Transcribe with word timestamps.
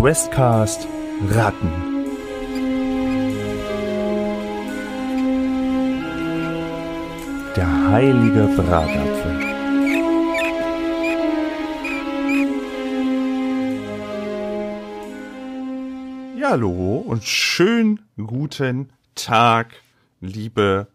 Questcast 0.00 0.86
Ratten. 1.28 1.72
Der 7.56 7.90
heilige 7.90 8.44
Bratapfel. 8.56 9.40
Ja, 16.38 16.50
hallo 16.50 16.98
und 16.98 17.24
schönen 17.24 17.98
guten 18.24 18.92
Tag, 19.16 19.82
liebe 20.20 20.86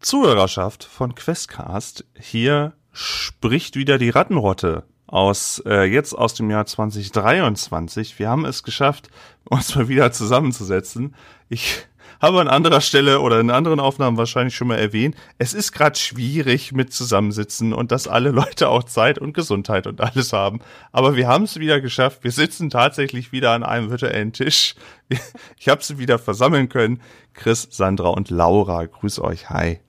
Zuhörerschaft 0.00 0.84
von 0.84 1.14
Questcast. 1.14 2.06
Hier 2.18 2.72
spricht 2.90 3.76
wieder 3.76 3.98
die 3.98 4.08
Rattenrotte 4.08 4.84
aus 5.06 5.62
äh, 5.66 5.84
jetzt 5.84 6.14
aus 6.14 6.34
dem 6.34 6.50
Jahr 6.50 6.66
2023. 6.66 8.18
Wir 8.18 8.28
haben 8.28 8.44
es 8.44 8.62
geschafft, 8.62 9.08
uns 9.44 9.74
mal 9.74 9.88
wieder 9.88 10.12
zusammenzusetzen. 10.12 11.14
Ich 11.48 11.86
habe 12.20 12.40
an 12.40 12.48
anderer 12.48 12.80
Stelle 12.80 13.20
oder 13.20 13.40
in 13.40 13.50
anderen 13.50 13.80
Aufnahmen 13.80 14.16
wahrscheinlich 14.16 14.56
schon 14.56 14.68
mal 14.68 14.78
erwähnt, 14.78 15.14
es 15.38 15.52
ist 15.52 15.72
gerade 15.72 15.98
schwierig 15.98 16.72
mit 16.72 16.92
Zusammensitzen 16.92 17.72
und 17.72 17.92
dass 17.92 18.08
alle 18.08 18.30
Leute 18.30 18.68
auch 18.68 18.84
Zeit 18.84 19.18
und 19.18 19.34
Gesundheit 19.34 19.86
und 19.86 20.00
alles 20.00 20.32
haben. 20.32 20.60
Aber 20.92 21.16
wir 21.16 21.28
haben 21.28 21.44
es 21.44 21.58
wieder 21.58 21.80
geschafft. 21.80 22.24
Wir 22.24 22.32
sitzen 22.32 22.70
tatsächlich 22.70 23.32
wieder 23.32 23.50
an 23.52 23.62
einem 23.62 23.90
virtuellen 23.90 24.32
Tisch. 24.32 24.74
Ich 25.58 25.68
habe 25.68 25.82
sie 25.82 25.98
wieder 25.98 26.18
versammeln 26.18 26.68
können. 26.68 27.00
Chris, 27.34 27.68
Sandra 27.70 28.08
und 28.08 28.30
Laura, 28.30 28.84
grüß 28.86 29.20
euch. 29.20 29.50
Hi. 29.50 29.80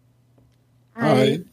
Hi. 0.95 1.45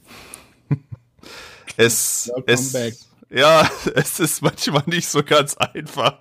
Es, 1.76 2.28
Welcome 2.28 2.52
es, 2.52 2.72
back. 2.72 2.94
Ja, 3.32 3.68
es 3.94 4.20
ist 4.20 4.42
manchmal 4.42 4.82
nicht 4.86 5.08
so 5.08 5.22
ganz 5.22 5.56
einfach, 5.56 6.18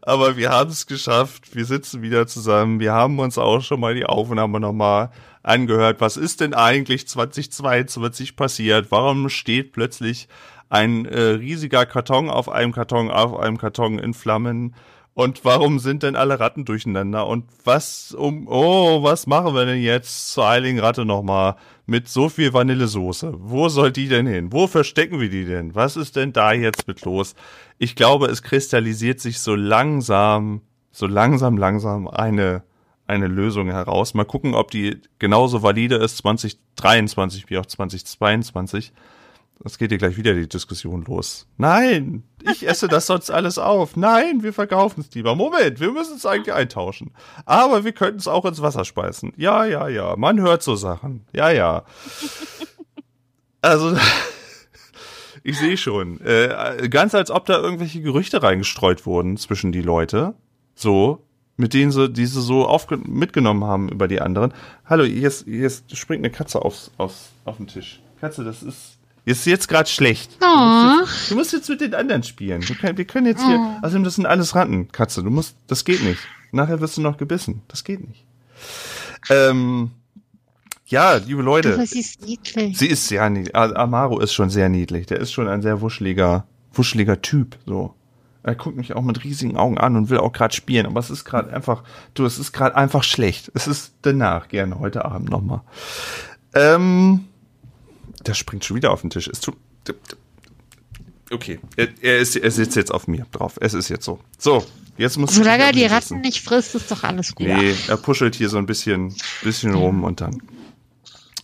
aber 0.00 0.36
wir 0.36 0.50
haben 0.50 0.70
es 0.70 0.86
geschafft. 0.86 1.54
Wir 1.54 1.64
sitzen 1.64 2.02
wieder 2.02 2.26
zusammen. 2.26 2.80
Wir 2.80 2.92
haben 2.92 3.18
uns 3.18 3.38
auch 3.38 3.60
schon 3.60 3.80
mal 3.80 3.94
die 3.94 4.06
Aufnahme 4.06 4.60
nochmal 4.60 5.10
angehört. 5.42 6.00
Was 6.00 6.16
ist 6.16 6.40
denn 6.40 6.54
eigentlich 6.54 7.08
2022 7.08 8.36
passiert? 8.36 8.90
Warum 8.90 9.28
steht 9.28 9.72
plötzlich 9.72 10.28
ein 10.68 11.04
äh, 11.04 11.20
riesiger 11.20 11.84
Karton 11.84 12.30
auf 12.30 12.48
einem 12.48 12.72
Karton 12.72 13.10
auf 13.10 13.38
einem 13.38 13.58
Karton 13.58 13.98
in 13.98 14.14
Flammen? 14.14 14.74
Und 15.14 15.44
warum 15.44 15.78
sind 15.78 16.02
denn 16.02 16.16
alle 16.16 16.40
Ratten 16.40 16.64
durcheinander? 16.64 17.26
Und 17.26 17.44
was 17.64 18.12
um, 18.12 18.48
oh, 18.48 19.02
was 19.02 19.26
machen 19.26 19.54
wir 19.54 19.66
denn 19.66 19.82
jetzt 19.82 20.32
zur 20.32 20.48
Heiligen 20.48 20.80
Ratte 20.80 21.04
nochmal 21.04 21.56
mit 21.84 22.08
so 22.08 22.30
viel 22.30 22.54
Vanillesoße? 22.54 23.34
Wo 23.36 23.68
soll 23.68 23.92
die 23.92 24.08
denn 24.08 24.26
hin? 24.26 24.52
Wo 24.52 24.66
verstecken 24.66 25.20
wir 25.20 25.28
die 25.28 25.44
denn? 25.44 25.74
Was 25.74 25.96
ist 25.98 26.16
denn 26.16 26.32
da 26.32 26.52
jetzt 26.52 26.88
mit 26.88 27.04
los? 27.04 27.34
Ich 27.76 27.94
glaube, 27.94 28.26
es 28.26 28.42
kristallisiert 28.42 29.20
sich 29.20 29.40
so 29.40 29.54
langsam, 29.54 30.62
so 30.92 31.06
langsam, 31.06 31.58
langsam 31.58 32.08
eine, 32.08 32.62
eine 33.06 33.26
Lösung 33.26 33.68
heraus. 33.68 34.14
Mal 34.14 34.24
gucken, 34.24 34.54
ob 34.54 34.70
die 34.70 34.98
genauso 35.18 35.62
valide 35.62 35.96
ist 35.96 36.16
2023 36.18 37.50
wie 37.50 37.58
auch 37.58 37.66
2022. 37.66 38.94
Es 39.64 39.78
geht 39.78 39.90
hier 39.90 39.98
gleich 39.98 40.16
wieder 40.16 40.34
die 40.34 40.48
Diskussion 40.48 41.04
los. 41.04 41.46
Nein, 41.56 42.24
ich 42.50 42.66
esse 42.66 42.88
das 42.88 43.06
sonst 43.06 43.30
alles 43.30 43.58
auf. 43.58 43.96
Nein, 43.96 44.42
wir 44.42 44.52
verkaufen 44.52 45.00
es 45.00 45.14
lieber. 45.14 45.34
Moment, 45.34 45.80
wir 45.80 45.92
müssen 45.92 46.16
es 46.16 46.26
eigentlich 46.26 46.54
eintauschen. 46.54 47.12
Aber 47.44 47.84
wir 47.84 47.92
könnten 47.92 48.18
es 48.18 48.28
auch 48.28 48.44
ins 48.44 48.62
Wasser 48.62 48.84
speisen. 48.84 49.32
Ja, 49.36 49.64
ja, 49.64 49.88
ja. 49.88 50.16
Man 50.16 50.40
hört 50.40 50.62
so 50.62 50.76
Sachen. 50.76 51.24
Ja, 51.32 51.50
ja. 51.50 51.84
Also, 53.60 53.96
ich 55.42 55.58
sehe 55.58 55.76
schon. 55.76 56.20
Äh, 56.20 56.88
ganz 56.88 57.14
als 57.14 57.30
ob 57.30 57.46
da 57.46 57.58
irgendwelche 57.58 58.00
Gerüchte 58.00 58.42
reingestreut 58.42 59.06
wurden 59.06 59.36
zwischen 59.36 59.72
die 59.72 59.82
Leute. 59.82 60.34
So, 60.74 61.24
mit 61.56 61.74
denen 61.74 61.92
sie 61.92 62.10
diese 62.10 62.40
so 62.40 62.68
mitgenommen 63.04 63.64
haben 63.64 63.88
über 63.88 64.08
die 64.08 64.20
anderen. 64.20 64.52
Hallo, 64.84 65.04
hier, 65.04 65.28
ist, 65.28 65.44
hier 65.44 65.66
ist, 65.66 65.96
springt 65.96 66.24
eine 66.24 66.32
Katze 66.32 66.62
aufs, 66.62 66.90
aufs, 66.98 67.30
auf 67.44 67.56
den 67.58 67.66
Tisch. 67.66 68.00
Katze, 68.20 68.44
das 68.44 68.62
ist. 68.62 68.98
Ist 69.24 69.46
jetzt 69.46 69.68
gerade 69.68 69.88
schlecht. 69.88 70.36
Du, 70.40 70.46
musst 70.46 71.12
jetzt, 71.12 71.30
du 71.30 71.34
musst 71.36 71.52
jetzt 71.52 71.68
mit 71.68 71.80
den 71.80 71.94
anderen 71.94 72.24
spielen. 72.24 72.66
Wir 72.68 72.74
können, 72.74 72.98
wir 72.98 73.04
können 73.04 73.26
jetzt 73.26 73.44
hier. 73.44 73.78
Außerdem, 73.82 74.02
das 74.02 74.16
sind 74.16 74.26
alles 74.26 74.54
Ratten, 74.56 74.90
Katze. 74.90 75.22
Du 75.22 75.30
musst. 75.30 75.54
Das 75.68 75.84
geht 75.84 76.02
nicht. 76.02 76.20
Nachher 76.50 76.80
wirst 76.80 76.96
du 76.96 77.00
noch 77.00 77.16
gebissen. 77.16 77.62
Das 77.68 77.84
geht 77.84 78.06
nicht. 78.06 78.24
Ähm, 79.30 79.92
ja, 80.86 81.14
liebe 81.14 81.42
Leute. 81.42 81.74
Aber 81.74 81.86
sie 81.86 82.00
ist 82.00 82.26
niedlich. 82.26 82.76
Sie 82.76 82.88
ist 82.88 83.06
sehr 83.06 83.30
niedlich. 83.30 83.54
Amaro 83.54 84.18
ist 84.18 84.32
schon 84.32 84.50
sehr 84.50 84.68
niedlich. 84.68 85.06
Der 85.06 85.20
ist 85.20 85.32
schon 85.32 85.48
ein 85.48 85.62
sehr 85.62 85.80
wuscheliger, 85.80 86.44
wuscheliger 86.72 87.22
Typ. 87.22 87.56
So. 87.64 87.94
Er 88.42 88.56
guckt 88.56 88.76
mich 88.76 88.94
auch 88.94 89.02
mit 89.02 89.22
riesigen 89.22 89.56
Augen 89.56 89.78
an 89.78 89.96
und 89.96 90.10
will 90.10 90.18
auch 90.18 90.32
gerade 90.32 90.54
spielen. 90.54 90.84
Aber 90.84 90.98
es 90.98 91.10
ist 91.10 91.24
gerade 91.24 91.52
einfach, 91.52 91.84
du, 92.14 92.26
es 92.26 92.38
ist 92.38 92.52
gerade 92.52 92.76
einfach 92.76 93.04
schlecht. 93.04 93.52
Es 93.54 93.68
ist 93.68 93.94
danach 94.02 94.48
gerne 94.48 94.80
heute 94.80 95.04
Abend 95.04 95.30
nochmal. 95.30 95.60
Ähm, 96.54 97.26
der 98.26 98.34
springt 98.34 98.64
schon 98.64 98.76
wieder 98.76 98.92
auf 98.92 99.00
den 99.00 99.10
Tisch. 99.10 99.28
Es 99.28 99.40
tut. 99.40 99.56
Okay, 101.30 101.58
er, 101.76 101.88
er, 102.02 102.18
ist, 102.18 102.36
er 102.36 102.50
sitzt 102.50 102.76
jetzt 102.76 102.92
auf 102.92 103.08
mir 103.08 103.26
drauf. 103.32 103.58
Es 103.60 103.72
ist 103.72 103.88
jetzt 103.88 104.04
so. 104.04 104.20
So, 104.38 104.64
jetzt 104.98 105.16
muss 105.16 105.34
Solange 105.34 105.62
er 105.62 105.70
ich 105.70 105.76
die 105.76 105.80
sitzen. 105.82 105.94
Ratten 105.94 106.20
nicht 106.20 106.42
frisst, 106.42 106.74
ist 106.74 106.90
doch 106.90 107.04
alles 107.04 107.34
gut. 107.34 107.46
Nee, 107.46 107.74
er 107.88 107.96
puschelt 107.96 108.34
hier 108.34 108.48
so 108.50 108.58
ein 108.58 108.66
bisschen, 108.66 109.14
bisschen 109.42 109.74
rum 109.74 110.04
und 110.04 110.20
dann. 110.20 110.42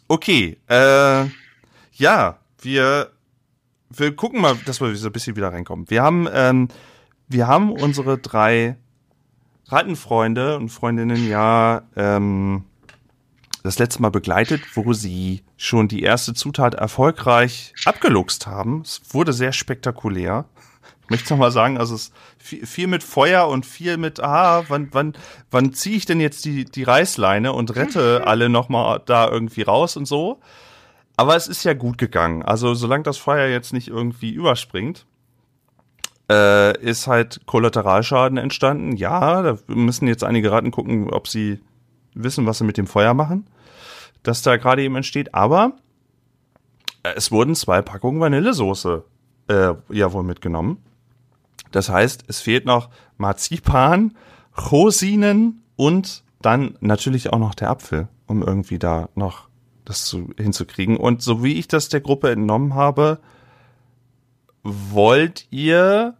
Okay, 0.07 0.59
äh, 0.69 1.25
ja, 1.95 2.39
wir, 2.61 3.11
wir 3.91 4.15
gucken 4.17 4.41
mal, 4.41 4.57
dass 4.67 4.81
wir 4.81 4.95
so 4.95 5.09
ein 5.09 5.13
bisschen 5.13 5.37
wieder 5.37 5.53
reinkommen. 5.53 5.89
Wir 5.89 6.03
haben, 6.03 6.29
ähm, 6.33 6.69
wir 7.29 7.47
haben 7.47 7.73
unsere 7.73 8.19
drei 8.19 8.77
Rattenfreunde 9.69 10.57
und 10.57 10.71
Freundinnen 10.71 11.29
ja 11.29 11.83
ähm, 11.97 12.65
das 13.69 13.79
letzte 13.79 14.01
Mal 14.01 14.11
begleitet, 14.11 14.63
wo 14.75 14.95
sie 14.95 15.43
schon 15.59 15.89
die 15.89 16.03
erste 16.03 16.33
Zutat 16.33 16.73
erfolgreich 16.73 17.75
abgeluchst 17.85 18.47
haben. 18.47 18.81
Es 18.81 19.03
wurde 19.11 19.35
sehr 19.35 19.53
spektakulär. 19.53 20.47
Ich 21.03 21.11
möchte 21.11 21.35
noch 21.35 21.39
mal 21.39 21.51
sagen, 21.51 21.77
also 21.77 21.95
es 21.95 22.13
ist 22.39 22.67
viel, 22.67 22.87
mit 22.87 23.03
Feuer 23.03 23.47
und 23.47 23.67
viel 23.67 23.99
mit, 23.99 24.21
ah, 24.21 24.65
wann, 24.69 24.89
wann, 24.93 25.13
wann 25.51 25.75
ziehe 25.75 25.97
ich 25.97 26.07
denn 26.07 26.19
jetzt 26.19 26.47
die, 26.47 26.65
die 26.65 26.83
Reißleine 26.83 27.53
und 27.53 27.77
rette 27.77 28.27
alle 28.27 28.49
noch 28.49 28.71
mal 28.71 29.03
da 29.05 29.29
irgendwie 29.29 29.63
raus 29.63 29.99
und 29.99 30.07
so. 30.07 30.41
Aber 31.19 31.37
es 31.37 31.47
ist 31.47 31.63
ja 31.65 31.75
gut 31.75 31.99
gegangen. 31.99 32.43
Also 32.43 32.73
solange 32.73 33.03
das 33.03 33.19
Feuer 33.19 33.49
jetzt 33.49 33.75
nicht 33.75 33.89
irgendwie 33.89 34.31
überspringt, 34.31 35.05
äh, 36.31 36.79
ist 36.81 37.07
halt 37.07 37.41
Kollateralschaden 37.45 38.39
entstanden. 38.39 38.97
Ja, 38.97 39.43
da 39.43 39.59
müssen 39.67 40.09
jetzt 40.09 40.25
einige 40.25 40.53
Ratten 40.53 40.71
gucken, 40.71 41.11
ob 41.11 41.29
sie 41.29 41.61
wissen, 42.15 42.47
was 42.47 42.59
sie 42.59 42.65
mit 42.65 42.77
dem 42.77 42.87
Feuer 42.87 43.15
machen, 43.15 43.47
das 44.23 44.43
da 44.43 44.57
gerade 44.57 44.83
eben 44.83 44.97
entsteht. 44.97 45.35
Aber 45.35 45.73
äh, 47.03 47.13
es 47.17 47.31
wurden 47.31 47.55
zwei 47.55 47.83
Packungen 47.83 48.21
Vanillesoße 48.21 49.05
äh, 49.49 49.75
ja 49.91 50.13
wohl 50.13 50.25
mitgenommen. 50.25 50.83
Das 51.71 51.89
heißt, 51.89 52.25
es 52.29 52.41
fehlt 52.41 52.65
noch 52.65 52.91
Marzipan, 53.17 54.17
Rosinen 54.71 55.63
und 55.77 56.23
dann 56.41 56.77
natürlich 56.81 57.33
auch 57.33 57.39
noch 57.39 57.55
der 57.55 57.71
Apfel, 57.71 58.09
um 58.27 58.43
irgendwie 58.43 58.79
da 58.79 59.09
noch 59.15 59.49
das 59.85 60.05
zu, 60.05 60.31
hinzukriegen. 60.37 60.97
Und 60.97 61.23
so 61.23 61.43
wie 61.43 61.55
ich 61.55 61.69
das 61.69 61.89
der 61.89 62.01
Gruppe 62.01 62.31
entnommen 62.31 62.75
habe, 62.75 63.21
wollt 64.63 65.47
ihr, 65.51 66.15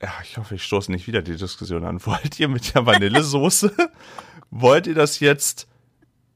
ja, 0.00 0.10
ich 0.22 0.38
hoffe, 0.38 0.54
ich 0.54 0.62
stoße 0.62 0.90
nicht 0.90 1.06
wieder 1.06 1.22
die 1.22 1.36
Diskussion 1.36 1.84
an, 1.84 2.04
wollt 2.06 2.38
ihr 2.38 2.48
mit 2.48 2.74
der 2.74 2.86
Vanillesoße, 2.86 3.72
wollt 4.50 4.86
ihr 4.86 4.94
das 4.94 5.20
jetzt 5.20 5.68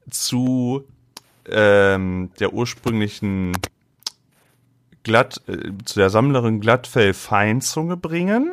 zu 0.09 0.87
ähm, 1.47 2.31
der 2.39 2.53
ursprünglichen 2.53 3.53
glatt, 5.03 5.41
äh, 5.47 5.71
zu 5.85 5.99
der 5.99 6.09
Sammlerin 6.09 6.59
Glattfell 6.59 7.13
Feinzunge 7.13 7.97
bringen 7.97 8.51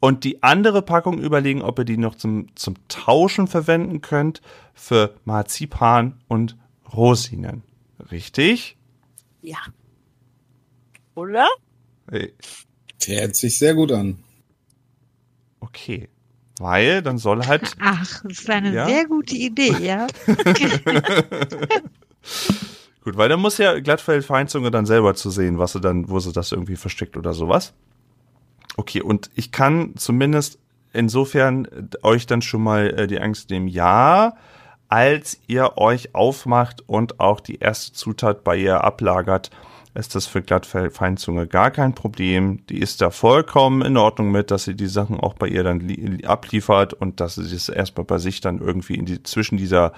und 0.00 0.24
die 0.24 0.42
andere 0.42 0.82
Packung 0.82 1.18
überlegen, 1.18 1.62
ob 1.62 1.78
ihr 1.78 1.84
die 1.84 1.96
noch 1.96 2.16
zum, 2.16 2.54
zum 2.54 2.74
Tauschen 2.88 3.46
verwenden 3.46 4.00
könnt 4.00 4.42
für 4.74 5.14
Marzipan 5.24 6.20
und 6.28 6.56
Rosinen. 6.92 7.62
Richtig? 8.10 8.76
Ja. 9.42 9.58
Oder? 11.14 11.46
Äh, 12.10 12.28
Der 13.06 13.22
hört 13.22 13.36
sich 13.36 13.58
sehr 13.58 13.74
gut 13.74 13.92
an. 13.92 14.18
Okay. 15.60 16.08
Weil 16.58 17.02
dann 17.02 17.18
soll 17.18 17.46
halt 17.46 17.76
Ach, 17.80 18.22
das 18.22 18.40
ist 18.40 18.50
eine 18.50 18.72
Ja? 18.72 18.86
sehr 18.86 19.06
gute 19.06 19.36
Idee, 19.36 19.74
ja. 19.80 20.06
Gut, 23.04 23.16
weil 23.16 23.28
dann 23.28 23.40
muss 23.40 23.58
ja 23.58 23.78
Glattfell 23.78 24.22
Feinzunge 24.22 24.70
dann 24.70 24.86
selber 24.86 25.14
zu 25.14 25.30
sehen, 25.30 25.58
was 25.58 25.72
sie 25.72 25.80
dann, 25.80 26.08
wo 26.08 26.18
sie 26.18 26.32
das 26.32 26.52
irgendwie 26.52 26.76
versteckt 26.76 27.16
oder 27.16 27.34
sowas. 27.34 27.72
Okay, 28.76 29.00
und 29.00 29.30
ich 29.34 29.52
kann 29.52 29.94
zumindest 29.96 30.58
insofern 30.92 31.66
äh, 31.66 31.84
euch 32.02 32.26
dann 32.26 32.42
schon 32.42 32.62
mal 32.62 32.88
äh, 32.98 33.06
die 33.06 33.20
Angst 33.20 33.50
nehmen. 33.50 33.68
Ja, 33.68 34.34
als 34.88 35.38
ihr 35.46 35.78
euch 35.78 36.14
aufmacht 36.14 36.82
und 36.88 37.20
auch 37.20 37.40
die 37.40 37.58
erste 37.58 37.92
Zutat 37.92 38.44
bei 38.44 38.56
ihr 38.56 38.82
ablagert, 38.82 39.50
ist 39.96 40.14
das 40.14 40.26
für 40.26 40.42
Glattfeinzunge 40.42 41.46
gar 41.46 41.70
kein 41.70 41.94
Problem. 41.94 42.64
Die 42.68 42.78
ist 42.78 43.00
da 43.00 43.10
vollkommen 43.10 43.82
in 43.82 43.96
Ordnung 43.96 44.30
mit, 44.30 44.50
dass 44.50 44.64
sie 44.64 44.74
die 44.74 44.86
Sachen 44.86 45.18
auch 45.18 45.34
bei 45.34 45.48
ihr 45.48 45.64
dann 45.64 45.80
li- 45.80 46.24
abliefert 46.24 46.92
und 46.92 47.20
dass 47.20 47.34
sie 47.34 47.50
das 47.50 47.68
erstmal 47.68 48.04
bei 48.04 48.18
sich 48.18 48.40
dann 48.40 48.60
irgendwie 48.60 48.94
in 48.94 49.06
die, 49.06 49.22
zwischen 49.22 49.56
dieser 49.56 49.92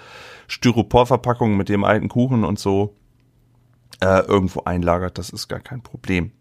Styroporverpackung 0.46 1.56
mit 1.56 1.68
dem 1.68 1.84
alten 1.84 2.08
Kuchen 2.08 2.44
und 2.44 2.58
so 2.58 2.94
äh, 4.00 4.20
irgendwo 4.20 4.62
einlagert. 4.62 5.18
Das 5.18 5.30
ist 5.30 5.48
gar 5.48 5.60
kein 5.60 5.82
Problem. 5.82 6.32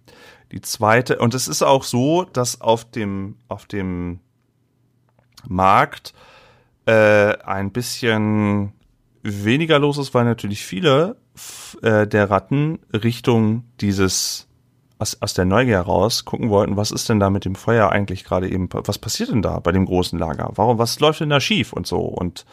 Die 0.52 0.62
zweite, 0.62 1.20
und 1.20 1.34
es 1.34 1.48
ist 1.48 1.64
auch 1.64 1.84
so, 1.84 2.24
dass 2.24 2.62
auf 2.62 2.86
dem, 2.86 3.36
auf 3.50 3.66
dem 3.66 4.20
Markt 5.48 6.14
äh, 6.86 7.38
ein 7.44 7.72
bisschen 7.72 8.72
weniger 9.24 9.78
los 9.80 9.98
ist, 9.98 10.14
weil 10.14 10.24
natürlich 10.24 10.64
viele 10.64 11.18
äh, 11.82 12.08
der 12.08 12.30
Ratten 12.30 12.80
Richtung 12.94 13.64
dieses 13.82 14.48
aus, 15.00 15.22
aus 15.22 15.34
der 15.34 15.46
Neugier 15.46 15.76
heraus 15.76 16.26
gucken 16.26 16.50
wollten, 16.50 16.78
was 16.78 16.92
ist 16.92 17.10
denn 17.10 17.20
da 17.20 17.30
mit 17.30 17.46
dem 17.46 17.56
Feuer 17.56 17.92
eigentlich 17.92 18.24
gerade 18.24 18.50
eben, 18.50 18.70
was 18.72 18.98
passiert 18.98 19.30
denn 19.30 19.42
da 19.42 19.60
bei 19.60 19.72
dem 19.72 19.86
großen 19.86 20.18
Lager? 20.18 20.52
Warum, 20.56 20.78
was 20.78 21.00
läuft 21.00 21.20
denn 21.20 21.30
da 21.30 21.40
schief 21.40 21.74
und 21.74 21.86
so? 21.86 22.00
Und 22.00 22.46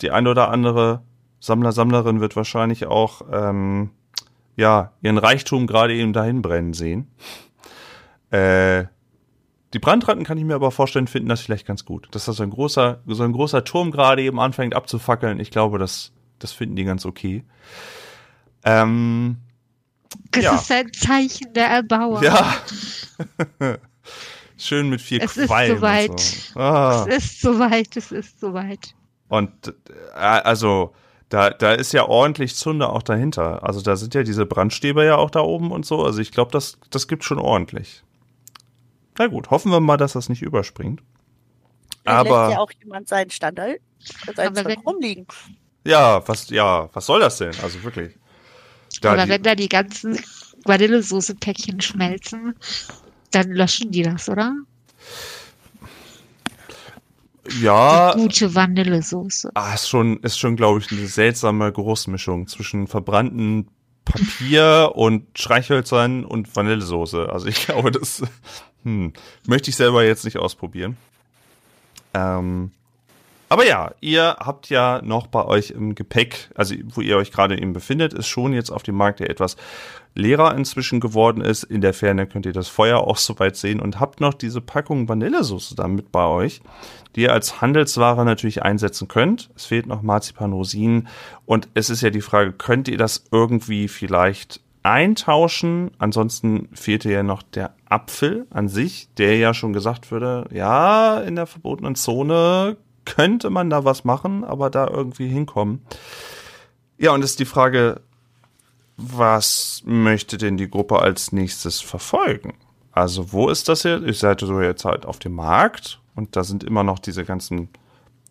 die 0.00 0.10
eine 0.10 0.30
oder 0.30 0.50
andere 0.50 1.02
Sammler, 1.40 1.72
Sammlerin 1.72 2.20
wird 2.20 2.36
wahrscheinlich 2.36 2.86
auch 2.86 3.22
ähm, 3.30 3.90
ja 4.56 4.92
ihren 5.02 5.18
Reichtum 5.18 5.66
gerade 5.66 5.94
eben 5.94 6.12
dahin 6.12 6.42
brennen 6.42 6.72
sehen. 6.72 7.10
Äh, 8.30 8.86
die 9.74 9.78
Brandratten 9.80 10.24
kann 10.24 10.38
ich 10.38 10.44
mir 10.44 10.54
aber 10.54 10.70
vorstellen, 10.70 11.08
finden 11.08 11.28
das 11.28 11.40
vielleicht 11.40 11.66
ganz 11.66 11.84
gut. 11.84 12.08
Dass 12.12 12.26
das 12.26 12.36
so 12.36 12.44
ein 12.44 12.50
großer, 12.50 13.00
so 13.06 13.24
ein 13.24 13.32
großer 13.32 13.64
Turm 13.64 13.90
gerade 13.90 14.22
eben 14.22 14.38
anfängt 14.38 14.74
abzufackeln. 14.74 15.40
Ich 15.40 15.50
glaube, 15.50 15.78
das, 15.78 16.12
das 16.44 16.52
finden 16.52 16.76
die 16.76 16.84
ganz 16.84 17.04
okay. 17.06 17.42
Ähm, 18.64 19.38
Das 20.30 20.44
Ja. 20.44 20.54
ist 20.56 20.70
ein 20.70 20.92
Zeichen 20.92 21.52
der 21.54 21.66
Erbauer. 21.68 22.22
ja. 22.22 22.54
Schön 24.56 24.88
mit 24.88 25.00
vier 25.00 25.22
Es 25.22 25.36
ist 25.36 25.46
Quallen. 25.48 25.76
soweit. 25.76 26.20
So. 26.20 26.60
ah. 26.60 27.06
Es 27.08 27.16
ist 27.24 27.40
soweit, 27.40 27.96
es 27.96 28.12
ist 28.12 28.38
soweit. 28.38 28.94
und 29.28 29.50
äh, 29.68 29.72
also, 30.18 30.94
da, 31.30 31.50
da 31.50 31.72
ist 31.72 31.92
ja 31.92 32.04
ordentlich 32.06 32.54
Zunder 32.54 32.92
auch 32.92 33.02
dahinter. 33.02 33.64
Also 33.64 33.80
da 33.80 33.96
sind 33.96 34.14
ja 34.14 34.22
diese 34.22 34.46
Brandstäbe 34.46 35.04
ja 35.04 35.16
auch 35.16 35.30
da 35.30 35.40
oben 35.40 35.72
und 35.72 35.84
so. 35.84 36.04
Also 36.04 36.20
ich 36.20 36.30
glaube, 36.30 36.52
das, 36.52 36.78
das 36.90 37.08
gibt 37.08 37.24
schon 37.24 37.38
ordentlich. 37.38 38.04
Na 39.18 39.26
gut, 39.26 39.50
hoffen 39.50 39.72
wir 39.72 39.80
mal, 39.80 39.96
dass 39.96 40.12
das 40.12 40.28
nicht 40.28 40.42
überspringt. 40.42 41.02
Da 42.04 42.20
lässt 42.22 42.32
Aber 42.32 42.50
ja 42.52 42.58
auch 42.58 42.70
jemand 42.82 43.08
seinen 43.08 43.30
Standard, 43.30 43.78
sein 44.36 44.48
Aber 44.48 44.62
Zeug 44.62 44.66
wenn- 44.66 44.80
rumliegen. 44.86 45.26
Ja, 45.84 46.26
was, 46.26 46.48
ja, 46.50 46.88
was 46.92 47.06
soll 47.06 47.20
das 47.20 47.38
denn? 47.38 47.52
Also 47.62 47.82
wirklich. 47.82 48.14
Da 49.00 49.12
Aber 49.12 49.24
die- 49.24 49.28
wenn 49.30 49.42
da 49.42 49.54
die 49.54 49.68
ganzen 49.68 50.18
Vanillesoße-Päckchen 50.64 51.80
schmelzen, 51.80 52.54
dann 53.30 53.50
löschen 53.52 53.90
die 53.90 54.02
das, 54.02 54.28
oder? 54.28 54.54
ja, 57.60 58.12
Die 58.14 58.22
gute 58.22 58.54
Vanillesoße. 58.54 59.50
Ah, 59.54 59.74
ist 59.74 59.88
schon, 59.88 60.18
ist 60.20 60.38
schon, 60.38 60.56
glaube 60.56 60.80
ich, 60.80 60.90
eine 60.90 61.06
seltsame 61.06 61.72
Geruchsmischung 61.72 62.46
zwischen 62.46 62.86
verbrannten 62.86 63.68
Papier 64.04 64.92
und 64.94 65.26
Streichhölzern 65.38 66.24
und 66.24 66.54
Vanillesoße. 66.54 67.28
Also 67.30 67.46
ich 67.46 67.66
glaube, 67.66 67.90
das 67.90 68.22
hm, 68.82 69.12
möchte 69.46 69.70
ich 69.70 69.76
selber 69.76 70.04
jetzt 70.04 70.24
nicht 70.24 70.38
ausprobieren. 70.38 70.96
Ähm, 72.14 72.70
aber 73.48 73.66
ja, 73.66 73.92
ihr 74.00 74.36
habt 74.40 74.68
ja 74.70 75.00
noch 75.02 75.26
bei 75.26 75.44
euch 75.44 75.70
im 75.70 75.94
Gepäck, 75.94 76.50
also 76.54 76.74
wo 76.86 77.00
ihr 77.00 77.16
euch 77.16 77.30
gerade 77.30 77.58
eben 77.58 77.72
befindet, 77.72 78.12
ist 78.12 78.26
schon 78.26 78.52
jetzt 78.52 78.70
auf 78.70 78.82
dem 78.82 78.96
Markt, 78.96 79.20
der 79.20 79.30
etwas 79.30 79.56
leerer 80.14 80.54
inzwischen 80.54 81.00
geworden 81.00 81.40
ist. 81.40 81.64
In 81.64 81.80
der 81.80 81.94
Ferne 81.94 82.26
könnt 82.26 82.46
ihr 82.46 82.52
das 82.52 82.68
Feuer 82.68 83.00
auch 83.00 83.16
soweit 83.16 83.56
sehen 83.56 83.80
und 83.80 84.00
habt 84.00 84.20
noch 84.20 84.34
diese 84.34 84.60
Packung 84.60 85.08
Vanillesoße 85.08 85.74
da 85.74 85.88
mit 85.88 86.12
bei 86.12 86.26
euch, 86.26 86.62
die 87.16 87.22
ihr 87.22 87.32
als 87.32 87.60
Handelsware 87.60 88.24
natürlich 88.24 88.62
einsetzen 88.62 89.08
könnt. 89.08 89.50
Es 89.56 89.66
fehlt 89.66 89.86
noch 89.86 90.02
Marzipan, 90.02 90.52
Rosinen 90.52 91.08
und 91.46 91.68
es 91.74 91.90
ist 91.90 92.00
ja 92.00 92.10
die 92.10 92.20
Frage, 92.20 92.52
könnt 92.52 92.88
ihr 92.88 92.98
das 92.98 93.24
irgendwie 93.30 93.88
vielleicht 93.88 94.60
eintauschen? 94.82 95.90
Ansonsten 95.98 96.68
fehlte 96.72 97.10
ja 97.10 97.22
noch 97.22 97.42
der 97.42 97.74
Apfel 97.88 98.46
an 98.50 98.68
sich, 98.68 99.08
der 99.16 99.36
ja 99.36 99.54
schon 99.54 99.72
gesagt 99.72 100.10
würde, 100.10 100.48
ja, 100.52 101.20
in 101.20 101.36
der 101.36 101.46
verbotenen 101.46 101.96
Zone 101.96 102.76
könnte 103.04 103.50
man 103.50 103.70
da 103.70 103.84
was 103.84 104.04
machen, 104.04 104.44
aber 104.44 104.70
da 104.70 104.86
irgendwie 104.86 105.28
hinkommen. 105.28 105.84
Ja, 106.98 107.12
und 107.12 107.22
es 107.22 107.32
ist 107.32 107.40
die 107.40 107.44
Frage, 107.44 108.00
was 108.96 109.82
möchte 109.84 110.38
denn 110.38 110.56
die 110.56 110.70
Gruppe 110.70 111.00
als 111.00 111.32
nächstes 111.32 111.80
verfolgen? 111.80 112.54
Also, 112.92 113.32
wo 113.32 113.48
ist 113.48 113.68
das 113.68 113.82
jetzt? 113.82 114.04
Ihr 114.04 114.14
seid 114.14 114.40
so 114.40 114.60
jetzt 114.60 114.84
halt 114.84 115.04
auf 115.04 115.18
dem 115.18 115.34
Markt 115.34 116.00
und 116.14 116.36
da 116.36 116.44
sind 116.44 116.62
immer 116.62 116.84
noch 116.84 117.00
diese 117.00 117.24
ganzen 117.24 117.68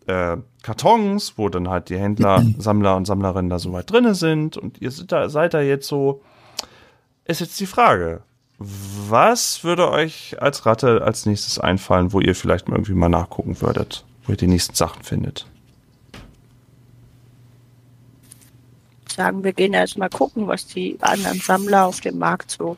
äh, 0.06 0.38
Kartons, 0.62 1.34
wo 1.36 1.48
dann 1.48 1.68
halt 1.68 1.90
die 1.90 1.98
Händler, 1.98 2.42
Sammler 2.58 2.96
und 2.96 3.04
Sammlerinnen 3.06 3.50
da 3.50 3.58
so 3.58 3.72
weit 3.72 3.90
drinne 3.90 4.14
sind 4.14 4.56
und 4.56 4.80
ihr 4.80 4.90
seid 4.90 5.12
da, 5.12 5.28
seid 5.28 5.54
da 5.54 5.60
jetzt 5.60 5.86
so. 5.86 6.22
Ist 7.26 7.40
jetzt 7.40 7.58
die 7.58 7.66
Frage, 7.66 8.22
was 8.58 9.64
würde 9.64 9.90
euch 9.90 10.36
als 10.40 10.66
Ratte 10.66 11.02
als 11.02 11.26
nächstes 11.26 11.58
einfallen, 11.58 12.12
wo 12.12 12.20
ihr 12.20 12.34
vielleicht 12.34 12.68
mal 12.68 12.76
irgendwie 12.76 12.94
mal 12.94 13.08
nachgucken 13.08 13.60
würdet, 13.60 14.04
wo 14.24 14.32
ihr 14.32 14.36
die 14.36 14.46
nächsten 14.46 14.74
Sachen 14.74 15.02
findet? 15.02 15.46
Sagen 19.08 19.44
wir 19.44 19.52
gehen 19.52 19.74
erst 19.74 19.96
mal 19.96 20.08
gucken, 20.08 20.48
was 20.48 20.66
die 20.66 20.98
anderen 21.00 21.38
Sammler 21.38 21.86
auf 21.86 22.00
dem 22.00 22.18
Markt 22.18 22.50
so 22.50 22.76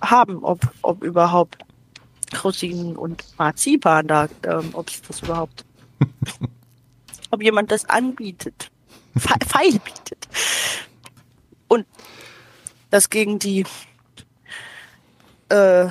haben, 0.00 0.42
ob, 0.42 0.60
ob 0.82 1.02
überhaupt 1.02 1.58
Rosinen 2.42 2.96
und 2.96 3.24
Marzipan 3.38 4.06
da, 4.06 4.28
ähm, 4.44 4.70
ob 4.72 4.88
es 4.88 5.02
das 5.02 5.22
überhaupt, 5.22 5.64
ob 7.30 7.42
jemand 7.42 7.70
das 7.70 7.84
anbietet, 7.86 8.70
fe 9.16 9.34
feil 9.46 9.72
bietet. 9.72 10.28
Und 11.68 11.86
das 12.90 13.10
gegen 13.10 13.38
die 13.38 13.66
äh, 15.50 15.88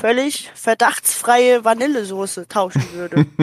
völlig 0.00 0.50
verdachtsfreie 0.54 1.64
Vanillesoße 1.64 2.48
tauschen 2.48 2.84
würde. 2.94 3.26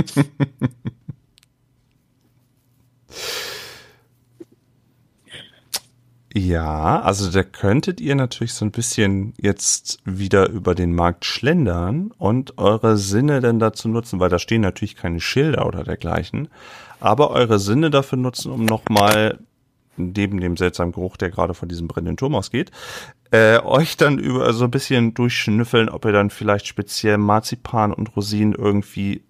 Ja, 6.34 7.02
also 7.02 7.32
da 7.32 7.42
könntet 7.42 8.00
ihr 8.00 8.14
natürlich 8.14 8.54
so 8.54 8.64
ein 8.64 8.70
bisschen 8.70 9.34
jetzt 9.42 9.98
wieder 10.06 10.50
über 10.50 10.76
den 10.76 10.94
Markt 10.94 11.26
schlendern 11.26 12.12
und 12.20 12.60
eure 12.60 12.98
Sinne 12.98 13.40
dann 13.40 13.58
dazu 13.58 13.88
nutzen, 13.88 14.20
weil 14.20 14.30
da 14.30 14.38
stehen 14.38 14.62
natürlich 14.62 14.96
keine 14.96 15.20
Schilder 15.20 15.66
oder 15.66 15.84
dergleichen, 15.84 16.50
aber 17.00 17.32
eure 17.32 17.58
Sinne 17.58 17.90
dafür 17.90 18.20
nutzen, 18.20 18.52
um 18.52 18.66
nochmal 18.66 19.40
neben 19.98 20.40
dem 20.40 20.58
seltsamen 20.58 20.94
Geruch, 20.94 21.18
der 21.18 21.30
gerade 21.30 21.54
von 21.54 21.70
diesem 21.70 21.88
brennenden 21.88 22.18
Turm 22.18 22.36
ausgeht, 22.36 22.72
äh, 23.32 23.60
euch 23.60 23.98
dann 23.98 24.20
über 24.20 24.54
so 24.54 24.66
ein 24.66 24.72
bisschen 24.72 25.14
durchschnüffeln, 25.14 25.90
ob 25.90 26.06
ihr 26.06 26.14
dann 26.14 26.30
vielleicht 26.30 26.68
speziell 26.68 27.18
Marzipan 27.18 27.94
und 27.94 28.16
Rosinen 28.16 28.54
irgendwie 28.54 29.24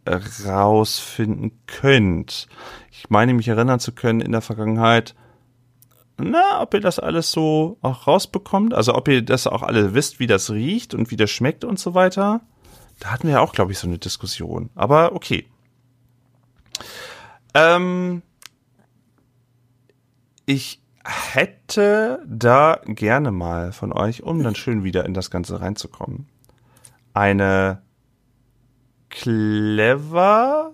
rausfinden 0.46 1.52
könnt. 1.66 2.48
Ich 2.92 3.10
meine, 3.10 3.34
mich 3.34 3.48
erinnern 3.48 3.80
zu 3.80 3.92
können 3.92 4.22
in 4.22 4.32
der 4.32 4.42
Vergangenheit, 4.42 5.16
na, 6.20 6.62
ob 6.62 6.74
ihr 6.74 6.82
das 6.82 7.00
alles 7.00 7.32
so 7.32 7.78
auch 7.82 8.08
rausbekommt, 8.08 8.74
also 8.74 8.96
ob 8.96 9.08
ihr 9.08 9.22
das 9.22 9.46
auch 9.46 9.62
alle 9.62 9.94
wisst, 9.94 10.20
wie 10.20 10.28
das 10.28 10.50
riecht 10.50 10.94
und 10.96 11.12
wie 11.12 11.16
das 11.16 11.30
schmeckt 11.30 11.64
und 11.64 11.80
so 11.80 11.94
weiter. 11.94 12.42
Da 13.00 13.12
hatten 13.12 13.28
wir 13.28 13.36
ja 13.36 13.40
auch, 13.42 13.54
glaube 13.54 13.72
ich, 13.72 13.78
so 13.78 13.88
eine 13.88 14.00
Diskussion. 14.00 14.72
Aber 14.74 15.14
okay. 15.14 15.46
Ähm, 17.54 18.24
ich 20.48 20.82
hätte 21.04 22.24
da 22.25 22.80
gerne 22.86 23.32
mal 23.32 23.74
von 23.74 23.92
euch, 23.92 24.24
um 24.24 24.42
dann 24.42 24.56
schön 24.56 24.84
wieder 24.84 25.06
in 25.06 25.13
das 25.13 25.30
Ganze 25.30 25.60
reinzukommen, 25.62 26.27
eine 27.13 27.82
clever 29.10 30.74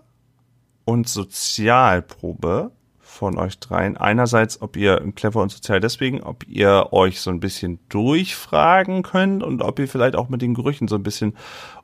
und 0.85 1.09
Sozialprobe 1.09 2.71
von 2.99 3.37
euch 3.39 3.59
dreien. 3.59 3.97
Einerseits, 3.97 4.61
ob 4.61 4.77
ihr 4.77 5.11
clever 5.15 5.41
und 5.41 5.51
sozial 5.51 5.79
deswegen, 5.79 6.21
ob 6.21 6.47
ihr 6.47 6.89
euch 6.91 7.19
so 7.19 7.31
ein 7.31 7.39
bisschen 7.39 7.79
durchfragen 7.89 9.01
könnt 9.01 9.41
und 9.41 9.63
ob 9.63 9.79
ihr 9.79 9.87
vielleicht 9.87 10.15
auch 10.15 10.29
mit 10.29 10.43
den 10.43 10.53
Gerüchen 10.53 10.87
so 10.87 10.95
ein 10.95 11.03
bisschen 11.03 11.35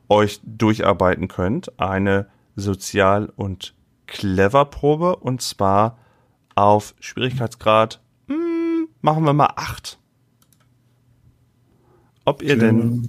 euch 0.08 0.40
durcharbeiten 0.44 1.26
könnt. 1.26 1.80
Eine 1.80 2.28
Sozial- 2.54 3.32
und 3.34 3.74
Clever-Probe 4.06 5.16
und 5.16 5.42
zwar 5.42 5.98
auf 6.54 6.94
Schwierigkeitsgrad, 7.00 8.00
hm, 8.28 8.88
machen 9.00 9.24
wir 9.24 9.32
mal 9.32 9.52
acht. 9.56 9.98
Ob 12.24 12.42
ihr 12.42 12.56
denn, 12.56 13.08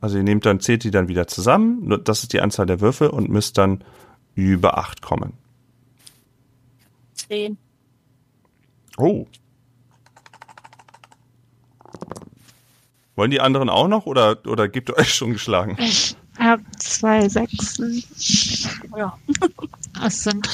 also 0.00 0.16
ihr 0.16 0.24
nehmt 0.24 0.44
dann, 0.44 0.60
zählt 0.60 0.84
die 0.84 0.90
dann 0.90 1.08
wieder 1.08 1.26
zusammen, 1.26 2.02
das 2.04 2.22
ist 2.22 2.32
die 2.32 2.40
Anzahl 2.40 2.66
der 2.66 2.80
Würfel 2.80 3.08
und 3.08 3.28
müsst 3.28 3.56
dann 3.56 3.84
über 4.34 4.78
acht 4.78 5.02
kommen. 5.02 5.34
Zehn. 7.14 7.56
Oh. 8.96 9.26
Wollen 13.14 13.30
die 13.30 13.40
anderen 13.40 13.68
auch 13.68 13.88
noch 13.88 14.06
oder, 14.06 14.38
oder 14.46 14.68
gebt 14.68 14.88
ihr 14.88 14.96
euch 14.96 15.14
schon 15.14 15.32
geschlagen? 15.32 15.76
Ich 16.34 16.44
habe 16.44 16.62
zwei 16.78 17.28
Sechsen. 17.28 18.02
Ja. 18.96 19.16
Es 20.04 20.24
sind 20.24 20.48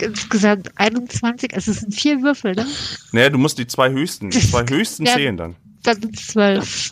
insgesamt 0.00 0.70
21. 0.76 1.54
Also 1.54 1.70
es 1.72 1.80
sind 1.80 1.94
vier 1.94 2.20
Würfel, 2.22 2.54
ne? 2.54 2.66
Naja, 3.12 3.28
du 3.28 3.38
musst 3.38 3.58
die 3.58 3.66
zwei 3.66 3.90
höchsten, 3.90 4.30
die 4.30 4.40
zwei 4.40 4.64
höchsten 4.64 5.04
Ja. 5.04 5.14
zählen 5.14 5.36
dann. 5.36 5.56
Dann 5.82 6.00
sind 6.00 6.18
es 6.18 6.28
zwölf. 6.28 6.90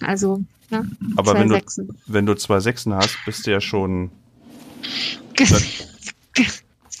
Also, 0.00 0.42
ne? 0.70 0.88
Aber 1.16 1.32
zwei 1.32 1.40
wenn 1.40 1.48
du, 1.50 1.60
wenn 2.06 2.26
du 2.26 2.34
zwei 2.34 2.60
Sechsen 2.60 2.94
hast, 2.94 3.16
bist 3.26 3.46
du 3.46 3.50
ja 3.52 3.60
schon, 3.60 4.10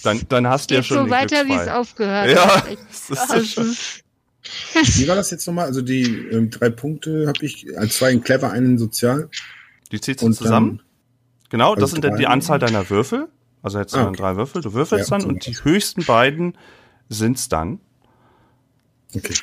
dann, 0.02 0.20
dann 0.28 0.46
hast 0.46 0.70
du 0.70 0.74
ja 0.74 0.82
schon 0.82 1.06
so 1.06 1.10
weiter, 1.10 1.46
wie 1.46 1.54
es 1.54 1.68
aufgehört 1.68 2.30
Ja, 2.30 2.56
hat. 2.56 2.78
Das 3.08 3.30
ist 3.30 3.58
Also, 3.58 5.00
Wie 5.00 5.08
war 5.08 5.16
das 5.16 5.30
jetzt 5.30 5.46
nochmal? 5.46 5.66
Also 5.66 5.82
die 5.82 6.04
ähm, 6.04 6.50
drei 6.50 6.70
Punkte 6.70 7.26
habe 7.26 7.44
ich, 7.44 7.66
äh, 7.66 7.88
zwei 7.88 8.12
in 8.12 8.22
clever, 8.22 8.50
einen 8.52 8.72
in 8.72 8.78
sozial. 8.78 9.28
Die 9.92 10.00
du 10.00 10.26
Und 10.26 10.34
zusammen. 10.34 10.82
Genau, 11.48 11.74
das 11.74 11.84
also 11.84 11.94
sind 11.94 12.04
dann 12.04 12.16
die. 12.16 12.26
Anzahl 12.26 12.58
deiner 12.58 12.88
Würfel. 12.90 13.28
Also 13.62 13.78
jetzt 13.78 13.94
Ah, 13.94 13.98
dann 13.98 14.08
okay. 14.08 14.18
drei 14.18 14.36
Würfel. 14.36 14.62
Du 14.62 14.74
würfelst 14.74 15.10
Ja, 15.10 15.18
dann 15.18 15.28
und 15.28 15.46
die 15.46 15.54
höchsten 15.54 16.04
beiden 16.04 16.56
sind's 17.08 17.48
dann. 17.48 17.80
Okay. 19.14 19.34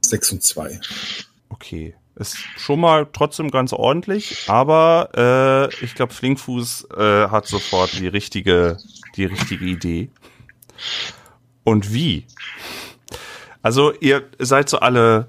Sechs 0.00 0.30
und 0.32 0.42
zwei. 0.42 0.80
Okay. 1.48 1.94
Ist 2.14 2.38
schon 2.56 2.80
mal 2.80 3.06
trotzdem 3.12 3.50
ganz 3.50 3.74
ordentlich, 3.74 4.44
aber 4.48 5.70
äh, 5.70 5.84
ich 5.84 5.94
glaube, 5.94 6.14
Flinkfuß 6.14 6.88
äh, 6.96 7.28
hat 7.28 7.46
sofort 7.46 7.92
die 7.98 8.08
richtige, 8.08 8.78
die 9.16 9.26
richtige 9.26 9.66
Idee. 9.66 10.08
Und 11.62 11.92
wie? 11.92 12.26
Also 13.60 13.92
ihr 13.92 14.24
seid 14.38 14.70
so 14.70 14.78
alle 14.78 15.28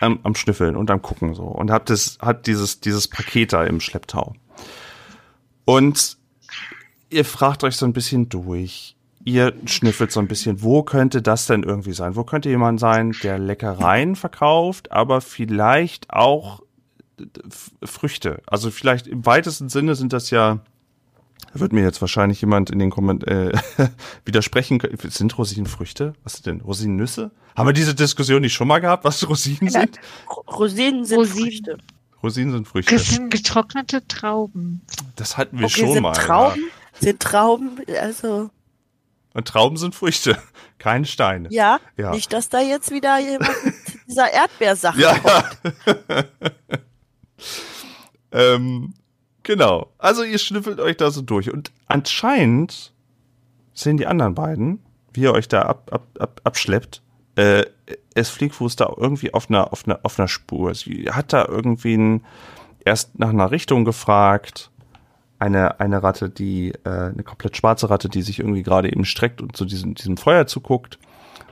am, 0.00 0.20
am 0.22 0.34
Schnüffeln 0.34 0.76
und 0.76 0.90
am 0.90 1.02
Gucken 1.02 1.34
so 1.34 1.44
und 1.44 1.70
habt 1.70 1.90
es, 1.90 2.18
hat 2.20 2.46
dieses, 2.46 2.80
dieses 2.80 3.08
Paket 3.08 3.52
da 3.52 3.64
im 3.64 3.80
Schlepptau. 3.80 4.34
Und 5.64 6.16
ihr 7.10 7.24
fragt 7.24 7.64
euch 7.64 7.76
so 7.76 7.86
ein 7.86 7.92
bisschen 7.92 8.28
durch. 8.28 8.96
Ihr 9.24 9.52
schnüffelt 9.66 10.10
so 10.10 10.20
ein 10.20 10.28
bisschen, 10.28 10.62
wo 10.62 10.82
könnte 10.82 11.20
das 11.20 11.46
denn 11.46 11.62
irgendwie 11.62 11.92
sein? 11.92 12.16
Wo 12.16 12.24
könnte 12.24 12.48
jemand 12.48 12.80
sein, 12.80 13.14
der 13.22 13.38
Leckereien 13.38 14.16
verkauft, 14.16 14.90
aber 14.92 15.20
vielleicht 15.20 16.10
auch 16.10 16.62
Früchte? 17.82 18.40
Also 18.46 18.70
vielleicht 18.70 19.06
im 19.06 19.26
weitesten 19.26 19.68
Sinne 19.68 19.94
sind 19.94 20.14
das 20.14 20.30
ja, 20.30 20.60
wird 21.52 21.72
mir 21.72 21.82
jetzt 21.82 22.00
wahrscheinlich 22.00 22.40
jemand 22.40 22.70
in 22.70 22.78
den 22.78 22.90
Kommentaren 22.90 23.50
äh, 23.78 23.88
widersprechen 24.24 24.78
können. 24.78 24.96
Sind 25.10 25.36
Rosinen 25.38 25.66
Früchte? 25.66 26.14
Was 26.24 26.34
sind 26.34 26.46
denn? 26.46 26.60
Rosinennüsse? 26.60 27.30
Haben 27.56 27.68
wir 27.68 27.72
diese 27.72 27.94
Diskussion 27.94 28.40
nicht 28.42 28.54
schon 28.54 28.68
mal 28.68 28.78
gehabt, 28.80 29.04
was 29.04 29.28
Rosinen 29.28 29.68
Ja. 29.70 29.80
sind? 29.80 29.98
Ro- 30.28 30.44
Rosinen 30.48 31.04
sind 31.04 31.18
Rosinen. 31.18 31.42
Früchte. 31.50 31.78
Rosinen 32.22 32.52
sind 32.52 32.68
Früchte. 32.68 32.94
Das 32.94 33.08
sind 33.08 33.30
getrocknete 33.30 34.06
Trauben. 34.06 34.82
Das 35.16 35.36
hatten 35.38 35.58
wir 35.58 35.66
Okay, 35.66 35.80
schon 35.80 35.92
sind 35.94 36.02
mal. 36.02 36.14
Ja. 36.14 36.22
Trauben? 36.22 36.60
Sind 37.00 37.20
Trauben, 37.20 37.70
also, 38.00 38.50
Und 39.32 39.48
Trauben 39.48 39.76
sind 39.78 39.94
Früchte, 39.94 40.36
keine 40.78 41.06
Steine. 41.06 41.48
ja, 41.50 41.78
Ja. 41.96 42.10
nicht, 42.10 42.32
dass 42.32 42.48
da 42.50 42.60
jetzt 42.60 42.90
wieder 42.90 43.18
jemand 43.18 43.64
mit 43.64 43.74
dieser 44.06 44.30
Erdbeersache 44.32 45.00
Ja, 45.00 45.18
kommt. 45.18 45.58
ja. 46.08 46.24
ähm, 48.32 48.94
genau. 49.50 49.88
Also 49.98 50.22
ihr 50.22 50.38
schnüffelt 50.38 50.78
euch 50.78 50.96
da 50.96 51.10
so 51.10 51.22
durch. 51.22 51.52
Und 51.52 51.72
anscheinend 51.88 52.92
sehen 53.74 53.96
die 53.96 54.06
anderen 54.06 54.36
beiden, 54.36 54.78
wie 55.12 55.22
ihr 55.22 55.32
euch 55.32 55.48
da 55.48 55.62
ab, 55.62 55.90
ab, 55.92 56.06
ab, 56.20 56.40
abschleppt, 56.44 57.02
äh, 57.34 57.64
es 58.14 58.28
Fliegfuß 58.28 58.76
da 58.76 58.92
irgendwie 58.96 59.34
auf 59.34 59.50
einer, 59.50 59.72
auf 59.72 59.86
einer, 59.86 59.98
auf 60.04 60.20
einer 60.20 60.28
Spur. 60.28 60.72
Sie 60.76 61.10
hat 61.10 61.32
da 61.32 61.46
irgendwie 61.46 61.96
ein, 61.96 62.24
erst 62.84 63.18
nach 63.18 63.30
einer 63.30 63.50
Richtung 63.50 63.84
gefragt. 63.84 64.70
Eine, 65.40 65.80
eine 65.80 66.02
Ratte, 66.02 66.30
die, 66.30 66.72
äh, 66.84 66.88
eine 66.88 67.24
komplett 67.24 67.56
schwarze 67.56 67.90
Ratte, 67.90 68.08
die 68.08 68.22
sich 68.22 68.38
irgendwie 68.38 68.62
gerade 68.62 68.92
eben 68.92 69.04
streckt 69.04 69.40
und 69.40 69.56
zu 69.56 69.64
diesem, 69.64 69.96
diesem 69.96 70.16
Feuer 70.16 70.46
zuguckt. 70.46 71.00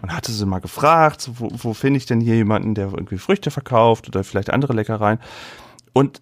Und 0.03 0.15
hatte 0.15 0.31
sie 0.31 0.47
mal 0.47 0.61
gefragt, 0.61 1.29
wo, 1.35 1.49
wo 1.53 1.75
finde 1.75 1.99
ich 1.99 2.07
denn 2.07 2.21
hier 2.21 2.37
jemanden, 2.37 2.77
der 2.77 2.93
irgendwie 2.93 3.19
Früchte 3.19 3.51
verkauft 3.51 4.07
oder 4.07 4.23
vielleicht 4.23 4.51
andere 4.51 4.73
Leckereien. 4.73 5.19
Und 5.93 6.21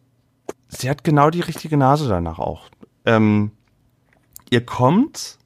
sie 0.68 0.90
hat 0.90 1.04
genau 1.04 1.30
die 1.30 1.40
richtige 1.40 1.76
Nase 1.76 2.08
danach 2.08 2.38
auch. 2.38 2.68
Ähm, 3.04 3.52
ihr 4.50 4.64
kommt, 4.64 5.38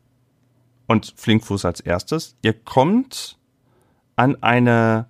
und 0.86 1.14
Flinkfuß 1.16 1.64
als 1.64 1.80
erstes, 1.80 2.36
ihr 2.42 2.52
kommt 2.52 3.38
an 4.16 4.42
eine, 4.42 5.06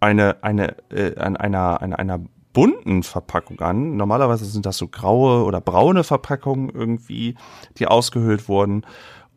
eine, 0.00 0.42
eine, 0.42 0.76
äh, 0.90 1.18
an 1.18 1.36
einer, 1.36 1.82
an 1.82 1.92
einer 1.92 2.20
bunten 2.52 3.02
Verpackung 3.02 3.60
an. 3.60 3.96
Normalerweise 3.96 4.46
sind 4.46 4.64
das 4.64 4.78
so 4.78 4.88
graue 4.88 5.44
oder 5.44 5.60
braune 5.60 6.04
Verpackungen 6.04 6.70
irgendwie, 6.70 7.34
die 7.76 7.86
ausgehöhlt 7.86 8.48
wurden. 8.48 8.86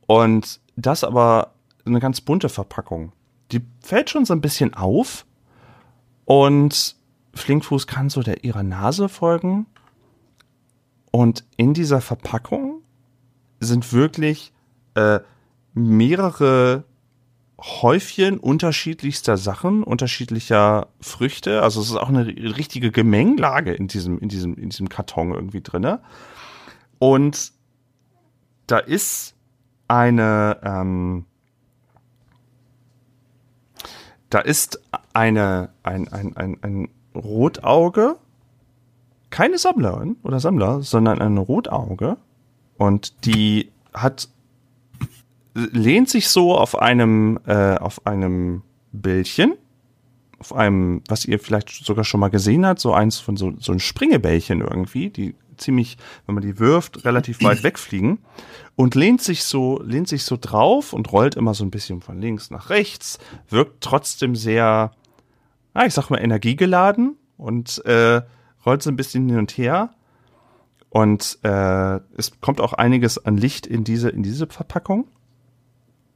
Und 0.08 0.62
das 0.78 1.04
aber 1.04 1.54
eine 1.86 2.00
ganz 2.00 2.22
bunte 2.22 2.48
Verpackung. 2.48 3.12
Die 3.52 3.62
fällt 3.82 4.10
schon 4.10 4.24
so 4.24 4.34
ein 4.34 4.40
bisschen 4.40 4.74
auf 4.74 5.26
und 6.24 6.96
Flinkfuß 7.34 7.88
kann 7.88 8.10
so 8.10 8.22
der 8.22 8.44
ihrer 8.44 8.64
Nase 8.64 9.10
folgen. 9.10 9.66
Und 11.12 11.44
in 11.58 11.74
dieser 11.74 12.02
Verpackung 12.02 12.82
sind 13.60 13.92
wirklich 13.94 14.54
äh, 14.96 15.20
mehrere 15.74 16.84
Häufchen 17.60 18.40
unterschiedlichster 18.40 19.36
Sachen, 19.38 19.84
unterschiedlicher 19.84 20.88
Früchte. 21.02 21.62
Also 21.62 21.82
es 21.82 21.90
ist 21.90 21.98
auch 21.98 22.10
eine 22.10 22.26
richtige 22.28 22.92
Gemengelage 22.92 23.74
in 23.74 23.88
diesem, 23.88 24.18
in 24.20 24.30
diesem, 24.30 24.56
in 24.56 24.70
diesem 24.70 24.88
Karton 24.88 25.34
irgendwie 25.34 25.62
drinne. 25.62 26.02
Und 27.00 27.52
da 28.68 28.78
ist 28.78 29.36
eine, 29.88 30.60
ähm, 30.64 31.26
da 34.30 34.40
ist 34.40 34.80
eine, 35.14 35.74
ein, 35.84 36.08
ein, 36.08 36.38
ein, 36.38 36.58
ein 36.62 36.90
Rotauge, 37.16 38.16
keine 39.30 39.58
Sammlerin 39.58 40.18
oder 40.24 40.40
Sammler, 40.40 40.82
sondern 40.82 41.22
ein 41.22 41.38
Rotauge. 41.38 42.18
Und 42.78 43.26
die 43.26 43.72
hat, 43.94 44.30
lehnt 45.54 46.10
sich 46.10 46.30
so 46.30 46.56
auf 46.56 46.80
einem, 46.80 47.40
äh, 47.46 47.76
auf 47.76 48.06
einem 48.08 48.64
Bällchen, 48.92 49.54
auf 50.40 50.56
einem, 50.56 51.02
was 51.08 51.26
ihr 51.26 51.40
vielleicht 51.40 51.70
sogar 51.70 52.06
schon 52.06 52.20
mal 52.20 52.30
gesehen 52.30 52.66
habt, 52.66 52.80
so 52.80 52.94
eins 52.94 53.20
von 53.20 53.38
so, 53.38 53.54
so 53.60 53.72
ein 53.72 53.80
Springebällchen 53.80 54.62
irgendwie, 54.62 55.10
die 55.10 55.36
ziemlich, 55.58 55.98
wenn 56.26 56.36
man 56.36 56.44
die 56.44 56.58
wirft, 56.60 57.06
relativ 57.06 57.44
weit 57.44 57.64
wegfliegen 57.64 58.20
und 58.76 58.96
lehnt 58.96 59.22
sich 59.22 59.44
so, 59.44 59.82
lehnt 59.84 60.08
sich 60.08 60.24
so 60.24 60.38
drauf 60.40 60.94
und 60.94 61.12
rollt 61.12 61.36
immer 61.36 61.54
so 61.54 61.66
ein 61.66 61.72
bisschen 61.72 62.02
von 62.02 62.20
links 62.22 62.50
nach 62.50 62.70
rechts, 62.70 63.20
wirkt 63.50 63.82
trotzdem 63.82 64.36
sehr, 64.36 64.92
ah, 65.74 65.86
ich 65.86 65.94
sag 65.94 66.10
mal, 66.10 66.20
energiegeladen 66.20 67.18
und 67.38 67.84
äh, 67.86 68.22
rollt 68.66 68.84
so 68.84 68.90
ein 68.90 68.96
bisschen 68.96 69.28
hin 69.30 69.40
und 69.40 69.52
her. 69.52 69.92
Und 70.90 71.40
äh, 71.44 72.00
es 72.18 72.42
kommt 72.42 72.62
auch 72.62 72.74
einiges 72.74 73.24
an 73.24 73.38
Licht 73.38 73.68
in 73.68 73.84
diese, 73.84 74.10
in 74.10 74.24
diese 74.24 74.48
Verpackung, 74.48 75.08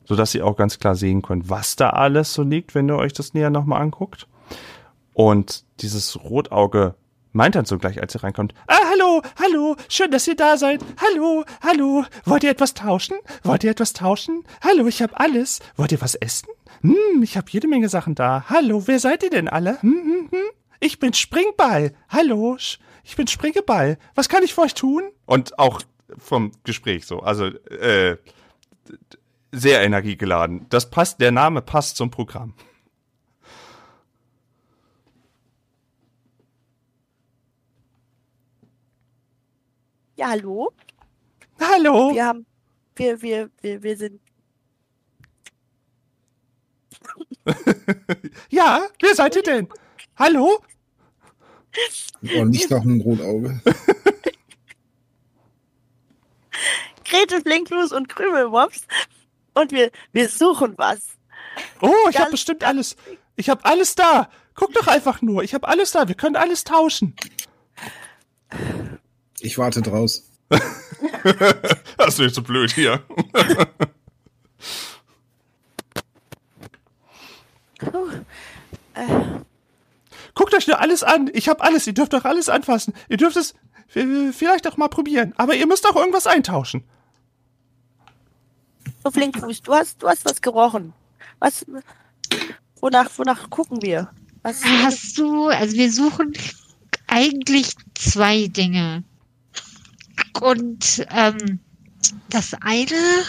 sodass 0.05 0.33
ihr 0.33 0.45
auch 0.45 0.57
ganz 0.57 0.79
klar 0.79 0.95
sehen 0.95 1.21
könnt, 1.21 1.49
was 1.49 1.75
da 1.75 1.91
alles 1.91 2.33
so 2.33 2.43
liegt, 2.43 2.73
wenn 2.73 2.89
ihr 2.89 2.97
euch 2.97 3.13
das 3.13 3.33
näher 3.33 3.51
nochmal 3.51 3.81
anguckt. 3.81 4.27
Und 5.13 5.63
dieses 5.81 6.23
Rotauge 6.23 6.95
meint 7.33 7.55
dann 7.55 7.65
so 7.65 7.77
gleich, 7.77 8.01
als 8.01 8.15
ihr 8.15 8.23
reinkommt, 8.23 8.53
ah, 8.67 8.77
hallo, 8.91 9.21
hallo, 9.39 9.75
schön, 9.89 10.09
dass 10.11 10.27
ihr 10.27 10.35
da 10.35 10.57
seid. 10.57 10.83
Hallo, 10.97 11.43
hallo, 11.61 12.05
wollt 12.25 12.43
ihr 12.43 12.51
etwas 12.51 12.73
tauschen? 12.73 13.17
Wollt 13.43 13.63
ihr 13.63 13.71
etwas 13.71 13.93
tauschen? 13.93 14.43
Hallo, 14.63 14.87
ich 14.87 15.01
habe 15.01 15.19
alles. 15.19 15.59
Wollt 15.75 15.91
ihr 15.91 16.01
was 16.01 16.15
essen? 16.15 16.47
Hm, 16.83 17.23
ich 17.23 17.37
habe 17.37 17.49
jede 17.49 17.67
Menge 17.67 17.87
Sachen 17.87 18.13
da. 18.13 18.45
Hallo, 18.49 18.87
wer 18.87 18.99
seid 18.99 19.23
ihr 19.23 19.29
denn 19.29 19.47
alle? 19.47 19.81
Hm, 19.81 20.03
hm, 20.03 20.29
hm? 20.31 20.49
Ich 20.81 20.99
bin 20.99 21.13
Springball. 21.13 21.93
Hallo, 22.09 22.57
ich 22.57 23.15
bin 23.15 23.27
Springeball. 23.27 23.97
Was 24.15 24.27
kann 24.27 24.43
ich 24.43 24.53
für 24.53 24.61
euch 24.61 24.73
tun? 24.73 25.03
Und 25.25 25.57
auch 25.57 25.81
vom 26.17 26.51
Gespräch 26.65 27.05
so, 27.05 27.21
also 27.21 27.45
äh, 27.45 28.17
sehr 29.53 29.81
energiegeladen. 29.81 30.65
Das 30.69 30.89
passt, 30.89 31.21
der 31.21 31.31
Name 31.31 31.61
passt 31.61 31.95
zum 31.95 32.11
Programm. 32.11 32.53
Ja, 40.15 40.29
hallo? 40.29 40.73
Hallo. 41.61 42.13
Wir 42.13 42.25
haben, 42.25 42.45
wir, 42.95 43.21
wir, 43.21 43.49
wir, 43.61 43.83
wir 43.83 43.97
sind, 43.97 44.19
Ja, 48.49 48.87
wer 49.01 49.15
seid 49.15 49.35
ihr 49.35 49.43
denn? 49.43 49.67
Hallo? 50.17 50.63
Und 52.21 52.51
nicht 52.51 52.69
noch 52.69 52.83
ein 52.83 53.01
Rotauge. 53.01 53.59
Grete 57.05 57.41
Flinkfuß 57.41 57.91
und 57.91 58.09
Krümelmops 58.09 58.81
und 59.53 59.71
wir, 59.71 59.91
wir 60.11 60.29
suchen 60.29 60.73
was. 60.77 60.99
Oh, 61.81 61.93
ich 62.09 62.19
habe 62.19 62.31
bestimmt 62.31 62.63
alles. 62.63 62.95
Ich 63.35 63.49
habe 63.49 63.65
alles 63.65 63.95
da. 63.95 64.29
Guck 64.55 64.73
doch 64.73 64.87
einfach 64.87 65.21
nur. 65.21 65.43
Ich 65.43 65.53
habe 65.53 65.67
alles 65.67 65.91
da. 65.91 66.07
Wir 66.07 66.15
können 66.15 66.35
alles 66.35 66.63
tauschen. 66.63 67.15
Ich 69.39 69.57
warte 69.57 69.81
draus. 69.81 70.29
das 71.97 72.09
ist 72.09 72.19
nicht 72.19 72.35
so 72.35 72.41
blöd 72.43 72.71
hier. 72.71 73.03
Puh. 77.77 78.09
Äh, 78.93 79.07
Guckt 80.35 80.55
euch 80.55 80.67
nur 80.67 80.79
alles 81.03 81.21
an. 81.21 81.29
Ich 81.33 81.49
habe 81.49 81.61
alles. 81.61 81.87
Ihr 81.87 81.93
dürft 81.93 82.13
doch 82.13 82.25
alles 82.25 82.49
anfassen. 82.49 82.93
Ihr 83.09 83.17
dürft 83.17 83.37
es 83.37 83.53
vielleicht 83.87 84.67
auch 84.67 84.77
mal 84.77 84.87
probieren. 84.87 85.33
Aber 85.37 85.55
ihr 85.55 85.67
müsst 85.67 85.87
auch 85.87 85.95
irgendwas 85.95 86.27
eintauschen. 86.27 86.83
so 89.03 89.11
Flinkfuß, 89.11 89.61
du 89.61 89.73
hast, 89.73 90.01
du 90.01 90.07
hast 90.07 90.25
was 90.25 90.41
gerochen. 90.41 90.93
Was, 91.39 91.65
wonach, 92.79 93.09
wonach 93.17 93.49
gucken 93.49 93.81
wir? 93.81 94.09
Was, 94.41 94.63
Hast 94.63 95.17
du, 95.17 95.47
also 95.47 95.75
wir 95.75 95.91
suchen 95.91 96.33
eigentlich 97.07 97.75
zwei 97.95 98.47
Dinge. 98.47 99.03
Und 100.41 101.05
ähm, 101.11 101.59
das 102.29 102.53
eine, 102.61 103.23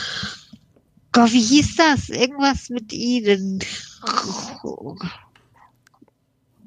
Gott, 1.12 1.32
wie 1.32 1.42
hieß 1.42 1.76
das? 1.76 2.08
Irgendwas 2.08 2.70
mit 2.70 2.92
ihnen. 2.92 3.60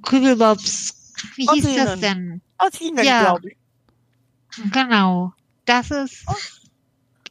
Kübelbobs. 0.04 0.97
Wie 1.36 1.47
hieß 1.47 1.63
das 1.75 1.89
Rosinen. 1.93 2.01
denn? 2.01 2.41
aus 2.57 2.81
Ihnen, 2.81 3.05
Ja. 3.05 3.21
glaube 3.21 3.50
ich. 3.51 3.57
Genau. 4.71 5.33
Das 5.65 5.91
ist 5.91 6.25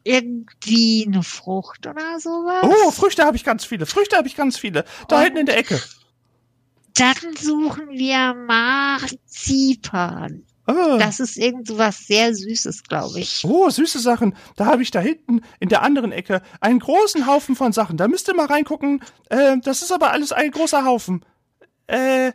irgendwie 0.05 1.05
eine 1.07 1.23
Frucht 1.23 1.87
oder 1.87 2.21
sowas. 2.21 2.63
Oh, 2.63 2.91
Früchte 2.91 3.25
habe 3.25 3.37
ich 3.37 3.45
ganz 3.45 3.65
viele. 3.65 3.87
Früchte 3.87 4.17
habe 4.17 4.29
ich 4.29 4.37
ganz 4.37 4.57
viele. 4.57 4.85
Da 5.09 5.19
Oh. 5.19 5.23
hinten 5.23 5.39
in 5.39 5.47
der 5.47 5.59
Ecke. 5.59 5.81
Dann 6.95 7.15
suchen 7.41 7.89
wir 7.91 8.35
Marzipan. 8.35 10.45
Ah. 10.67 10.97
Das 10.99 11.21
ist 11.21 11.37
irgend 11.37 11.67
so 11.69 11.79
was 11.79 12.07
sehr 12.07 12.35
Süßes, 12.35 12.85
glaube 12.85 13.21
ich. 13.21 13.45
Oh, 13.45 13.71
süße 13.71 14.01
Sachen. 14.01 14.37
Da 14.57 14.67
habe 14.67 14.83
ich 14.83 14.91
da 14.91 15.01
hinten 15.01 15.43
in 15.61 15.69
der 15.69 15.83
anderen 15.83 16.13
Ecke 16.13 16.43
einen 16.61 16.81
großen 16.81 17.27
Haufen 17.27 17.55
von 17.55 17.73
Sachen. 17.73 17.97
Da 17.97 18.09
müsst 18.09 18.29
ihr 18.29 18.35
mal 18.35 18.47
reingucken. 18.47 19.03
Äh, 19.29 19.59
das 19.63 19.83
ist 19.83 19.93
aber 19.93 20.11
alles 20.11 20.33
ein 20.33 20.51
großer 20.51 20.85
Haufen. 20.85 21.25
Äh, 21.87 22.33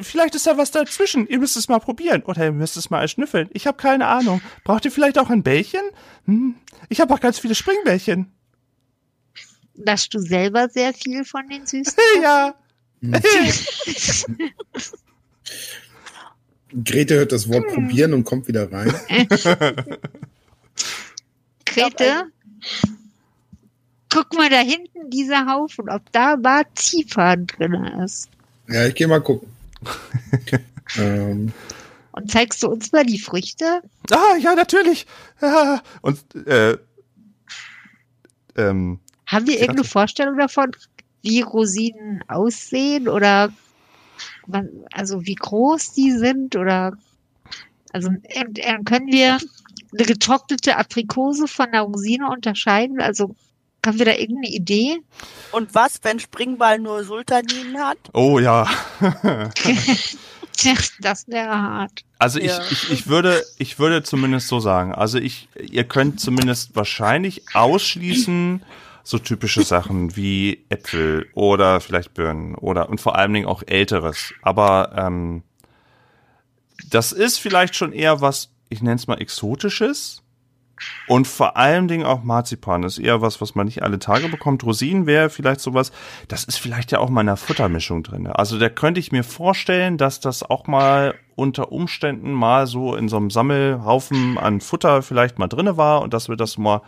vielleicht 0.00 0.34
ist 0.34 0.46
da 0.46 0.58
was 0.58 0.70
dazwischen. 0.70 1.26
Ihr 1.28 1.38
müsst 1.38 1.56
es 1.56 1.68
mal 1.68 1.78
probieren. 1.78 2.22
Oder 2.22 2.44
ihr 2.46 2.52
müsst 2.52 2.76
es 2.76 2.90
mal 2.90 3.06
schnüffeln. 3.08 3.48
Ich 3.52 3.66
habe 3.66 3.76
keine 3.76 4.06
Ahnung. 4.06 4.40
Braucht 4.64 4.84
ihr 4.84 4.92
vielleicht 4.92 5.18
auch 5.18 5.30
ein 5.30 5.42
Bällchen? 5.42 5.82
Hm, 6.26 6.54
ich 6.88 7.00
habe 7.00 7.14
auch 7.14 7.20
ganz 7.20 7.38
viele 7.38 7.54
Springbällchen. 7.54 8.32
Laschst 9.74 10.12
du 10.12 10.18
selber 10.18 10.68
sehr 10.68 10.92
viel 10.92 11.24
von 11.24 11.48
den 11.48 11.66
Süßen? 11.66 11.94
ja. 12.22 12.54
Grete 16.84 17.14
hört 17.16 17.32
das 17.32 17.48
Wort 17.48 17.66
probieren 17.68 18.12
und 18.12 18.24
kommt 18.24 18.46
wieder 18.46 18.70
rein. 18.70 18.94
Grete, 21.64 22.26
guck 24.08 24.34
mal 24.34 24.48
da 24.50 24.58
hinten, 24.58 25.10
dieser 25.10 25.46
Haufen, 25.46 25.88
ob 25.88 26.12
da 26.12 26.36
Marzipan 26.36 27.46
drin 27.46 27.74
ist. 28.04 28.28
Ja, 28.68 28.86
ich 28.86 28.94
gehe 28.94 29.08
mal 29.08 29.20
gucken. 29.20 29.48
Ähm, 30.98 31.52
Und 32.12 32.30
zeigst 32.30 32.62
du 32.62 32.68
uns 32.68 32.92
mal 32.92 33.04
die 33.04 33.18
Früchte? 33.18 33.82
Ah, 34.10 34.36
ja, 34.38 34.54
natürlich. 34.54 35.06
Ja. 35.40 35.82
Und, 36.02 36.34
äh, 36.46 36.76
ähm, 38.56 39.00
Haben 39.26 39.46
wir 39.46 39.54
irgendeine 39.54 39.84
Vorstellung 39.84 40.36
davon, 40.36 40.72
wie 41.22 41.40
Rosinen 41.42 42.24
aussehen 42.28 43.08
oder 43.08 43.52
also 44.92 45.24
wie 45.26 45.34
groß 45.34 45.92
die 45.92 46.12
sind 46.12 46.56
oder 46.56 46.96
also 47.92 48.10
äh, 48.22 48.44
äh, 48.54 48.82
können 48.84 49.08
wir 49.08 49.38
eine 49.92 50.06
getrocknete 50.06 50.76
Aprikose 50.76 51.48
von 51.48 51.66
einer 51.66 51.82
Rosine 51.82 52.28
unterscheiden? 52.30 53.00
Also 53.00 53.34
haben 53.84 53.98
wir 53.98 54.04
da 54.06 54.12
irgendeine 54.12 54.54
Idee? 54.54 54.98
Und 55.52 55.74
was, 55.74 56.00
wenn 56.02 56.20
Springball 56.20 56.78
nur 56.78 57.04
Sultanin 57.04 57.78
hat? 57.78 57.98
oh 58.12 58.38
ja. 58.38 58.68
Das 61.00 61.26
wäre 61.26 61.50
hart. 61.50 62.04
Also 62.18 62.38
ich, 62.38 62.48
Ja. 62.48 62.60
ich, 62.70 62.90
ich 62.90 63.06
würde, 63.06 63.42
ich 63.56 63.78
würde 63.78 64.02
zumindest 64.02 64.48
so 64.48 64.60
sagen. 64.60 64.94
Also 64.94 65.18
ich, 65.18 65.48
ihr 65.58 65.84
könnt 65.84 66.20
zumindest 66.20 66.76
wahrscheinlich 66.76 67.42
ausschließen 67.54 68.62
so 69.02 69.18
typische 69.18 69.62
Sachen 69.62 70.16
wie 70.16 70.66
Äpfel 70.68 71.30
oder 71.32 71.80
vielleicht 71.80 72.12
Birnen 72.12 72.54
oder 72.56 72.90
und 72.90 73.00
vor 73.00 73.16
allen 73.16 73.32
Dingen 73.32 73.46
auch 73.46 73.62
Älteres. 73.66 74.34
Aber 74.42 74.92
ähm, 74.98 75.42
das 76.90 77.12
ist 77.12 77.38
vielleicht 77.38 77.74
schon 77.74 77.92
eher 77.92 78.20
was, 78.20 78.50
ich 78.68 78.82
nenne 78.82 78.96
es 78.96 79.06
mal 79.06 79.20
Exotisches. 79.20 80.22
Und 81.06 81.26
vor 81.26 81.56
allen 81.56 81.88
Dingen 81.88 82.04
auch 82.04 82.22
Marzipan 82.22 82.82
ist 82.84 82.98
eher 82.98 83.20
was, 83.20 83.40
was 83.40 83.54
man 83.54 83.66
nicht 83.66 83.82
alle 83.82 83.98
Tage 83.98 84.28
bekommt. 84.28 84.64
Rosinen 84.64 85.06
wäre 85.06 85.30
vielleicht 85.30 85.60
sowas. 85.60 85.92
Das 86.28 86.44
ist 86.44 86.58
vielleicht 86.58 86.92
ja 86.92 86.98
auch 86.98 87.10
mal 87.10 87.22
in 87.22 87.28
einer 87.28 87.36
Futtermischung 87.36 88.02
drin. 88.02 88.26
Also 88.26 88.58
da 88.58 88.68
könnte 88.68 89.00
ich 89.00 89.12
mir 89.12 89.24
vorstellen, 89.24 89.98
dass 89.98 90.20
das 90.20 90.42
auch 90.42 90.66
mal 90.66 91.14
unter 91.34 91.72
Umständen 91.72 92.32
mal 92.32 92.66
so 92.66 92.94
in 92.94 93.08
so 93.08 93.16
einem 93.16 93.30
Sammelhaufen 93.30 94.38
an 94.38 94.60
Futter 94.60 95.02
vielleicht 95.02 95.38
mal 95.38 95.48
drinne 95.48 95.76
war 95.76 96.02
und 96.02 96.14
dass 96.14 96.28
wir 96.28 96.36
das 96.36 96.58
mal 96.58 96.82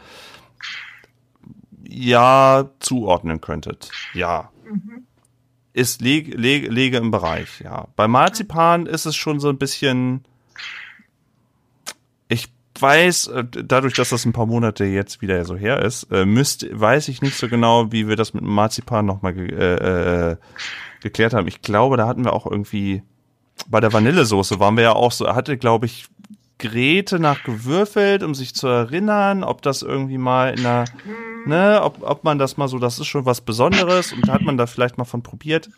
ja 1.88 2.70
zuordnen 2.80 3.40
könntet. 3.40 3.90
Ja. 4.14 4.50
Ist 5.72 6.02
leg, 6.02 6.34
leg, 6.34 6.70
lege 6.70 6.98
im 6.98 7.10
Bereich, 7.10 7.60
ja. 7.60 7.88
Bei 7.96 8.08
Marzipan 8.08 8.86
ist 8.86 9.06
es 9.06 9.16
schon 9.16 9.40
so 9.40 9.48
ein 9.48 9.58
bisschen. 9.58 10.24
Weiß, 12.82 13.28
äh, 13.28 13.44
dadurch, 13.44 13.94
dass 13.94 14.10
das 14.10 14.24
ein 14.24 14.32
paar 14.32 14.46
Monate 14.46 14.84
jetzt 14.84 15.22
wieder 15.22 15.44
so 15.44 15.56
her 15.56 15.82
ist, 15.82 16.04
äh, 16.10 16.24
müsst, 16.24 16.66
weiß 16.70 17.08
ich 17.08 17.22
nicht 17.22 17.36
so 17.36 17.48
genau, 17.48 17.92
wie 17.92 18.08
wir 18.08 18.16
das 18.16 18.34
mit 18.34 18.42
Marzipan 18.42 19.06
nochmal 19.06 19.34
ge 19.34 19.48
äh, 19.48 20.30
äh, 20.32 20.36
geklärt 21.00 21.32
haben. 21.32 21.48
Ich 21.48 21.62
glaube, 21.62 21.96
da 21.96 22.06
hatten 22.06 22.24
wir 22.24 22.32
auch 22.32 22.46
irgendwie 22.46 23.02
bei 23.68 23.80
der 23.80 23.92
Vanillesoße 23.92 24.60
waren 24.60 24.76
wir 24.76 24.84
ja 24.84 24.92
auch 24.92 25.12
so, 25.12 25.28
hatte, 25.28 25.56
glaube 25.56 25.86
ich, 25.86 26.06
Grete 26.58 27.18
nach 27.18 27.42
gewürfelt, 27.42 28.22
um 28.22 28.34
sich 28.34 28.54
zu 28.54 28.68
erinnern, 28.68 29.42
ob 29.42 29.62
das 29.62 29.82
irgendwie 29.82 30.18
mal 30.18 30.52
in 30.56 30.60
einer, 30.60 30.84
ne, 31.44 31.80
ob, 31.82 32.02
ob 32.02 32.22
man 32.22 32.38
das 32.38 32.56
mal 32.56 32.68
so, 32.68 32.78
das 32.78 33.00
ist 33.00 33.08
schon 33.08 33.26
was 33.26 33.40
Besonderes 33.40 34.12
und 34.12 34.30
hat 34.30 34.42
man 34.42 34.56
da 34.56 34.66
vielleicht 34.66 34.96
mal 34.96 35.04
von 35.04 35.22
probiert. 35.22 35.70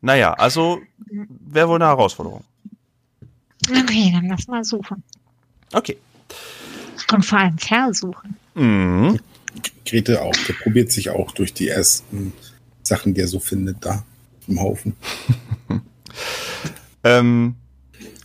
Naja, 0.00 0.34
also 0.34 0.80
wäre 1.08 1.68
wohl 1.68 1.76
eine 1.76 1.86
Herausforderung. 1.86 2.44
Okay, 3.68 4.12
dann 4.12 4.28
lass 4.28 4.46
mal 4.46 4.62
suchen. 4.62 5.02
Okay. 5.74 5.98
Und 7.12 7.24
vor 7.24 7.38
allem 7.38 7.58
versuchen. 7.58 8.36
Mhm. 8.54 9.20
Grete 9.84 10.22
auch. 10.22 10.34
Der 10.48 10.54
probiert 10.54 10.90
sich 10.90 11.10
auch 11.10 11.32
durch 11.32 11.52
die 11.52 11.68
ersten 11.68 12.32
Sachen, 12.82 13.14
die 13.14 13.20
er 13.20 13.28
so 13.28 13.40
findet, 13.40 13.84
da 13.84 14.04
im 14.48 14.60
Haufen. 14.60 14.96
Ähm, 17.04 17.56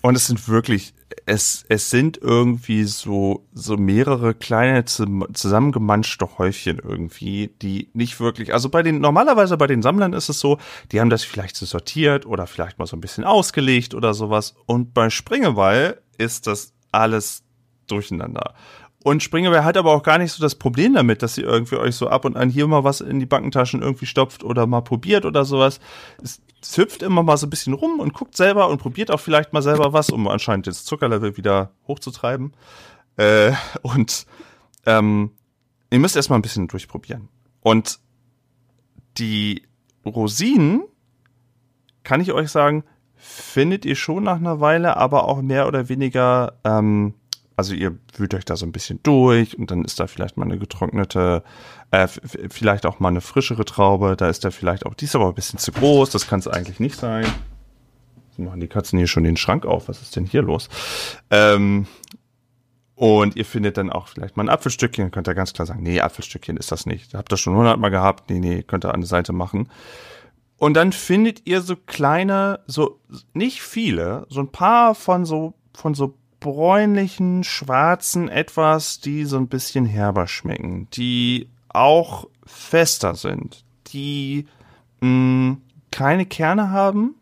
und 0.01 0.15
es 0.15 0.27
sind 0.27 0.47
wirklich, 0.47 0.93
es, 1.25 1.65
es 1.67 1.89
sind 1.89 2.17
irgendwie 2.17 2.85
so, 2.85 3.45
so 3.53 3.75
mehrere 3.75 4.33
kleine 4.33 4.85
zusammengemanschte 4.85 6.37
Häufchen 6.37 6.79
irgendwie, 6.79 7.53
die 7.61 7.89
nicht 7.93 8.19
wirklich, 8.21 8.53
also 8.53 8.69
bei 8.69 8.81
den, 8.81 9.01
normalerweise 9.01 9.57
bei 9.57 9.67
den 9.67 9.81
Sammlern 9.81 10.13
ist 10.13 10.29
es 10.29 10.39
so, 10.39 10.57
die 10.91 11.01
haben 11.01 11.09
das 11.09 11.25
vielleicht 11.25 11.57
so 11.57 11.65
sortiert 11.65 12.25
oder 12.25 12.47
vielleicht 12.47 12.79
mal 12.79 12.85
so 12.85 12.95
ein 12.95 13.01
bisschen 13.01 13.25
ausgelegt 13.25 13.93
oder 13.93 14.13
sowas. 14.13 14.55
Und 14.65 14.93
bei 14.93 15.09
Springeball 15.09 16.01
ist 16.17 16.47
das 16.47 16.73
alles 16.91 17.43
durcheinander. 17.87 18.53
Und 19.01 19.23
Springeball 19.23 19.63
hat 19.63 19.77
aber 19.77 19.91
auch 19.91 20.03
gar 20.03 20.17
nicht 20.17 20.33
so 20.33 20.41
das 20.41 20.55
Problem 20.55 20.93
damit, 20.93 21.23
dass 21.23 21.35
sie 21.35 21.41
irgendwie 21.41 21.77
euch 21.77 21.95
so 21.95 22.09
ab 22.09 22.25
und 22.25 22.35
an 22.35 22.49
hier 22.49 22.67
mal 22.67 22.83
was 22.83 22.99
in 22.99 23.19
die 23.19 23.25
Backentaschen 23.25 23.81
irgendwie 23.81 24.05
stopft 24.05 24.43
oder 24.43 24.67
mal 24.67 24.81
probiert 24.81 25.23
oder 25.23 25.45
sowas. 25.45 25.79
Es, 26.21 26.41
es 26.61 26.77
hüpft 26.77 27.01
immer 27.01 27.23
mal 27.23 27.37
so 27.37 27.47
ein 27.47 27.49
bisschen 27.49 27.73
rum 27.73 28.01
und 28.01 28.13
guckt 28.13 28.35
selber 28.35 28.67
und 28.67 28.79
probiert 28.79 29.09
auch 29.09 29.21
vielleicht 29.21 29.53
mal 29.53 29.61
selber 29.61 29.93
was, 29.93 30.09
um 30.09 30.27
anscheinend 30.27 30.67
das 30.67 30.83
Zuckerlevel 30.83 31.37
wieder 31.37 31.71
hochzutreiben. 31.87 32.53
Äh, 33.15 33.53
und 33.83 34.25
ähm, 34.85 35.31
ihr 35.89 35.99
müsst 35.99 36.17
erstmal 36.17 36.37
ein 36.37 36.43
bisschen 36.43 36.67
durchprobieren. 36.67 37.29
Und 37.61 37.99
die 39.17 39.63
Rosinen, 40.05 40.83
kann 42.03 42.19
ich 42.19 42.33
euch 42.33 42.49
sagen, 42.49 42.83
findet 43.19 43.85
ihr 43.85 43.95
schon 43.95 44.23
nach 44.23 44.37
einer 44.37 44.61
Weile, 44.61 44.97
aber 44.97 45.27
auch 45.27 45.41
mehr 45.41 45.67
oder 45.67 45.89
weniger, 45.89 46.53
ähm, 46.63 47.13
also 47.57 47.73
ihr 47.73 47.97
wühlt 48.15 48.33
euch 48.33 48.45
da 48.45 48.55
so 48.55 48.65
ein 48.65 48.71
bisschen 48.71 49.01
durch 49.03 49.57
und 49.59 49.69
dann 49.71 49.83
ist 49.83 49.99
da 49.99 50.07
vielleicht 50.07 50.37
mal 50.37 50.45
eine 50.45 50.57
getrocknete, 50.57 51.43
äh, 51.91 52.07
vielleicht 52.07 52.85
auch 52.85 52.99
mal 52.99 53.09
eine 53.09 53.21
frischere 53.21 53.65
Traube, 53.65 54.15
da 54.15 54.29
ist 54.29 54.45
da 54.45 54.51
vielleicht 54.51 54.85
auch, 54.85 54.93
die 54.93 55.05
ist 55.05 55.15
aber 55.15 55.27
ein 55.27 55.35
bisschen 55.35 55.59
zu 55.59 55.73
groß, 55.73 56.09
das 56.09 56.27
kann 56.27 56.39
es 56.39 56.47
eigentlich 56.47 56.79
nicht 56.79 56.95
sein. 56.95 57.25
So 58.37 58.43
machen 58.43 58.61
die 58.61 58.69
Katzen 58.69 58.97
hier 58.97 59.07
schon 59.07 59.25
den 59.25 59.37
Schrank 59.37 59.65
auf, 59.65 59.89
was 59.89 60.01
ist 60.01 60.15
denn 60.15 60.25
hier 60.25 60.41
los? 60.41 60.69
Ähm, 61.29 61.85
und 62.95 63.35
ihr 63.35 63.45
findet 63.45 63.77
dann 63.77 63.89
auch 63.89 64.07
vielleicht 64.07 64.37
mal 64.37 64.43
ein 64.43 64.49
Apfelstückchen, 64.49 65.11
könnt 65.11 65.27
ihr 65.27 65.35
ganz 65.35 65.53
klar 65.53 65.65
sagen, 65.65 65.83
nee, 65.83 66.01
Apfelstückchen 66.01 66.57
ist 66.57 66.71
das 66.71 66.85
nicht. 66.85 67.13
Habt 67.13 67.31
ihr 67.31 67.37
schon 67.37 67.55
hundertmal 67.55 67.91
gehabt, 67.91 68.29
nee, 68.29 68.39
nee, 68.39 68.63
könnt 68.63 68.85
ihr 68.85 68.93
an 68.93 69.01
die 69.01 69.07
Seite 69.07 69.31
machen. 69.31 69.69
Und 70.59 70.73
dann 70.73 70.91
findet 70.91 71.47
ihr 71.47 71.61
so 71.61 71.75
kleine, 71.77 72.59
so 72.67 72.99
nicht 73.33 73.61
viele, 73.61 74.27
so 74.29 74.41
ein 74.41 74.51
paar 74.51 74.93
von 74.93 75.25
so 75.25 75.53
von 75.73 75.93
so 75.93 76.15
bräunlichen, 76.41 77.43
schwarzen 77.45 78.27
etwas, 78.27 78.99
die 78.99 79.23
so 79.23 79.37
ein 79.37 79.47
bisschen 79.47 79.85
herber 79.85 80.27
schmecken, 80.27 80.89
die 80.91 81.49
auch 81.69 82.27
fester 82.45 83.15
sind, 83.15 83.63
die 83.87 84.47
mh, 84.99 85.57
keine 85.91 86.25
Kerne 86.25 86.71
haben 86.71 87.15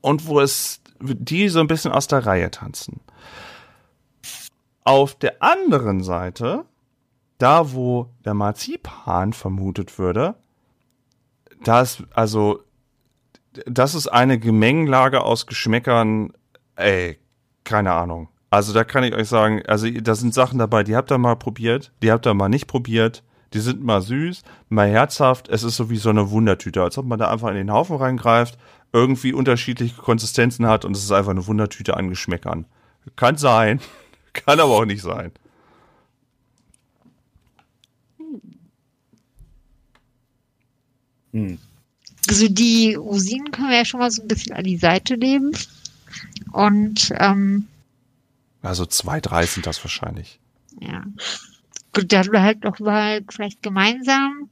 und 0.00 0.26
wo 0.26 0.40
es 0.40 0.80
die 1.00 1.48
so 1.50 1.60
ein 1.60 1.66
bisschen 1.66 1.92
aus 1.92 2.06
der 2.06 2.24
Reihe 2.24 2.50
tanzen. 2.50 3.00
Auf 4.84 5.14
der 5.16 5.42
anderen 5.42 6.02
Seite, 6.02 6.64
da 7.38 7.72
wo 7.72 8.08
der 8.24 8.34
Marzipan 8.34 9.34
vermutet 9.34 9.98
würde, 9.98 10.36
da 11.64 11.80
ist 11.82 12.04
also 12.14 12.60
das 13.66 13.94
ist 13.94 14.08
eine 14.08 14.38
Gemengelage 14.38 15.22
aus 15.22 15.46
Geschmäckern, 15.46 16.32
ey, 16.76 17.18
keine 17.64 17.92
Ahnung. 17.92 18.28
Also 18.50 18.72
da 18.72 18.84
kann 18.84 19.04
ich 19.04 19.14
euch 19.14 19.28
sagen, 19.28 19.62
also 19.66 19.88
da 19.90 20.14
sind 20.14 20.34
Sachen 20.34 20.58
dabei, 20.58 20.84
die 20.84 20.94
habt 20.94 21.10
ihr 21.10 21.18
mal 21.18 21.36
probiert, 21.36 21.92
die 22.02 22.12
habt 22.12 22.26
ihr 22.26 22.34
mal 22.34 22.48
nicht 22.48 22.66
probiert. 22.66 23.22
Die 23.52 23.60
sind 23.60 23.82
mal 23.82 24.02
süß, 24.02 24.42
mal 24.68 24.88
herzhaft. 24.88 25.48
Es 25.48 25.62
ist 25.62 25.76
so 25.76 25.88
wie 25.88 25.96
so 25.96 26.10
eine 26.10 26.30
Wundertüte, 26.30 26.82
als 26.82 26.98
ob 26.98 27.06
man 27.06 27.18
da 27.18 27.30
einfach 27.30 27.48
in 27.48 27.54
den 27.54 27.72
Haufen 27.72 27.96
reingreift, 27.96 28.58
irgendwie 28.92 29.32
unterschiedliche 29.32 29.96
Konsistenzen 29.96 30.66
hat 30.66 30.84
und 30.84 30.96
es 30.96 31.04
ist 31.04 31.12
einfach 31.12 31.30
eine 31.30 31.46
Wundertüte 31.46 31.96
an 31.96 32.08
Geschmäckern. 32.08 32.66
Kann 33.14 33.36
sein, 33.36 33.80
kann 34.32 34.60
aber 34.60 34.72
auch 34.72 34.84
nicht 34.84 35.00
sein. 35.00 35.32
Hm. 41.36 41.58
Also 42.28 42.48
die 42.48 42.94
Rosinen 42.94 43.50
können 43.50 43.68
wir 43.68 43.76
ja 43.76 43.84
schon 43.84 44.00
mal 44.00 44.10
so 44.10 44.22
ein 44.22 44.28
bisschen 44.28 44.56
an 44.56 44.64
die 44.64 44.78
Seite 44.78 45.18
nehmen. 45.18 45.52
Und 46.52 47.12
ähm, 47.18 47.66
also 48.62 48.86
zwei, 48.86 49.20
drei 49.20 49.44
sind 49.44 49.66
das 49.66 49.84
wahrscheinlich. 49.84 50.40
Ja. 50.80 51.04
Gut, 51.92 52.12
dann 52.12 52.42
halt 52.42 52.64
noch 52.64 52.78
mal 52.80 53.22
vielleicht 53.30 53.62
gemeinsam 53.62 54.48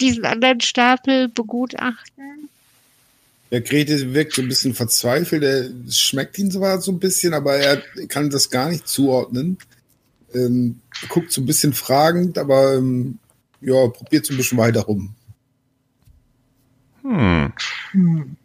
diesen 0.00 0.24
anderen 0.24 0.60
Stapel 0.60 1.28
begutachten. 1.28 2.48
Der 3.50 3.60
Grete 3.60 4.14
wirkt 4.14 4.34
so 4.34 4.42
ein 4.42 4.48
bisschen 4.48 4.74
verzweifelt. 4.74 5.42
Er 5.42 5.70
schmeckt 5.90 6.38
ihn 6.38 6.50
zwar 6.50 6.80
so 6.80 6.92
ein 6.92 7.00
bisschen, 7.00 7.34
aber 7.34 7.56
er 7.56 7.82
kann 8.08 8.30
das 8.30 8.48
gar 8.48 8.70
nicht 8.70 8.88
zuordnen. 8.88 9.58
Ähm, 10.32 10.80
guckt 11.08 11.32
so 11.32 11.42
ein 11.42 11.46
bisschen 11.46 11.74
fragend, 11.74 12.38
aber 12.38 12.76
ähm, 12.76 13.18
ja, 13.60 13.88
probiert 13.88 14.24
so 14.24 14.32
ein 14.32 14.38
bisschen 14.38 14.58
weiter 14.58 14.82
rum. 14.82 15.14
Hm. 17.02 17.52
hm. 17.90 18.36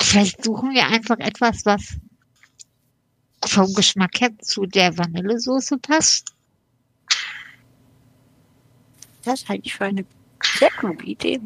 Vielleicht 0.00 0.44
suchen 0.44 0.72
wir 0.72 0.86
einfach 0.86 1.18
etwas, 1.18 1.64
was 1.64 1.96
vom 3.44 3.72
Geschmack 3.74 4.20
her 4.20 4.30
zu 4.40 4.66
der 4.66 4.96
Vanillesoße 4.96 5.78
passt. 5.78 6.32
Das 9.24 9.42
ist 9.42 9.50
eigentlich 9.50 9.74
für 9.74 9.86
eine 9.86 10.04
sehr 10.42 10.70
gute 10.80 11.04
Idee. 11.04 11.40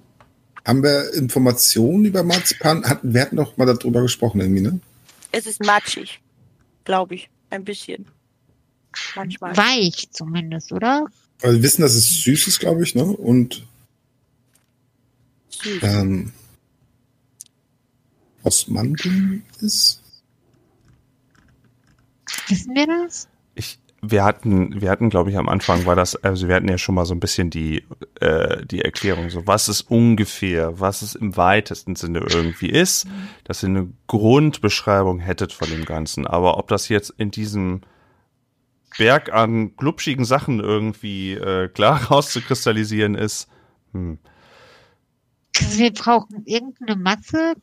Haben 0.64 0.82
wir 0.82 1.14
Informationen 1.14 2.04
über 2.04 2.22
Marzipan? 2.22 2.84
Hatten, 2.84 3.14
wir 3.14 3.22
hatten 3.22 3.36
doch 3.36 3.56
mal 3.56 3.66
darüber 3.66 4.02
gesprochen 4.02 4.40
irgendwie, 4.40 4.62
ne? 4.62 4.80
Es 5.32 5.46
ist 5.46 5.64
matschig, 5.64 6.20
glaube 6.84 7.14
ich. 7.14 7.30
Ein 7.50 7.64
bisschen. 7.64 8.06
Manchmal. 9.14 9.56
Weich 9.56 10.08
zumindest, 10.10 10.72
oder? 10.72 11.06
Also 11.40 11.56
wir 11.56 11.62
wissen, 11.62 11.82
dass 11.82 11.94
es 11.94 12.22
süß 12.22 12.48
ist, 12.48 12.58
glaube 12.58 12.82
ich, 12.82 12.94
ne? 12.94 13.04
Und. 13.04 13.66
Ähm, 15.82 16.32
aus 18.42 18.68
Mandeln 18.68 19.44
ist. 19.60 20.02
Wissen 22.48 22.74
wir 22.74 22.86
das? 22.86 23.28
Ich, 23.54 23.78
wir 24.00 24.24
hatten, 24.24 24.80
wir 24.80 24.90
hatten, 24.90 25.10
glaube 25.10 25.30
ich, 25.30 25.36
am 25.36 25.48
Anfang 25.48 25.86
war 25.86 25.96
das, 25.96 26.16
also 26.16 26.48
wir 26.48 26.54
hatten 26.54 26.68
ja 26.68 26.78
schon 26.78 26.94
mal 26.94 27.04
so 27.04 27.14
ein 27.14 27.20
bisschen 27.20 27.50
die, 27.50 27.84
äh, 28.20 28.64
die 28.64 28.82
Erklärung, 28.82 29.30
so 29.30 29.46
was 29.46 29.68
es 29.68 29.82
ungefähr, 29.82 30.78
was 30.80 31.02
es 31.02 31.14
im 31.14 31.36
weitesten 31.36 31.96
Sinne 31.96 32.20
irgendwie 32.20 32.70
ist, 32.70 33.06
dass 33.44 33.62
ihr 33.62 33.68
eine 33.68 33.88
Grundbeschreibung 34.06 35.18
hättet 35.18 35.52
von 35.52 35.68
dem 35.68 35.84
Ganzen. 35.84 36.26
Aber 36.26 36.58
ob 36.58 36.68
das 36.68 36.88
jetzt 36.88 37.10
in 37.18 37.30
diesem 37.30 37.82
Berg 38.96 39.32
an 39.32 39.76
glubschigen 39.76 40.24
Sachen 40.24 40.60
irgendwie 40.60 41.34
äh, 41.34 41.68
klar 41.68 42.04
rauszukristallisieren 42.10 43.14
ist, 43.14 43.48
hm. 43.92 44.18
Also 45.60 45.78
wir 45.78 45.92
brauchen 45.92 46.42
irgendeine 46.46 46.96
Masse, 46.96 47.54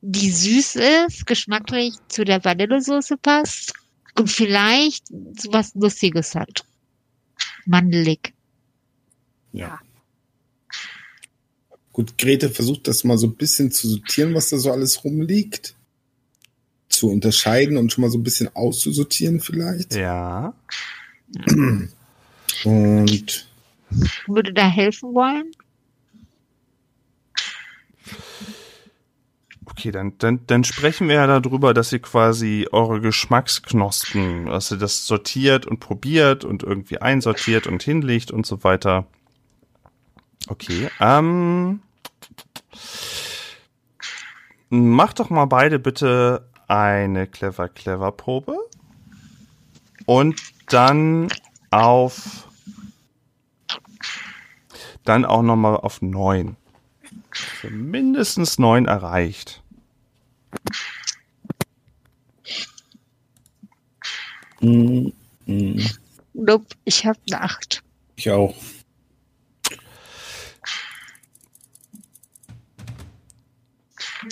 die 0.00 0.30
süß 0.30 0.76
ist, 0.76 1.26
geschmacklich 1.26 1.94
zu 2.08 2.24
der 2.24 2.44
Vanillesoße 2.44 3.16
passt 3.16 3.72
und 4.16 4.30
vielleicht 4.30 5.08
so 5.08 5.52
was 5.52 5.74
Lustiges 5.74 6.34
hat. 6.34 6.64
Mandelig. 7.66 8.32
Ja. 9.52 9.80
Gut, 11.92 12.16
Grete 12.16 12.48
versucht 12.48 12.86
das 12.86 13.04
mal 13.04 13.18
so 13.18 13.26
ein 13.26 13.36
bisschen 13.36 13.72
zu 13.72 13.88
sortieren, 13.88 14.34
was 14.34 14.50
da 14.50 14.58
so 14.58 14.70
alles 14.70 15.04
rumliegt. 15.04 15.74
Zu 16.88 17.10
unterscheiden 17.10 17.76
und 17.76 17.92
schon 17.92 18.02
mal 18.02 18.10
so 18.10 18.18
ein 18.18 18.24
bisschen 18.24 18.54
auszusortieren 18.54 19.40
vielleicht. 19.40 19.94
Ja. 19.94 20.54
Und 22.64 23.48
würde 24.26 24.52
da 24.52 24.68
helfen 24.68 25.14
wollen? 25.14 25.52
Okay, 29.70 29.90
dann, 29.90 30.16
dann, 30.18 30.40
dann 30.46 30.64
sprechen 30.64 31.08
wir 31.08 31.16
ja 31.16 31.40
darüber, 31.40 31.74
dass 31.74 31.92
ihr 31.92 32.00
quasi 32.00 32.66
eure 32.72 33.00
Geschmacksknospen, 33.00 34.46
dass 34.46 34.70
ihr 34.70 34.78
das 34.78 35.06
sortiert 35.06 35.66
und 35.66 35.78
probiert 35.78 36.44
und 36.44 36.62
irgendwie 36.62 36.98
einsortiert 36.98 37.66
und 37.66 37.82
hinlegt 37.82 38.30
und 38.30 38.46
so 38.46 38.64
weiter. 38.64 39.06
Okay, 40.48 40.88
ähm, 41.00 41.80
macht 44.70 45.20
doch 45.20 45.30
mal 45.30 45.46
beide 45.46 45.78
bitte 45.78 46.48
eine 46.66 47.26
clever 47.26 47.68
clever 47.68 48.12
Probe 48.12 48.56
und 50.06 50.40
dann 50.68 51.28
auf 51.70 52.48
dann 55.04 55.24
auch 55.24 55.42
noch 55.42 55.56
mal 55.56 55.76
auf 55.76 56.02
neun. 56.02 56.57
Also 57.62 57.74
mindestens 57.74 58.58
neun 58.58 58.86
erreicht. 58.86 59.62
Mm, 64.60 65.08
mm. 65.46 65.80
Nope, 66.34 66.66
ich 66.84 67.04
habe 67.06 67.18
eine 67.30 67.42
8. 67.42 67.82
Ich 68.16 68.30
auch. 68.30 68.54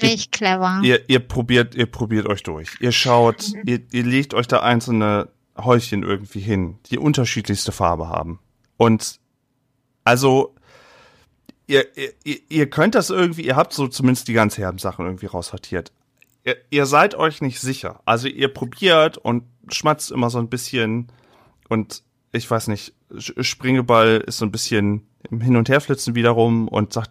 Nicht 0.02 0.32
clever. 0.32 0.80
Ihr, 0.82 1.08
ihr 1.08 1.20
probiert, 1.20 1.74
ihr 1.74 1.86
probiert 1.86 2.26
euch 2.26 2.42
durch. 2.42 2.76
Ihr 2.80 2.92
schaut, 2.92 3.52
mhm. 3.52 3.62
ihr, 3.66 3.82
ihr 3.92 4.04
legt 4.04 4.34
euch 4.34 4.46
da 4.46 4.60
einzelne 4.60 5.30
Häuschen 5.56 6.02
irgendwie 6.02 6.40
hin, 6.40 6.78
die 6.90 6.98
unterschiedlichste 6.98 7.72
Farbe 7.72 8.08
haben. 8.08 8.40
Und 8.76 9.20
also 10.04 10.54
ihr, 11.66 11.86
ihr, 12.24 12.38
ihr 12.48 12.70
könnt 12.70 12.94
das 12.94 13.10
irgendwie, 13.10 13.42
ihr 13.42 13.56
habt 13.56 13.72
so 13.72 13.88
zumindest 13.88 14.28
die 14.28 14.32
ganz 14.32 14.58
herben 14.58 14.78
Sachen 14.78 15.04
irgendwie 15.04 15.26
raussortiert 15.26 15.92
ihr, 16.46 16.56
ihr 16.70 16.86
seid 16.86 17.14
euch 17.14 17.42
nicht 17.42 17.60
sicher. 17.60 18.00
Also 18.06 18.28
ihr 18.28 18.48
probiert 18.48 19.18
und 19.18 19.44
schmatzt 19.70 20.10
immer 20.10 20.30
so 20.30 20.38
ein 20.38 20.48
bisschen 20.48 21.08
und 21.68 22.02
ich 22.32 22.50
weiß 22.50 22.68
nicht, 22.68 22.94
Springeball 23.18 24.22
ist 24.26 24.38
so 24.38 24.46
ein 24.46 24.52
bisschen 24.52 25.06
im 25.30 25.40
Hin- 25.40 25.56
und 25.56 25.68
Herflitzen 25.68 26.14
wiederum 26.14 26.68
und 26.68 26.92
sagt, 26.92 27.10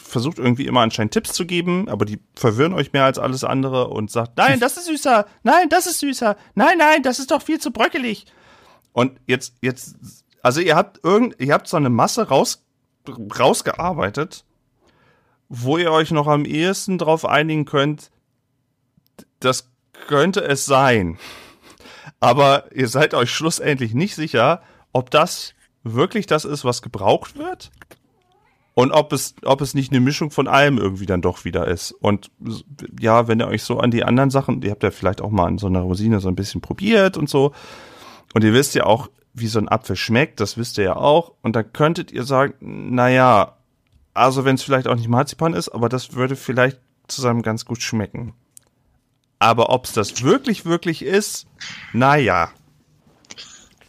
versucht 0.00 0.38
irgendwie 0.38 0.66
immer 0.66 0.80
anscheinend 0.80 1.12
Tipps 1.12 1.32
zu 1.32 1.44
geben, 1.44 1.88
aber 1.88 2.06
die 2.06 2.18
verwirren 2.34 2.72
euch 2.72 2.92
mehr 2.92 3.04
als 3.04 3.18
alles 3.18 3.44
andere 3.44 3.88
und 3.88 4.10
sagt, 4.10 4.38
nein, 4.38 4.58
das 4.58 4.76
ist 4.78 4.86
süßer, 4.86 5.26
nein, 5.42 5.68
das 5.68 5.86
ist 5.86 6.00
süßer, 6.00 6.36
nein, 6.54 6.78
nein, 6.78 7.02
das 7.02 7.18
ist 7.18 7.30
doch 7.30 7.42
viel 7.42 7.60
zu 7.60 7.72
bröckelig. 7.72 8.24
Und 8.92 9.18
jetzt, 9.26 9.54
jetzt, 9.60 9.96
also 10.40 10.60
ihr 10.60 10.76
habt 10.76 11.04
irgend, 11.04 11.38
ihr 11.38 11.52
habt 11.52 11.68
so 11.68 11.76
eine 11.76 11.90
Masse 11.90 12.28
raus, 12.28 12.64
rausgearbeitet, 13.08 14.44
wo 15.48 15.78
ihr 15.78 15.92
euch 15.92 16.10
noch 16.10 16.26
am 16.26 16.44
ehesten 16.44 16.98
drauf 16.98 17.24
einigen 17.24 17.64
könnt, 17.64 18.10
das 19.40 19.70
könnte 20.08 20.42
es 20.42 20.66
sein. 20.66 21.18
Aber 22.20 22.64
ihr 22.74 22.88
seid 22.88 23.14
euch 23.14 23.30
schlussendlich 23.30 23.94
nicht 23.94 24.14
sicher, 24.14 24.62
ob 24.92 25.10
das 25.10 25.54
wirklich 25.82 26.26
das 26.26 26.44
ist, 26.44 26.64
was 26.64 26.82
gebraucht 26.82 27.36
wird. 27.36 27.70
Und 28.74 28.92
ob 28.92 29.12
es, 29.14 29.34
ob 29.42 29.62
es 29.62 29.72
nicht 29.72 29.90
eine 29.90 30.00
Mischung 30.00 30.30
von 30.30 30.48
allem 30.48 30.76
irgendwie 30.76 31.06
dann 31.06 31.22
doch 31.22 31.46
wieder 31.46 31.66
ist. 31.66 31.92
Und 31.92 32.30
ja, 33.00 33.26
wenn 33.26 33.40
ihr 33.40 33.48
euch 33.48 33.62
so 33.62 33.80
an 33.80 33.90
die 33.90 34.04
anderen 34.04 34.28
Sachen, 34.28 34.60
ihr 34.60 34.70
habt 34.70 34.82
ja 34.82 34.90
vielleicht 34.90 35.22
auch 35.22 35.30
mal 35.30 35.46
an 35.46 35.56
so 35.56 35.66
einer 35.66 35.80
Rosine 35.80 36.20
so 36.20 36.28
ein 36.28 36.34
bisschen 36.34 36.60
probiert 36.60 37.16
und 37.16 37.30
so. 37.30 37.52
Und 38.34 38.44
ihr 38.44 38.52
wisst 38.52 38.74
ja 38.74 38.84
auch, 38.84 39.08
wie 39.36 39.46
so 39.48 39.58
ein 39.58 39.68
Apfel 39.68 39.96
schmeckt, 39.96 40.40
das 40.40 40.56
wisst 40.56 40.78
ihr 40.78 40.84
ja 40.84 40.96
auch. 40.96 41.32
Und 41.42 41.54
da 41.56 41.62
könntet 41.62 42.10
ihr 42.10 42.24
sagen, 42.24 42.54
naja, 42.94 43.56
Also 44.16 44.46
wenn 44.46 44.54
es 44.54 44.62
vielleicht 44.62 44.88
auch 44.88 44.94
nicht 44.94 45.08
Marzipan 45.08 45.52
ist, 45.52 45.68
aber 45.68 45.90
das 45.90 46.14
würde 46.14 46.36
vielleicht 46.36 46.78
zusammen 47.06 47.42
ganz 47.42 47.66
gut 47.66 47.82
schmecken. 47.82 48.32
Aber 49.38 49.68
ob 49.68 49.84
es 49.84 49.92
das 49.92 50.22
wirklich, 50.22 50.64
wirklich 50.64 51.02
ist, 51.02 51.46
naja. 51.92 52.50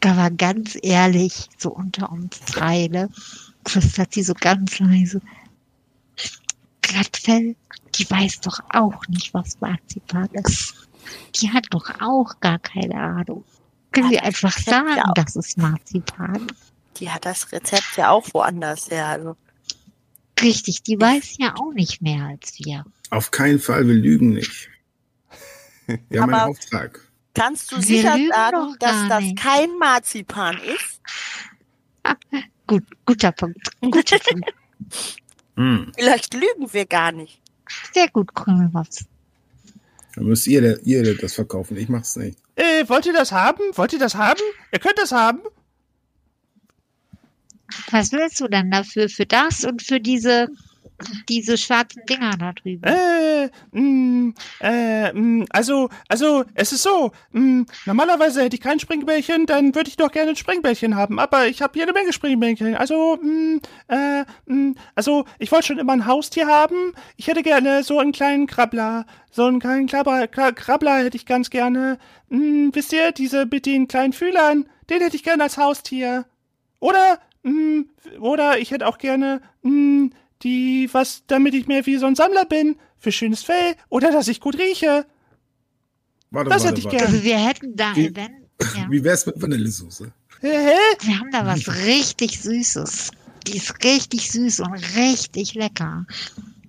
Aber 0.03 0.29
ganz 0.29 0.77
ehrlich, 0.83 1.49
so 1.57 1.69
unter 1.69 2.11
uns 2.11 2.41
drei, 2.41 2.87
ne? 2.87 3.09
flüstert 3.65 4.13
sie 4.13 4.23
so 4.23 4.33
ganz 4.33 4.79
leise. 4.79 5.21
Glattfell, 6.81 7.55
die 7.95 8.09
weiß 8.09 8.41
doch 8.41 8.59
auch 8.69 9.07
nicht, 9.07 9.33
was 9.33 9.61
Marzipan 9.61 10.29
ist. 10.33 10.75
Die 11.35 11.51
hat 11.51 11.67
doch 11.69 11.89
auch 12.01 12.37
gar 12.41 12.59
keine 12.59 12.95
Ahnung. 12.95 13.45
Können 13.97 14.11
wir 14.11 14.23
einfach 14.23 14.57
sagen, 14.57 14.95
ja 14.95 15.11
das 15.15 15.35
ist 15.35 15.57
Marzipan? 15.57 16.47
Die 16.97 17.09
hat 17.09 17.25
das 17.25 17.51
Rezept 17.51 17.97
ja 17.97 18.09
auch 18.09 18.27
woanders 18.33 18.89
her. 18.89 19.07
Also 19.07 19.35
Richtig, 20.41 20.83
die 20.83 20.99
weiß 20.99 21.37
ja 21.39 21.55
auch 21.55 21.73
nicht 21.73 22.01
mehr 22.01 22.25
als 22.25 22.59
wir. 22.59 22.85
Auf 23.09 23.31
keinen 23.31 23.59
Fall, 23.59 23.87
wir 23.87 23.95
lügen 23.95 24.29
nicht. 24.29 24.69
Wir 26.09 26.21
haben 26.21 26.33
einen 26.33 26.49
Auftrag. 26.49 26.99
kannst 27.33 27.71
du 27.71 27.77
Wir 27.77 27.83
sicher 27.83 28.17
sagen, 28.29 28.75
dass 28.79 29.09
das 29.09 29.23
nicht. 29.23 29.39
kein 29.39 29.77
Marzipan 29.79 30.57
ist? 30.57 31.01
Gut, 32.67 32.83
guter 33.05 33.31
Punkt. 33.31 33.69
Guter 33.81 34.19
Punkt. 34.19 34.53
Hm. 35.55 35.91
Vielleicht 35.97 36.35
lügen 36.35 36.71
wir 36.71 36.85
gar 36.85 37.11
nicht. 37.11 37.41
Sehr 37.91 38.07
gut, 38.09 38.35
Krümelmops. 38.35 39.05
Dann 40.13 40.25
müsst 40.25 40.45
ihr, 40.45 40.79
ihr 40.85 41.17
das 41.17 41.33
verkaufen. 41.33 41.77
Ich 41.77 41.89
mach's 41.89 42.15
nicht. 42.15 42.37
Äh, 42.57 42.89
wollt 42.89 43.05
ihr 43.05 43.13
das 43.13 43.31
haben? 43.31 43.61
Wollt 43.73 43.93
ihr 43.93 43.99
das 43.99 44.15
haben? 44.15 44.41
Ihr 44.71 44.79
könnt 44.79 44.97
das 44.97 45.11
haben. 45.11 45.41
Was 47.91 48.11
willst 48.11 48.39
du 48.39 48.47
denn 48.47 48.71
dafür? 48.71 49.09
Für 49.09 49.27
das 49.27 49.63
und 49.63 49.83
für 49.83 49.99
diese, 49.99 50.47
diese 51.29 51.57
schwarzen 51.57 52.03
Dinger 52.09 52.35
da 52.37 52.53
drüben? 52.53 52.83
Äh, 52.83 53.49
mh, 53.71 54.33
äh, 54.61 55.13
mh, 55.13 55.45
also, 55.49 55.89
also, 56.07 56.43
es 56.53 56.71
ist 56.71 56.83
so, 56.83 57.11
mh, 57.31 57.65
normalerweise 57.85 58.41
hätte 58.43 58.55
ich 58.55 58.61
kein 58.61 58.79
Springbällchen, 58.79 59.45
dann 59.45 59.75
würde 59.75 59.89
ich 59.89 59.97
doch 59.97 60.11
gerne 60.11 60.31
ein 60.31 60.35
Springbällchen 60.35 60.95
haben, 60.95 61.19
aber 61.19 61.47
ich 61.47 61.61
habe 61.61 61.77
jede 61.77 61.93
Menge 61.93 62.13
Springbällchen. 62.13 62.75
Also, 62.75 63.17
mh, 63.21 63.59
äh, 63.87 64.25
mh, 64.45 64.73
also, 64.95 65.25
ich 65.39 65.51
wollte 65.51 65.67
schon 65.67 65.79
immer 65.79 65.93
ein 65.93 66.05
Haustier 66.07 66.47
haben. 66.47 66.93
Ich 67.15 67.27
hätte 67.27 67.43
gerne 67.43 67.83
so 67.83 67.99
einen 67.99 68.11
kleinen 68.11 68.47
Krabbler. 68.47 69.05
So 69.29 69.45
einen 69.45 69.59
kleinen 69.59 69.85
Krabber, 69.87 70.23
Kra- 70.23 70.53
Krabbler 70.53 70.97
hätte 71.03 71.15
ich 71.17 71.25
ganz 71.27 71.49
gerne. 71.51 71.99
Mh, 72.29 72.71
wisst 72.73 72.91
ihr, 72.91 73.11
diese 73.11 73.45
mit 73.45 73.65
den 73.67 73.87
kleinen 73.87 74.13
Fühlern, 74.13 74.67
den 74.89 75.01
hätte 75.01 75.15
ich 75.15 75.23
gerne 75.23 75.43
als 75.43 75.57
Haustier. 75.57 76.25
Oder, 76.79 77.19
mh, 77.43 77.83
oder 78.19 78.57
ich 78.57 78.71
hätte 78.71 78.87
auch 78.87 78.97
gerne, 78.97 79.41
mh, 79.61 80.09
die, 80.43 80.89
was, 80.91 81.23
damit 81.27 81.53
ich 81.53 81.67
mehr 81.67 81.85
wie 81.85 81.97
so 81.97 82.05
ein 82.05 82.15
Sammler 82.15 82.45
bin, 82.45 82.75
für 82.97 83.11
schönes 83.11 83.43
Fell 83.43 83.75
oder 83.89 84.11
dass 84.11 84.27
ich 84.27 84.39
gut 84.39 84.57
rieche. 84.57 85.05
Warte, 86.31 86.49
Das 86.49 86.63
warte, 86.63 86.69
hätte 86.77 86.81
ich 86.81 86.89
gerne. 86.89 87.05
Also 87.13 87.23
wir 87.23 87.37
hätten 87.37 87.75
da, 87.75 87.95
Wie- 87.95 88.15
wenn, 88.15 88.45
ja, 88.75 88.87
Wie 88.89 89.03
wär's 89.03 89.25
mit 89.25 89.41
Vanillesoße? 89.41 90.11
Hä? 90.41 90.75
Wir 91.01 91.19
haben 91.19 91.31
da 91.31 91.45
was 91.45 91.67
richtig 91.85 92.39
Süßes. 92.41 93.11
Die 93.47 93.57
ist 93.57 93.83
richtig 93.83 94.29
süß 94.31 94.59
und 94.59 94.73
richtig 94.95 95.53
lecker. 95.53 96.05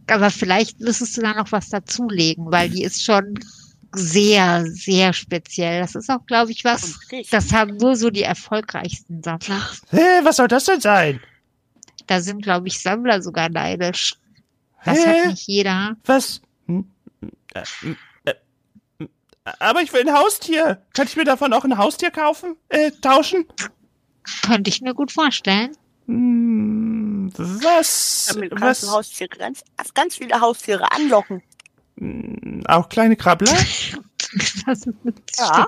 Aber 0.06 0.30
vielleicht 0.30 0.80
müsstest 0.80 1.16
du 1.16 1.22
da 1.22 1.34
noch 1.34 1.50
was 1.52 1.68
dazulegen, 1.68 2.50
weil 2.50 2.70
die 2.70 2.84
ist 2.84 3.02
schon 3.02 3.38
sehr, 3.94 4.64
sehr 4.66 5.12
speziell. 5.12 5.80
Das 5.80 5.94
ist 5.94 6.08
auch, 6.08 6.24
glaube 6.26 6.52
ich, 6.52 6.64
was, 6.64 6.98
das 7.30 7.52
haben 7.52 7.76
nur 7.78 7.96
so 7.96 8.10
die 8.10 8.22
erfolgreichsten 8.22 9.22
Sammler. 9.22 9.68
Hä, 9.90 10.20
was 10.22 10.36
soll 10.36 10.48
das 10.48 10.64
denn 10.64 10.80
sein? 10.80 11.20
Da 12.08 12.20
sind, 12.20 12.42
glaube 12.42 12.66
ich, 12.68 12.80
Sammler 12.80 13.22
sogar 13.22 13.48
neidisch. 13.50 14.14
Das 14.84 14.98
Hä? 14.98 15.06
hat 15.06 15.30
nicht 15.30 15.46
jeder. 15.46 15.96
Was? 16.06 16.40
Hm, 16.66 16.90
äh, 17.54 17.62
hm, 17.80 17.96
äh, 18.24 18.34
hm, 18.98 19.08
Aber 19.60 19.82
ich 19.82 19.92
will 19.92 20.00
ein 20.08 20.14
Haustier. 20.14 20.82
Kann 20.94 21.06
ich 21.06 21.16
mir 21.16 21.24
davon 21.24 21.52
auch 21.52 21.64
ein 21.64 21.76
Haustier 21.76 22.10
kaufen? 22.10 22.56
Äh, 22.70 22.90
tauschen? 23.02 23.44
Könnte 24.42 24.70
ich 24.70 24.80
mir 24.80 24.94
gut 24.94 25.12
vorstellen. 25.12 25.76
Hm, 26.06 27.30
was? 27.36 28.30
Damit 28.32 28.56
kannst 28.56 28.82
du 28.82 28.86
Was? 28.86 28.94
Haustiere 28.94 29.28
ganz, 29.36 29.62
ganz 29.94 30.16
viele 30.16 30.40
Haustiere 30.40 30.90
anlocken. 30.92 31.42
Hm, 31.98 32.62
Auch 32.66 32.88
kleine 32.88 33.16
Krabbler? 33.16 33.52
Das 34.66 34.86
Ja. 35.38 35.66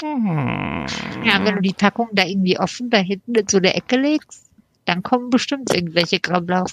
Hm. 0.00 0.86
Ja, 1.24 1.44
wenn 1.44 1.56
du 1.56 1.60
die 1.60 1.74
Packung 1.74 2.08
da 2.12 2.24
irgendwie 2.24 2.58
offen 2.58 2.88
da 2.88 2.96
hinten 2.98 3.34
in 3.34 3.46
so 3.46 3.58
eine 3.58 3.74
Ecke 3.74 3.96
legst, 3.96 4.46
dann 4.84 5.02
kommen 5.02 5.30
bestimmt 5.30 5.74
irgendwelche 5.74 6.20
Krabbler. 6.20 6.64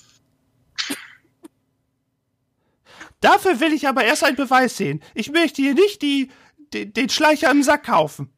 Dafür 3.21 3.59
will 3.59 3.73
ich 3.73 3.87
aber 3.87 4.03
erst 4.05 4.23
einen 4.23 4.37
Beweis 4.37 4.77
sehen. 4.77 5.01
Ich 5.13 5.29
möchte 5.31 5.61
hier 5.61 5.73
nicht 5.73 6.01
die, 6.01 6.29
den, 6.73 6.93
den 6.93 7.09
Schleicher 7.09 7.51
im 7.51 7.63
Sack 7.63 7.85
kaufen. 7.85 8.29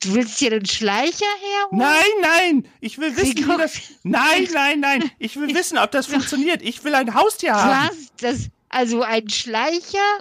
Du 0.00 0.14
willst 0.14 0.38
hier 0.38 0.50
den 0.50 0.66
Schleicher 0.66 1.26
herholen? 1.40 1.78
Nein, 1.78 2.04
nein, 2.22 2.68
ich 2.80 2.98
will 2.98 3.16
wissen, 3.16 3.36
wie 3.36 3.42
Gregor. 3.42 3.58
das. 3.58 3.80
Nein, 4.04 4.48
nein, 4.54 4.80
nein, 4.80 5.10
ich 5.18 5.36
will 5.36 5.54
wissen, 5.54 5.76
ob 5.78 5.90
das 5.90 6.06
funktioniert. 6.06 6.62
Ich 6.62 6.84
will 6.84 6.94
ein 6.94 7.14
Haustier 7.14 7.52
Du 7.52 7.56
haben. 7.58 7.88
hast 7.88 8.12
das, 8.20 8.48
also 8.68 9.02
ein 9.02 9.28
Schleicher 9.28 10.18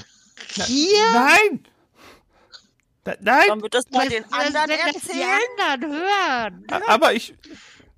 hier? 0.66 1.12
Nein! 1.14 1.66
Da- 3.04 3.16
Nein, 3.22 3.46
Dann 3.48 3.62
wird 3.62 3.74
das 3.74 3.90
mal 3.92 4.00
Was- 4.06 4.10
den 4.10 4.26
was, 4.30 4.56
anderen 4.56 4.70
das 4.70 5.02
die 5.04 5.10
erzählen. 5.22 5.40
anderen 5.80 5.92
hören? 6.02 6.66
aber 6.88 7.14
ich. 7.14 7.34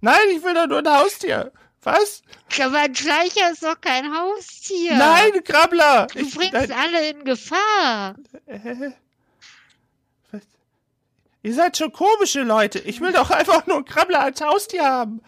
Nein, 0.02 0.20
ich 0.36 0.44
will 0.44 0.54
doch 0.54 0.68
nur 0.68 0.80
ein 0.80 0.88
Haustier. 0.90 1.52
Was? 1.84 2.24
Aber 2.62 2.78
ein 2.80 2.94
Schleicher 2.96 3.52
ist 3.52 3.64
doch 3.64 3.80
kein 3.80 4.14
Haustier. 4.14 4.96
Nein, 4.98 5.32
ein 5.34 5.44
Krabbler! 5.44 6.08
Du 6.14 6.20
Ich, 6.20 6.36
bringst 6.36 6.54
nein, 6.54 6.72
alle 6.72 7.10
in 7.10 7.24
Gefahr. 7.24 8.16
äh, 8.48 8.92
was? 10.32 10.42
Ihr 11.42 11.54
seid 11.54 11.78
schon 11.78 11.94
komische 11.94 12.42
Leute. 12.44 12.80
Ich 12.80 13.00
will 13.00 13.14
doch 13.14 13.30
einfach 13.32 13.66
nur 13.66 13.78
einen 13.78 13.86
Krabbler 13.86 14.22
als 14.22 14.42
Haustier 14.42 14.84
haben. 14.86 15.22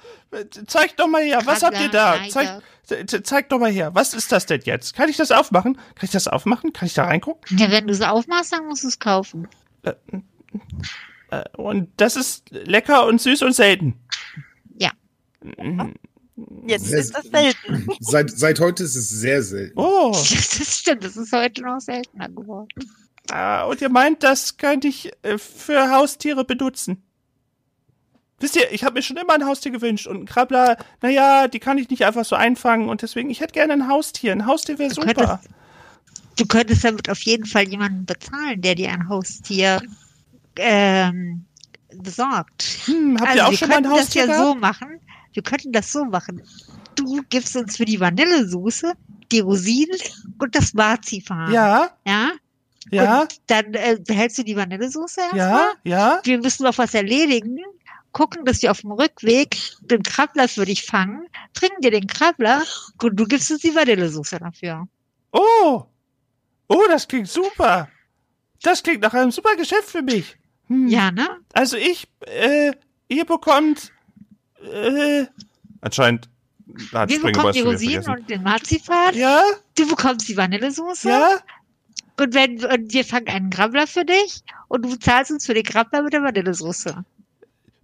Zeigt 0.68 1.00
doch 1.00 1.08
mal 1.08 1.22
her, 1.24 1.42
was 1.46 1.64
habt 1.64 1.80
ihr 1.80 1.88
da? 1.90 2.18
Krabbler, 2.18 2.62
Zeigt, 2.86 3.10
ze- 3.10 3.24
zeigt 3.24 3.52
doch 3.54 3.60
mal 3.60 3.72
her, 3.72 3.96
was 3.96 4.14
ist 4.14 4.32
das 4.34 4.46
denn 4.46 4.62
jetzt? 4.66 4.94
Kann 4.94 5.08
ich 5.10 5.16
das 5.16 5.32
aufmachen? 5.32 5.76
Kann 5.76 6.04
ich 6.04 6.12
das 6.12 6.28
aufmachen? 6.28 6.74
Kann 6.74 6.86
ich 6.88 6.94
da 6.94 7.06
reingucken? 7.06 7.58
Ja, 7.58 7.72
wenn 7.72 7.88
du 7.88 7.94
es 7.94 8.02
aufmachst, 8.02 8.52
dann 8.52 8.66
musst 8.68 8.84
du 8.84 8.90
es 8.90 9.00
kaufen. 9.00 9.48
Äh, 9.84 9.94
Und 11.56 11.90
das 11.98 12.18
ist 12.18 12.50
lecker 12.52 13.06
und 13.06 13.22
süß 13.22 13.42
und 13.44 13.54
selten. 13.54 13.98
Jetzt 16.66 16.86
Sehr- 16.86 17.00
ist 17.00 17.16
das 17.16 17.26
selten. 17.26 17.88
Seit, 18.00 18.32
seit 18.32 18.60
heute 18.60 18.84
ist 18.84 18.96
es 18.96 19.10
sehr 19.10 19.44
selten. 19.44 19.74
Oh, 19.78 20.12
Das 20.14 20.80
stimmt, 20.80 21.04
das 21.04 21.18
ist 21.18 21.32
heute 21.34 21.62
noch 21.64 21.80
seltener 21.80 22.30
geworden. 22.30 22.68
ah, 23.32 23.64
und 23.66 23.82
ihr 23.82 23.90
meint, 23.90 24.24
das 24.24 24.58
könnte 24.58 24.88
ich 24.88 25.12
äh, 25.24 25.38
für 25.38 25.92
Haustiere 25.92 26.44
benutzen? 26.46 27.04
Wisst 28.40 28.56
ihr, 28.56 28.72
ich 28.72 28.84
habe 28.84 28.96
mir 28.96 29.04
schon 29.04 29.18
immer 29.18 29.34
ein 29.34 29.46
Haustier 29.46 29.72
gewünscht 29.72 30.08
und 30.08 30.22
ein 30.22 30.26
Krabbler, 30.26 30.78
naja, 31.02 31.48
die 31.48 31.60
kann 31.60 31.78
ich 31.78 31.90
nicht 31.92 32.06
einfach 32.06 32.26
so 32.26 32.36
einfangen 32.36 32.90
und 32.90 33.04
deswegen, 33.04 33.30
ich 33.30 33.40
hätte 33.42 33.54
gerne 33.54 33.74
ein 33.74 33.88
Haustier. 33.88 34.32
Ein 34.32 34.48
Haustier 34.48 34.80
wäre 34.80 34.92
super. 34.94 35.14
könntest- 35.14 35.50
Du 36.38 36.46
könntest 36.48 36.84
damit 36.84 37.10
auf 37.10 37.20
jeden 37.20 37.46
Fall 37.46 37.68
jemanden 37.68 38.06
bezahlen, 38.06 38.62
der 38.62 38.74
dir 38.74 38.90
ein 38.92 39.10
Haustier 39.10 39.82
ähm, 40.56 41.46
besorgt. 41.94 42.64
Hm, 42.86 43.18
habt 43.20 43.36
ihr 43.36 43.44
also 43.44 43.44
auch 43.44 43.52
wir 43.52 43.58
schon 43.58 43.68
mal 43.70 43.76
ein 43.78 43.84
könnten 43.84 43.98
das 43.98 44.06
Haustier 44.06 44.22
ja 44.22 44.28
gehabt? 44.28 44.44
so 44.48 44.56
machen. 44.56 45.00
Wir 45.34 45.44
könnten 45.44 45.72
das 45.72 45.92
so 45.92 46.06
machen. 46.06 46.42
Du 46.96 47.22
gibst 47.30 47.56
uns 47.56 47.78
für 47.78 47.86
die 47.86 48.00
Vanillesoße 48.00 48.94
die 49.32 49.40
Rosinen 49.40 49.98
und 50.40 50.56
das 50.56 50.74
Marzipan. 50.74 51.52
Ja, 51.54 51.90
Ja. 52.06 52.32
ja, 52.92 53.22
Und 53.22 53.40
dann 53.48 53.74
äh, 53.74 53.98
behältst 54.06 54.38
du 54.40 54.44
die 54.44 54.56
Vanillesoße 54.58 55.22
erstmal. 55.22 55.40
ja, 55.42 55.72
ja. 55.84 56.20
Wir 56.24 56.38
müssen 56.40 56.64
noch 56.64 56.78
was 56.78 56.94
erledigen. 56.94 57.60
Gucken, 58.12 58.44
dass 58.44 58.62
wir 58.62 58.72
auf 58.72 58.82
dem 58.82 58.92
Rückweg 58.92 59.56
den 59.84 60.04
Krabbler 60.04 60.50
für 60.50 60.66
dich 60.66 60.84
fangen, 60.86 61.28
trinken 61.54 61.80
dir 61.82 61.92
den 61.92 62.08
Krabbler 62.08 62.62
und 63.02 63.16
du 63.18 63.24
gibst 63.24 63.50
uns 63.52 63.62
die 63.62 63.74
Vanillesoße 63.74 64.38
dafür. 64.38 64.86
Oh, 65.32 65.86
oh, 66.68 66.84
das 66.90 67.08
klingt 67.08 67.30
super. 67.30 67.88
Das 68.64 68.84
klingt 68.84 69.02
nach 69.02 69.14
einem 69.14 69.32
super 69.32 69.56
Geschäft 69.56 69.86
für 69.90 70.02
mich. 70.02 70.38
Hm. 70.68 70.90
Ja, 70.90 71.10
ne? 71.12 71.26
Also 71.54 71.78
ich, 71.78 72.10
äh, 72.28 72.74
ihr 73.08 73.24
bekommt, 73.24 73.94
äh, 74.64 75.26
anscheinend 75.82 76.30
hat 76.94 77.10
Wir 77.10 77.22
bekommen 77.22 77.46
was 77.48 77.56
die 77.56 77.62
Rosinen 77.62 78.08
und 78.10 78.30
den 78.30 78.44
Marzipan. 78.44 79.14
Ja, 79.16 79.44
Du 79.76 79.88
bekommst 79.88 80.28
die 80.28 80.38
Vanillesoße. 80.38 81.10
ja, 81.10 81.40
Und, 82.20 82.34
wenn, 82.34 82.64
und 82.64 82.94
wir 82.94 83.04
fangen 83.06 83.28
einen 83.28 83.50
Krabbler 83.50 83.88
für 83.88 84.06
dich 84.06 84.42
und 84.68 84.84
du 84.86 84.96
zahlst 84.98 85.32
uns 85.32 85.46
für 85.46 85.54
den 85.54 85.64
Krabbler 85.64 86.02
mit 86.04 86.14
der 86.14 86.24
Vanillesoße. 86.24 87.04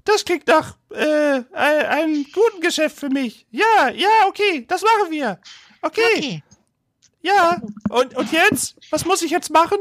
das 0.06 0.24
klingt 0.24 0.48
nach, 0.48 0.78
äh, 0.92 1.42
ein- 1.54 1.86
einem 1.86 2.24
guten 2.34 2.62
Geschäft 2.62 2.98
für 3.00 3.10
mich. 3.10 3.46
Ja, 3.52 3.90
ja, 3.94 4.08
okay, 4.28 4.66
das 4.68 4.82
machen 4.82 5.12
wir. 5.12 5.38
Okay, 5.82 6.02
Okay. 6.16 6.44
ja. 7.22 7.62
Und, 7.90 8.16
und 8.16 8.32
jetzt? 8.32 8.78
Was 8.90 9.04
muss 9.06 9.22
ich 9.22 9.32
jetzt 9.32 9.52
machen? 9.52 9.80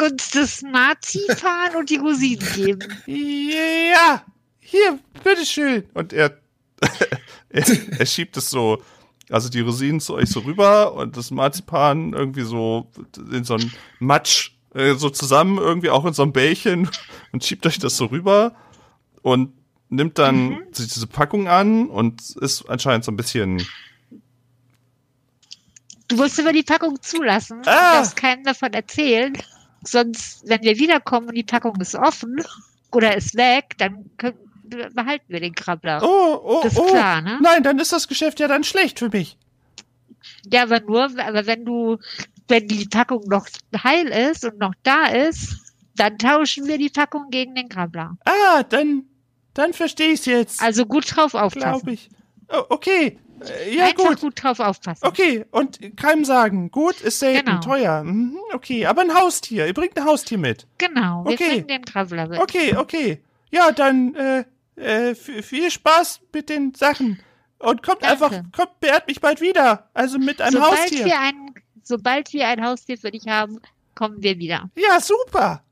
Uns 0.00 0.30
das 0.30 0.62
Marzipan 0.62 1.76
und 1.76 1.90
die 1.90 1.96
Rosinen 1.96 2.46
geben. 2.54 3.02
Ja, 3.06 4.24
hier, 4.72 4.98
bitteschön. 5.22 5.84
Und 5.94 6.12
er 6.12 6.38
er, 7.50 7.64
er 7.98 8.06
schiebt 8.06 8.36
es 8.36 8.50
so, 8.50 8.82
also 9.30 9.48
die 9.48 9.60
Rosinen 9.60 10.00
zu 10.00 10.14
euch 10.14 10.28
so 10.30 10.40
rüber 10.40 10.94
und 10.94 11.16
das 11.16 11.30
Marzipan 11.30 12.12
irgendwie 12.12 12.42
so 12.42 12.90
in 13.30 13.44
so 13.44 13.54
ein 13.54 13.72
Matsch 14.00 14.50
äh, 14.74 14.94
so 14.94 15.10
zusammen 15.10 15.58
irgendwie 15.58 15.90
auch 15.90 16.04
in 16.04 16.12
so 16.14 16.22
einem 16.22 16.32
Bällchen 16.32 16.90
und 17.32 17.44
schiebt 17.44 17.64
euch 17.66 17.78
das 17.78 17.96
so 17.96 18.06
rüber 18.06 18.54
und 19.22 19.52
nimmt 19.90 20.18
dann 20.18 20.48
Mhm. 20.48 20.62
diese 20.72 21.06
Packung 21.06 21.46
an 21.48 21.88
und 21.88 22.20
ist 22.40 22.68
anscheinend 22.68 23.04
so 23.04 23.12
ein 23.12 23.16
bisschen 23.16 23.64
Du 26.08 26.16
musst 26.16 26.38
aber 26.40 26.52
die 26.52 26.62
Packung 26.62 27.00
zulassen. 27.00 27.60
Ah. 27.64 27.92
Du 27.92 27.96
darfst 27.98 28.16
keinem 28.16 28.44
davon 28.44 28.72
erzählen. 28.72 29.32
Sonst, 29.84 30.42
wenn 30.46 30.62
wir 30.62 30.78
wiederkommen 30.78 31.28
und 31.28 31.34
die 31.34 31.42
Packung 31.42 31.76
ist 31.80 31.94
offen 31.94 32.36
oder 32.92 33.16
ist 33.16 33.34
weg, 33.34 33.74
dann 33.78 34.10
können, 34.18 34.36
behalten 34.94 35.24
wir 35.28 35.40
den 35.40 35.54
Krabbler. 35.54 36.00
Oh, 36.02 36.40
oh, 36.44 36.60
Das 36.62 36.72
ist 36.74 36.78
oh. 36.78 36.86
klar, 36.86 37.20
ne? 37.20 37.38
Nein, 37.42 37.62
dann 37.62 37.78
ist 37.78 37.92
das 37.92 38.08
Geschäft 38.08 38.40
ja 38.40 38.48
dann 38.48 38.64
schlecht 38.64 38.98
für 38.98 39.08
mich. 39.08 39.36
Ja, 40.50 40.62
aber 40.64 40.80
nur, 40.80 41.04
aber 41.04 41.46
wenn 41.46 41.64
du, 41.64 41.98
wenn 42.48 42.66
die 42.68 42.86
Packung 42.86 43.24
noch 43.28 43.46
heil 43.82 44.06
ist 44.08 44.44
und 44.44 44.58
noch 44.58 44.74
da 44.82 45.06
ist, 45.06 45.56
dann 45.96 46.18
tauschen 46.18 46.66
wir 46.66 46.78
die 46.78 46.90
Packung 46.90 47.30
gegen 47.30 47.54
den 47.54 47.68
Krabbler. 47.68 48.16
Ah, 48.24 48.62
dann, 48.62 49.04
dann 49.54 49.72
verstehe 49.72 50.12
ich's 50.12 50.26
jetzt, 50.26 50.62
Also 50.62 50.86
gut 50.86 51.04
drauf 51.14 51.34
aufpassen. 51.34 51.60
glaube 51.60 51.92
ich. 51.92 52.08
Oh, 52.48 52.62
okay, 52.70 53.18
äh, 53.40 53.74
ja 53.76 53.86
Einfach 53.86 54.08
gut. 54.10 54.20
gut. 54.20 54.42
drauf 54.42 54.60
aufpassen. 54.60 55.04
Okay, 55.06 55.44
und 55.50 55.96
keinem 55.96 56.24
sagen. 56.24 56.70
Gut, 56.70 57.00
ist 57.00 57.18
selten, 57.18 57.46
Genau. 57.46 57.60
teuer. 57.60 58.04
Mhm, 58.04 58.36
okay, 58.52 58.86
aber 58.86 59.02
ein 59.02 59.14
Haustier. 59.14 59.66
Ihr 59.66 59.74
bringt 59.74 59.96
ein 59.96 60.04
Haustier 60.04 60.38
mit. 60.38 60.66
Genau, 60.78 61.24
wir 61.24 61.32
Okay. 61.32 61.48
bringen 61.48 61.66
den 61.68 61.84
Krabbler 61.84 62.28
mit. 62.28 62.38
Okay, 62.40 62.76
okay. 62.76 63.20
Ja, 63.50 63.70
dann 63.72 64.14
äh, 64.14 64.44
äh, 64.76 65.14
viel 65.14 65.70
Spaß 65.70 66.20
mit 66.32 66.48
den 66.48 66.74
Sachen. 66.74 67.22
Und 67.58 67.82
kommt 67.82 68.02
Danke. 68.02 68.24
einfach, 68.24 68.42
kommt, 68.52 68.80
beehrt 68.80 69.06
mich 69.06 69.20
bald 69.20 69.40
wieder. 69.40 69.88
Also 69.94 70.18
mit 70.18 70.40
einem 70.40 70.54
sobald 70.60 70.80
Haustier. 70.80 71.04
wir 71.04 71.20
ein, 71.20 71.54
sobald 71.82 72.32
wir 72.32 72.48
ein 72.48 72.64
Haustier 72.64 72.98
für 72.98 73.10
dich 73.12 73.26
haben, 73.28 73.60
kommen 73.94 74.22
wir 74.22 74.38
wieder. 74.38 74.68
Ja, 74.74 75.00
super. 75.00 75.62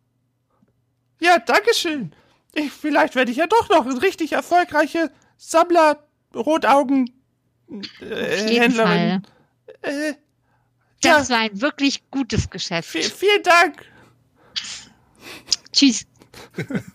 Ja, 1.20 1.38
dankeschön. 1.38 2.14
Ich, 2.54 2.70
vielleicht 2.72 3.14
werde 3.14 3.30
ich 3.30 3.36
ja 3.38 3.46
doch 3.46 3.68
noch 3.68 3.86
eine 3.86 4.00
richtig 4.02 4.32
erfolgreiche 4.32 5.10
Sammler 5.36 6.04
Rotaugen 6.34 7.10
äh. 8.00 8.60
Händlerin. 8.60 9.22
Äh, 9.82 10.08
ja, 10.10 10.14
Das 11.18 11.30
war 11.30 11.38
ein 11.38 11.60
wirklich 11.60 12.08
gutes 12.10 12.50
Geschäft. 12.50 12.94
vi- 12.94 13.02
vielen 13.10 13.42
Dank. 13.42 13.84
Tschüss. 15.72 16.06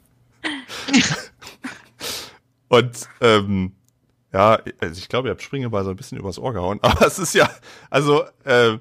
Und 2.68 3.08
ähm, 3.22 3.74
ja, 4.34 4.60
also 4.80 4.98
ich 4.98 5.08
glaube, 5.08 5.28
ihr 5.28 5.32
habt 5.32 5.42
Springeball 5.42 5.84
so 5.84 5.92
ein 5.92 5.96
bisschen 5.96 6.18
übers 6.18 6.40
Ohr 6.40 6.54
gehauen, 6.54 6.80
aber 6.84 7.08
es 7.08 7.20
ist 7.20 7.34
ja, 7.34 7.50
also 7.90 8.24
äh, 8.44 8.78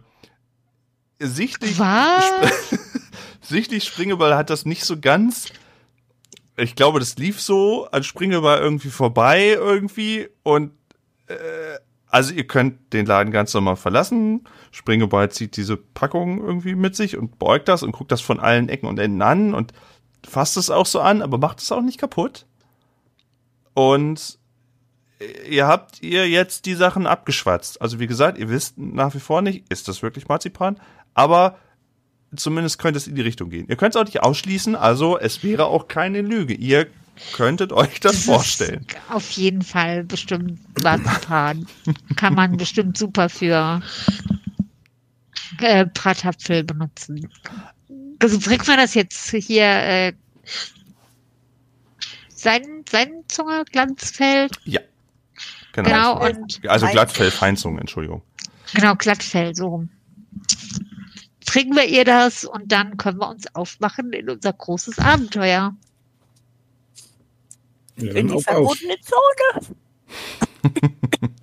sichtlich, 1.19 1.79
Was? 1.79 2.25
sichtlich 3.41 3.85
Springeball 3.85 4.37
hat 4.37 4.51
das 4.51 4.67
nicht 4.67 4.85
so 4.85 4.99
ganz. 4.99 5.53
Ich 6.57 6.77
glaube, 6.77 7.01
das 7.01 7.17
lief 7.17 7.41
so 7.41 7.87
an 7.91 8.05
Springeball 8.05 8.59
irgendwie 8.59 8.91
vorbei 8.91 9.49
irgendwie 9.49 10.29
und 10.43 10.73
äh, 11.27 11.37
also 12.09 12.33
ihr 12.33 12.47
könnt 12.47 12.93
den 12.93 13.07
Laden 13.07 13.33
ganz 13.33 13.53
normal 13.55 13.75
verlassen. 13.75 14.45
Springeball 14.71 15.33
zieht 15.33 15.57
diese 15.57 15.77
Packung 15.77 16.45
irgendwie 16.45 16.77
mit 16.77 16.95
sich 16.95 17.17
und 17.17 17.41
beugt 17.41 17.67
das 17.67 17.83
und 17.83 17.91
guckt 17.91 18.13
das 18.13 18.21
von 18.21 18.39
allen 18.39 18.69
Ecken 18.69 18.87
und 18.87 19.01
Enden 19.01 19.21
an 19.21 19.53
und 19.53 19.73
fasst 20.25 20.57
es 20.57 20.71
auch 20.71 20.87
so 20.87 21.01
an, 21.01 21.23
aber 21.23 21.39
macht 21.39 21.61
es 21.61 21.73
auch 21.73 21.81
nicht 21.83 21.99
kaputt. 21.99 22.47
Und 23.75 24.39
ihr 25.49 25.67
habt 25.67 26.03
ihr 26.03 26.29
jetzt 26.29 26.67
die 26.67 26.75
Sachen 26.75 27.07
abgeschwatzt. 27.07 27.81
Also 27.81 28.01
wie 28.01 28.07
gesagt, 28.07 28.39
ihr 28.39 28.49
wisst 28.49 28.79
nach 28.79 29.15
wie 29.15 29.21
vor 29.21 29.43
nicht, 29.43 29.65
ist 29.69 29.89
das 29.89 30.03
wirklich 30.03 30.29
Marzipan, 30.29 30.81
aber 31.15 31.59
zumindest 32.37 32.79
könnte 32.79 32.99
es 32.99 33.07
in 33.07 33.15
die 33.15 33.23
Richtung 33.23 33.51
gehen. 33.51 33.67
Ihr 33.69 33.77
könnt 33.77 33.95
es 33.95 34.01
auch 34.01 34.05
nicht 34.05 34.23
ausschließen, 34.23 34.75
also 34.75 35.19
es 35.19 35.43
wäre 35.43 35.67
auch 35.67 35.89
keine 35.89 36.21
Lüge. 36.21 36.55
Ihr 36.55 36.87
könntet 37.33 37.73
euch 37.73 38.01
das, 38.01 38.15
ist 38.15 38.25
vorstellen. 38.25 38.87
Auf 39.09 39.31
jeden 39.33 39.63
Fall 39.63 40.05
bestimmt 40.05 40.59
Marzipan. 40.83 41.67
Kann 42.17 42.35
man 42.35 42.57
bestimmt 42.57 42.99
super 42.99 43.29
für 43.29 43.81
äh, 45.61 45.87
Bratapfel 45.87 46.65
benutzen. 46.65 47.29
Also 48.19 48.39
bringt 48.41 48.67
man 48.67 48.79
das 48.79 48.95
jetzt 48.95 49.31
hier 49.31 49.65
äh, 49.65 50.13
sein, 52.45 52.85
sein 52.89 53.25
Zunge, 53.29 53.65
Glanzfell, 53.73 54.49
Ja. 54.65 54.81
Genau. 55.73 55.89
genau, 55.89 56.25
und 56.25 56.61
Also. 56.69 56.87
Glattfell, 56.87 57.31
Feinzunge, 57.33 57.81
Entschuldigung. 57.81 58.23
genau, 58.73 58.95
Glattfell, 58.95 59.55
so 59.57 59.67
rum. 59.67 59.89
Bringen 61.47 61.75
wir 61.75 61.87
ihr 61.87 62.05
das 62.05 62.45
und 62.45 62.71
dann 62.71 62.97
können 62.97 63.19
wir 63.19 63.29
uns 63.29 63.53
aufmachen 63.55 64.13
in 64.13 64.31
unser 64.31 64.53
großes 64.53 64.99
Abenteuer. 65.01 65.75
Ja, 67.97 68.13
In 68.13 68.29
die 68.29 68.35
auf. 68.35 68.45
verbotene 68.45 68.97
Zone. 69.01 69.75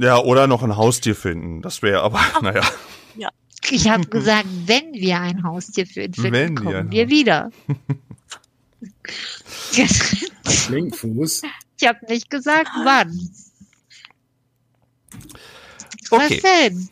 Ja, 0.00 0.18
oder 0.18 0.46
noch 0.46 0.62
ein 0.62 0.76
Haustier 0.76 1.16
finden. 1.16 1.60
Das 1.60 1.82
wäre 1.82 2.02
aber, 2.02 2.20
naja. 2.42 2.62
Ich 3.70 3.88
habe 3.88 4.06
gesagt, 4.08 4.46
wenn 4.66 4.92
wir 4.92 5.20
ein 5.20 5.42
Haustier 5.42 5.86
für 5.86 6.02
ihn 6.02 6.14
finden, 6.14 6.32
Wenn 6.32 6.56
wir 6.56 6.62
kommen 6.64 6.90
wir 6.92 7.04
Haus- 7.04 7.10
wieder. 7.10 7.50
Schlinkfuß. 10.48 11.42
ich 11.80 11.88
habe 11.88 11.98
nicht 12.08 12.30
gesagt, 12.30 12.70
wann. 12.84 13.30
Okay. 16.10 16.40
Was 16.42 16.42
denn? 16.42 16.88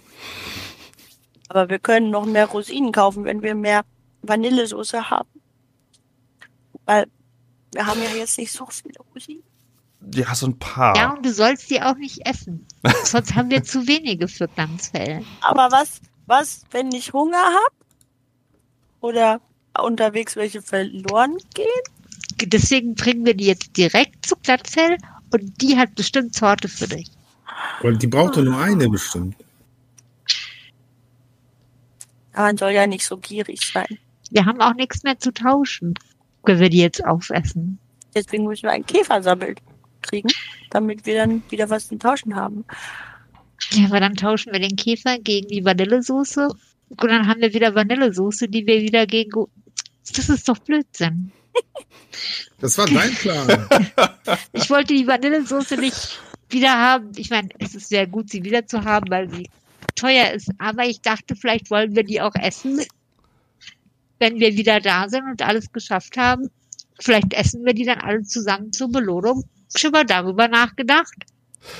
Aber 1.49 1.69
wir 1.69 1.79
können 1.79 2.11
noch 2.11 2.27
mehr 2.27 2.47
Rosinen 2.47 2.93
kaufen, 2.93 3.25
wenn 3.25 3.43
wir 3.43 3.55
mehr 3.55 3.85
Vanillesoße 4.23 5.11
haben. 5.11 5.29
Weil 6.85 7.07
wir 7.73 7.87
haben 7.87 8.03
ja 8.03 8.11
jetzt 8.11 8.37
nicht 8.39 8.53
so 8.53 8.67
viele 8.67 8.99
Rosinen. 9.15 9.43
Ja, 10.15 10.35
so 10.35 10.47
ein 10.49 10.59
paar. 10.59 10.97
Ja, 10.97 11.12
und 11.15 11.25
du 11.25 11.33
sollst 11.33 11.71
die 11.71 11.81
auch 11.83 11.97
nicht 11.97 12.27
essen. 12.27 12.67
Sonst 13.05 13.35
haben 13.35 13.51
wir 13.51 13.62
zu 13.62 13.87
wenige 13.87 14.29
für 14.29 14.49
Glanzfell. 14.49 15.25
Aber 15.41 15.71
was, 15.73 16.01
was, 16.27 16.62
wenn 16.71 16.93
ich 16.93 17.12
Hunger 17.12 17.43
habe? 17.43 17.75
Oder 19.01 19.41
unterwegs 19.81 20.37
welche 20.37 20.62
verloren 20.62 21.37
gehen? 21.55 21.67
Deswegen 22.45 22.95
bringen 22.95 23.25
wir 23.25 23.35
die 23.35 23.47
jetzt 23.47 23.77
direkt 23.77 24.27
zu 24.27 24.37
Glattfell 24.37 24.99
und 25.33 25.61
die 25.62 25.77
hat 25.77 25.95
bestimmt 25.95 26.35
Sorte 26.35 26.69
für 26.69 26.89
dich. 26.89 27.11
Und 27.83 28.03
die 28.03 28.07
braucht 28.07 28.37
doch 28.37 28.43
nur 28.43 28.59
eine 28.59 28.89
bestimmt. 28.89 29.37
Aber 32.33 32.47
man 32.47 32.57
soll 32.59 32.73
ja 32.73 32.87
nicht 32.87 33.07
so 33.07 33.17
gierig 33.17 33.61
sein. 33.73 33.99
Wir 34.31 34.45
haben 34.45 34.61
auch 34.61 34.75
nichts 34.75 35.03
mehr 35.03 35.19
zu 35.19 35.33
tauschen, 35.33 35.95
wenn 36.45 36.59
wir 36.59 36.69
die 36.69 36.81
jetzt 36.81 37.05
aufessen. 37.05 37.79
Deswegen 38.15 38.45
müssen 38.45 38.65
wir 38.65 38.73
einen 38.73 38.87
Käfer 38.87 39.23
sammeln 39.23 39.57
kriegen, 40.03 40.29
damit 40.71 41.07
wir 41.07 41.17
dann 41.17 41.43
wieder 41.51 41.71
was 41.71 41.89
zum 41.89 41.99
Tauschen 41.99 42.35
haben. 42.37 42.65
Ja, 43.73 43.87
aber 43.87 44.01
dann 44.01 44.14
tauschen 44.14 44.53
wir 44.53 44.61
den 44.61 44.77
Käfer 44.77 45.19
gegen 45.19 45.49
die 45.49 45.64
Vanillesoße 45.64 46.49
und 46.88 47.03
dann 47.03 47.27
haben 47.27 47.40
wir 47.40 47.53
wieder 47.53 47.75
Vanillesoße, 47.75 48.49
die 48.49 48.66
wir 48.66 48.81
wieder 48.81 49.07
gegen... 49.07 49.47
Das 50.14 50.29
ist 50.29 50.49
doch 50.49 50.59
Blödsinn. 50.59 51.33
Das 52.59 52.79
war 52.79 52.87
dein 52.87 53.12
Plan. 53.14 53.69
Ich 54.53 54.71
wollte 54.71 54.95
die 54.95 55.07
Vanillesoße 55.07 55.77
nicht 55.77 56.19
wieder 56.49 56.73
haben. 56.73 57.12
Ich 57.16 57.29
meine, 57.29 57.49
es 57.59 57.75
ist 57.75 57.90
sehr 57.90 58.07
gut, 58.07 58.31
sie 58.31 58.45
wieder 58.45 58.66
zu 58.66 58.83
haben, 58.83 59.11
weil 59.11 59.31
sie 59.31 59.49
teuer 59.95 60.31
ist. 60.31 60.51
Aber 60.59 60.85
ich 60.85 61.01
dachte, 61.01 61.37
vielleicht 61.37 61.71
wollen 61.71 61.95
wir 61.95 62.05
die 62.05 62.21
auch 62.21 62.35
essen, 62.35 62.81
wenn 64.19 64.40
wir 64.40 64.57
wieder 64.57 64.81
da 64.81 65.09
sind 65.09 65.24
und 65.28 65.43
alles 65.43 65.70
geschafft 65.72 66.16
haben. 66.16 66.51
Vielleicht 67.01 67.35
essen 67.35 67.64
wir 67.64 67.74
die 67.74 67.85
dann 67.85 68.01
alle 68.01 68.22
zusammen 68.22 68.72
zur 68.72 68.91
Belohnung. 68.91 69.45
Schon 69.74 69.91
mal 69.91 70.07
darüber 70.07 70.49
nachgedacht? 70.49 71.14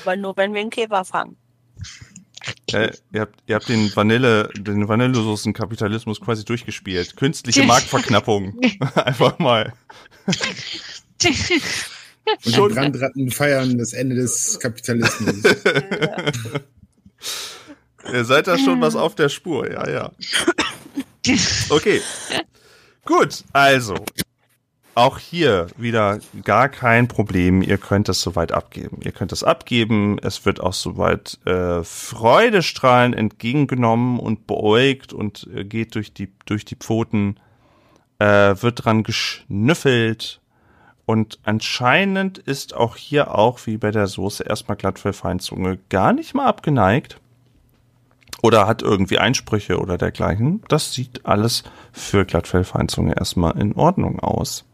Aber 0.03 0.15
nur 0.15 0.37
wenn 0.37 0.53
wir 0.53 0.61
einen 0.61 0.69
Käfer 0.69 1.05
fangen. 1.05 1.37
Äh, 2.71 2.91
ihr 3.11 3.21
habt, 3.21 3.39
ihr 3.45 3.55
habt 3.55 3.67
den 3.67 3.93
Vanille, 3.95 4.49
den 4.55 4.87
Vanillesoßen-Kapitalismus 4.87 6.21
quasi 6.21 6.45
durchgespielt. 6.45 7.15
Künstliche 7.17 7.63
Marktverknappung. 7.63 8.59
Einfach 8.95 9.39
mal. 9.39 9.73
Und 12.45 12.53
Schon- 12.53 12.69
die 12.69 12.75
Brandratten 12.75 13.31
feiern 13.31 13.77
das 13.77 13.93
Ende 13.93 14.15
des 14.15 14.59
Kapitalismus. 14.59 15.35
Ihr 18.13 18.23
seid 18.25 18.47
da 18.47 18.57
schon 18.57 18.79
was 18.79 18.95
auf 18.95 19.15
der 19.15 19.29
Spur, 19.29 19.69
ja, 19.69 19.89
ja. 19.89 20.11
Okay. 21.69 22.01
Gut, 23.03 23.43
also. 23.51 23.95
Auch 24.97 25.19
hier 25.19 25.67
wieder 25.77 26.17
gar 26.43 26.69
kein 26.69 27.07
Problem. 27.07 27.61
Ihr 27.61 27.77
könnt 27.77 28.09
es 28.09 28.19
soweit 28.19 28.51
abgeben. 28.51 28.97
Ihr 29.03 29.11
könnt 29.11 29.31
es 29.31 29.43
abgeben. 29.43 30.17
Es 30.23 30.43
wird 30.43 30.59
auch 30.59 30.73
soweit 30.73 31.37
äh, 31.45 31.83
freudestrahlend 31.83 33.15
entgegengenommen 33.15 34.17
und 34.17 34.47
beäugt 34.47 35.13
und 35.13 35.47
äh, 35.53 35.65
geht 35.65 35.93
durch 35.93 36.13
die, 36.13 36.29
durch 36.47 36.65
die 36.65 36.77
Pfoten. 36.77 37.39
Äh, 38.17 38.55
wird 38.59 38.85
dran 38.85 39.03
geschnüffelt. 39.03 40.41
Und 41.05 41.37
anscheinend 41.43 42.39
ist 42.39 42.73
auch 42.73 42.95
hier 42.95 43.35
auch 43.35 43.67
wie 43.67 43.77
bei 43.77 43.91
der 43.91 44.07
Soße 44.07 44.45
erstmal 44.45 44.77
Glattfellfeinzunge 44.77 45.77
gar 45.89 46.11
nicht 46.11 46.33
mal 46.33 46.47
abgeneigt. 46.47 47.21
Oder 48.41 48.65
hat 48.65 48.81
irgendwie 48.81 49.19
Einsprüche 49.19 49.77
oder 49.77 49.99
dergleichen. 49.99 50.63
Das 50.69 50.91
sieht 50.91 51.27
alles 51.27 51.65
für 51.91 52.25
Glattfellfeinzunge 52.25 53.15
erstmal 53.15 53.59
in 53.61 53.73
Ordnung 53.75 54.19
aus. 54.21 54.65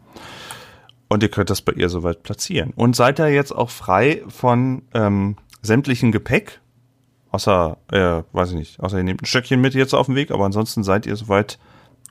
Und 1.10 1.24
ihr 1.24 1.30
könnt 1.30 1.49
das 1.49 1.62
bei 1.62 1.74
ihr 1.74 1.89
soweit 1.89 2.24
platzieren. 2.24 2.72
Und 2.76 2.95
seid 2.95 3.20
ihr 3.20 3.30
jetzt 3.30 3.51
auch 3.51 3.70
frei 3.70 4.24
von 4.28 4.84
ähm, 4.93 5.38
sämtlichen 5.62 6.12
Gepäck? 6.12 6.62
Außer, 7.32 7.78
äh, 7.91 8.24
weiß 8.32 8.51
ich 8.51 8.56
nicht, 8.56 8.80
außer 8.80 8.97
ihr 8.97 9.04
nehmt 9.04 9.22
ein 9.22 9.26
Stöckchen 9.26 9.62
mit 9.62 9.74
jetzt 9.74 9.93
auf 9.93 10.06
dem 10.08 10.16
Weg, 10.16 10.32
aber 10.32 10.45
ansonsten 10.45 10.84
seid 10.84 11.06
ihr 11.06 11.16
soweit 11.16 11.60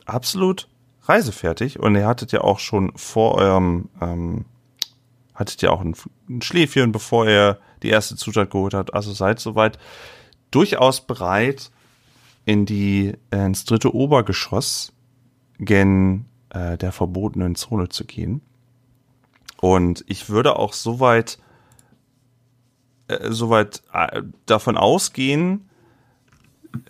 absolut 0.04 0.68
reisefertig. 1.04 1.78
Und 1.80 1.94
ihr 1.94 2.06
hattet 2.06 2.32
ja 2.32 2.42
auch 2.42 2.58
schon 2.58 2.92
vor 2.96 3.36
eurem, 3.36 3.88
ähm, 4.00 4.44
hattet 5.34 5.62
ja 5.62 5.70
auch 5.70 5.80
ein, 5.80 5.96
ein 6.28 6.42
Schläfchen, 6.42 6.92
bevor 6.92 7.26
ihr 7.28 7.58
die 7.82 7.88
erste 7.88 8.16
Zutat 8.16 8.50
geholt 8.50 8.74
habt. 8.74 8.94
Also 8.94 9.12
seid 9.12 9.40
soweit 9.40 9.78
durchaus 10.50 11.00
bereit, 11.00 11.70
in 12.44 12.66
die, 12.66 13.12
äh, 13.30 13.46
ins 13.46 13.64
dritte 13.64 13.94
Obergeschoss 13.94 14.92
gen 15.58 16.26
äh, 16.50 16.76
der 16.76 16.92
verbotenen 16.92 17.54
Zone 17.54 17.88
zu 17.88 18.04
gehen. 18.04 18.42
Und 19.62 20.04
ich 20.08 20.28
würde 20.28 20.56
auch 20.56 20.72
soweit 20.72 21.38
äh, 23.06 23.30
soweit 23.30 23.80
äh, 23.92 24.22
davon 24.44 24.76
ausgehen, 24.76 25.68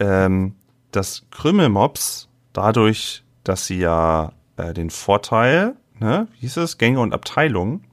ähm, 0.00 0.54
dass 0.90 1.26
Krümmelmobs 1.30 2.28
dadurch, 2.54 3.24
dass 3.44 3.66
sie 3.66 3.78
ja 3.78 4.32
äh, 4.56 4.72
den 4.72 4.88
Vorteil, 4.88 5.76
ne, 6.00 6.28
wie 6.32 6.40
hieß 6.40 6.56
es, 6.58 6.78
Gänge 6.78 7.00
und 7.00 7.12
Abteilungen, 7.12 7.84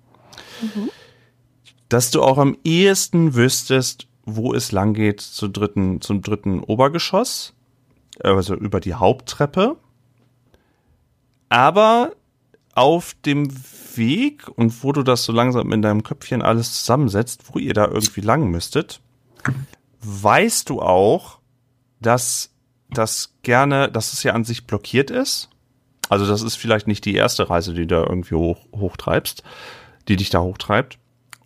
mhm. 0.61 0.89
dass 1.89 2.11
du 2.11 2.23
auch 2.23 2.37
am 2.37 2.57
ehesten 2.63 3.35
wüsstest, 3.35 4.07
wo 4.23 4.53
es 4.53 4.71
lang 4.71 4.93
geht 4.93 5.19
zum 5.19 5.51
dritten, 5.51 5.99
zum 5.99 6.21
dritten 6.21 6.61
Obergeschoss, 6.61 7.53
also 8.23 8.55
über 8.55 8.79
die 8.79 8.93
Haupttreppe. 8.93 9.75
Aber 11.49 12.13
auf 12.75 13.15
dem 13.25 13.49
Weg 13.99 14.47
und 14.47 14.83
wo 14.83 14.91
du 14.91 15.03
das 15.03 15.23
so 15.23 15.31
langsam 15.31 15.71
in 15.71 15.83
deinem 15.83 16.01
Köpfchen 16.01 16.41
alles 16.41 16.73
zusammensetzt, 16.73 17.43
wo 17.53 17.59
ihr 17.59 17.75
da 17.75 17.85
irgendwie 17.85 18.21
lang 18.21 18.49
müsstet, 18.49 19.01
weißt 20.01 20.69
du 20.69 20.81
auch, 20.81 21.37
dass 22.01 22.49
das 22.89 23.35
gerne, 23.43 23.91
dass 23.91 24.13
es 24.13 24.23
ja 24.23 24.33
an 24.33 24.43
sich 24.43 24.65
blockiert 24.65 25.11
ist. 25.11 25.49
Also 26.09 26.25
das 26.25 26.41
ist 26.41 26.55
vielleicht 26.55 26.87
nicht 26.87 27.05
die 27.05 27.13
erste 27.13 27.49
Reise, 27.49 27.73
die 27.73 27.85
du 27.85 27.95
da 27.95 28.03
irgendwie 28.03 28.35
hoch, 28.35 28.65
hochtreibst, 28.75 29.43
die 30.07 30.15
dich 30.15 30.31
da 30.31 30.39
hochtreibt. 30.39 30.97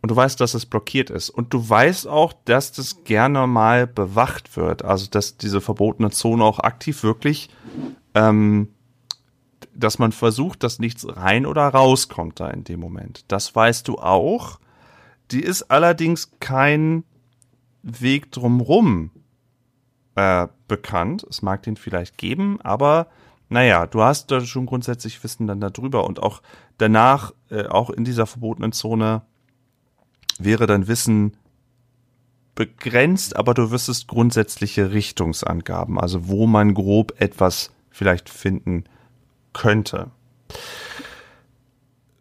Und 0.02 0.10
du 0.10 0.16
weißt, 0.16 0.40
dass 0.40 0.54
es 0.54 0.66
blockiert 0.66 1.10
ist. 1.10 1.30
Und 1.30 1.54
du 1.54 1.70
weißt 1.70 2.08
auch, 2.08 2.34
dass 2.46 2.72
das 2.72 3.04
gerne 3.04 3.48
mal 3.48 3.88
bewacht 3.88 4.56
wird. 4.56 4.84
Also 4.84 5.08
dass 5.10 5.38
diese 5.38 5.62
verbotene 5.62 6.12
Zone 6.12 6.44
auch 6.44 6.60
aktiv 6.60 7.04
wirklich 7.04 7.50
ähm, 8.14 8.70
dass 9.76 10.00
man 10.00 10.12
versucht, 10.12 10.64
dass 10.64 10.80
nichts 10.80 11.06
rein 11.08 11.46
oder 11.46 11.68
rauskommt 11.68 12.40
da 12.40 12.50
in 12.50 12.64
dem 12.64 12.80
Moment. 12.80 13.26
Das 13.28 13.56
weißt 13.56 13.88
du 13.88 13.98
auch. 13.98 14.60
Die 15.32 15.42
ist 15.42 15.64
allerdings 15.64 16.32
kein 16.40 17.04
Weg 17.82 18.32
drumrum 18.32 19.12
äh, 20.16 20.48
bekannt. 20.68 21.26
Es 21.30 21.42
mag 21.42 21.64
den 21.64 21.76
vielleicht 21.76 22.18
geben, 22.18 22.60
aber 22.62 23.08
naja, 23.50 23.88
du 23.88 24.02
hast 24.02 24.32
da 24.32 24.42
schon 24.42 24.66
grundsätzlich 24.66 25.24
Wissen 25.24 25.48
dann 25.48 25.60
darüber 25.60 26.06
und 26.06 26.22
auch 26.22 26.42
danach, 26.78 27.34
äh, 27.50 27.66
auch 27.66 27.90
in 27.90 28.04
dieser 28.04 28.26
verbotenen 28.26 28.72
Zone, 28.72 29.22
wäre 30.40 30.66
dein 30.66 30.88
Wissen 30.88 31.38
begrenzt, 32.56 33.36
aber 33.36 33.54
du 33.54 33.72
wüsstest 33.72 34.08
grundsätzliche 34.08 34.92
Richtungsangaben, 34.92 36.00
also 36.00 36.28
wo 36.28 36.48
man 36.48 36.74
grob 36.74 37.14
etwas 37.20 37.72
vielleicht 37.90 38.30
finden 38.30 38.86
könnte. 39.54 40.12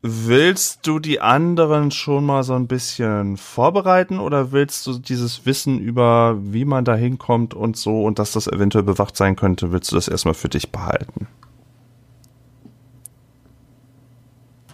Willst 0.04 0.86
du 0.86 0.98
die 0.98 1.20
anderen 1.20 1.92
schon 1.92 2.26
mal 2.26 2.42
so 2.42 2.54
ein 2.54 2.66
bisschen 2.66 3.36
vorbereiten 3.36 4.18
oder 4.18 4.50
willst 4.50 4.84
du 4.88 4.98
dieses 4.98 5.46
Wissen 5.46 5.78
über, 5.78 6.36
wie 6.40 6.64
man 6.64 6.84
da 6.84 6.96
hinkommt 6.96 7.54
und 7.54 7.76
so 7.76 8.02
und 8.04 8.18
dass 8.18 8.32
das 8.32 8.48
eventuell 8.48 8.82
bewacht 8.82 9.16
sein 9.16 9.36
könnte, 9.36 9.70
willst 9.70 9.92
du 9.92 9.94
das 9.94 10.08
erstmal 10.08 10.34
für 10.34 10.48
dich 10.48 10.72
behalten? 10.72 11.28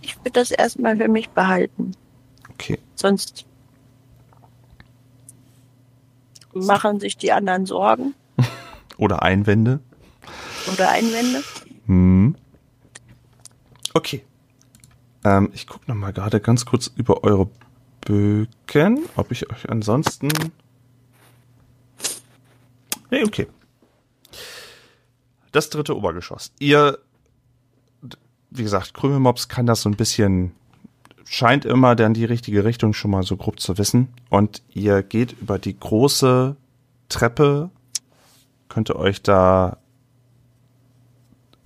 Ich 0.01 0.17
würde 0.17 0.31
das 0.33 0.51
erstmal 0.51 0.97
für 0.97 1.09
mich 1.09 1.29
behalten. 1.29 1.93
Okay. 2.55 2.79
Sonst 2.95 3.45
machen 6.55 7.01
sich 7.01 7.19
die 7.19 7.33
anderen 7.33 7.67
Sorgen. 7.67 8.15
oder 8.97 9.23
Einwände. 9.23 9.81
Oder 10.73 10.89
Einwände. 10.91 11.43
Hm. 11.87 12.18
Okay. 13.95 14.25
Ähm, 15.25 15.51
ich 15.53 15.67
gucke 15.67 15.85
noch 15.89 15.97
mal 15.97 16.13
gerade 16.13 16.41
ganz 16.41 16.65
kurz 16.65 16.89
über 16.95 17.25
eure 17.25 17.49
Bögen, 18.01 19.01
ob 19.17 19.33
ich 19.33 19.51
euch 19.51 19.69
ansonsten... 19.69 20.29
Nee, 23.11 23.25
okay. 23.25 23.47
Das 25.53 25.71
dritte 25.71 25.97
Obergeschoss. 25.97 26.53
Ihr, 26.59 26.99
wie 28.51 28.63
gesagt, 28.63 28.95
Krümelmops 28.95 29.49
kann 29.49 29.67
das 29.67 29.81
so 29.81 29.89
ein 29.89 29.97
bisschen, 29.97 30.53
scheint 31.25 31.65
immer 31.65 31.97
dann 31.97 32.13
die 32.13 32.27
richtige 32.27 32.65
Richtung 32.65 32.93
schon 32.93 33.11
mal 33.11 33.23
so 33.23 33.37
grob 33.37 33.61
zu 33.61 33.79
wissen. 33.79 34.09
Und 34.29 34.63
ihr 34.75 35.03
geht 35.03 35.33
über 35.41 35.59
die 35.59 35.79
große 35.79 36.57
Treppe, 37.09 37.71
könnt 38.69 38.91
ihr 38.91 38.97
euch 38.97 39.23
da 39.23 39.79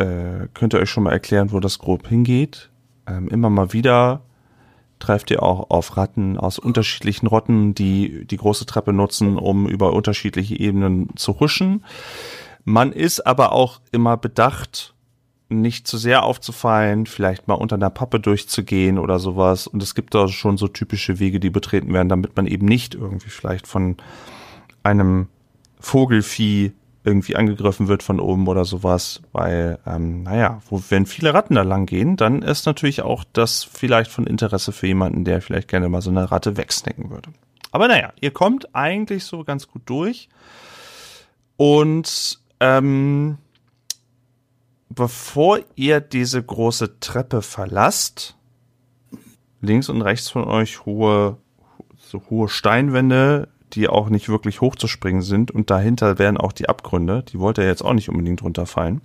äh, 0.02 0.48
könnt 0.54 0.74
ihr 0.74 0.80
euch 0.80 0.90
schon 0.90 1.04
mal 1.04 1.12
erklären, 1.12 1.52
wo 1.52 1.60
das 1.60 1.78
grob 1.78 2.08
hingeht. 2.08 2.70
Ähm, 3.06 3.28
immer 3.28 3.50
mal 3.50 3.72
wieder 3.72 4.22
trefft 4.98 5.30
ihr 5.30 5.42
auch 5.42 5.70
auf 5.70 5.96
Ratten 5.96 6.38
aus 6.38 6.58
unterschiedlichen 6.58 7.26
Rotten, 7.26 7.74
die 7.74 8.24
die 8.24 8.36
große 8.36 8.66
Treppe 8.66 8.92
nutzen, 8.92 9.36
um 9.36 9.68
über 9.68 9.92
unterschiedliche 9.92 10.58
Ebenen 10.58 11.08
zu 11.16 11.40
huschen. 11.40 11.84
Man 12.64 12.92
ist 12.92 13.26
aber 13.26 13.52
auch 13.52 13.80
immer 13.90 14.16
bedacht, 14.16 14.94
nicht 15.48 15.86
zu 15.86 15.98
sehr 15.98 16.22
aufzufallen, 16.22 17.06
vielleicht 17.06 17.48
mal 17.48 17.54
unter 17.54 17.76
einer 17.76 17.90
Pappe 17.90 18.20
durchzugehen 18.20 18.98
oder 18.98 19.18
sowas. 19.18 19.66
Und 19.66 19.82
es 19.82 19.94
gibt 19.94 20.14
da 20.14 20.28
schon 20.28 20.56
so 20.56 20.68
typische 20.68 21.18
Wege, 21.18 21.40
die 21.40 21.50
betreten 21.50 21.92
werden, 21.92 22.08
damit 22.08 22.36
man 22.36 22.46
eben 22.46 22.66
nicht 22.66 22.94
irgendwie 22.94 23.30
vielleicht 23.30 23.66
von 23.66 23.96
einem 24.82 25.26
Vogelfieh 25.80 26.72
irgendwie 27.04 27.36
angegriffen 27.36 27.88
wird 27.88 28.02
von 28.02 28.20
oben 28.20 28.46
oder 28.46 28.64
sowas, 28.64 29.22
weil, 29.32 29.78
ähm, 29.86 30.22
naja, 30.22 30.60
wo, 30.68 30.82
wenn 30.88 31.06
viele 31.06 31.34
Ratten 31.34 31.54
da 31.54 31.62
lang 31.62 31.86
gehen, 31.86 32.16
dann 32.16 32.42
ist 32.42 32.66
natürlich 32.66 33.02
auch 33.02 33.24
das 33.32 33.64
vielleicht 33.64 34.10
von 34.10 34.26
Interesse 34.26 34.72
für 34.72 34.86
jemanden, 34.86 35.24
der 35.24 35.42
vielleicht 35.42 35.68
gerne 35.68 35.88
mal 35.88 36.00
so 36.00 36.10
eine 36.10 36.30
Ratte 36.30 36.56
wegsnacken 36.56 37.10
würde. 37.10 37.30
Aber 37.72 37.88
naja, 37.88 38.12
ihr 38.20 38.30
kommt 38.30 38.74
eigentlich 38.74 39.24
so 39.24 39.44
ganz 39.44 39.66
gut 39.66 39.82
durch. 39.86 40.28
Und 41.56 42.38
ähm, 42.60 43.38
bevor 44.88 45.58
ihr 45.74 46.00
diese 46.00 46.42
große 46.42 47.00
Treppe 47.00 47.42
verlasst, 47.42 48.36
links 49.60 49.88
und 49.88 50.02
rechts 50.02 50.28
von 50.28 50.44
euch 50.44 50.84
hohe, 50.84 51.38
so 51.98 52.22
hohe 52.30 52.48
Steinwände, 52.48 53.48
die 53.74 53.88
auch 53.88 54.08
nicht 54.08 54.28
wirklich 54.28 54.60
hochzuspringen 54.60 55.22
sind. 55.22 55.50
Und 55.50 55.70
dahinter 55.70 56.18
wären 56.18 56.36
auch 56.36 56.52
die 56.52 56.68
Abgründe, 56.68 57.22
die 57.22 57.38
wollte 57.38 57.62
er 57.62 57.68
jetzt 57.68 57.82
auch 57.82 57.94
nicht 57.94 58.08
unbedingt 58.08 58.42
runterfallen, 58.42 59.00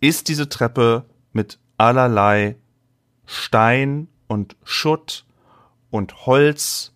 ist 0.00 0.28
diese 0.28 0.48
Treppe 0.48 1.04
mit 1.32 1.58
allerlei 1.76 2.56
Stein 3.26 4.08
und 4.26 4.56
Schutt 4.64 5.24
und 5.90 6.26
Holz 6.26 6.92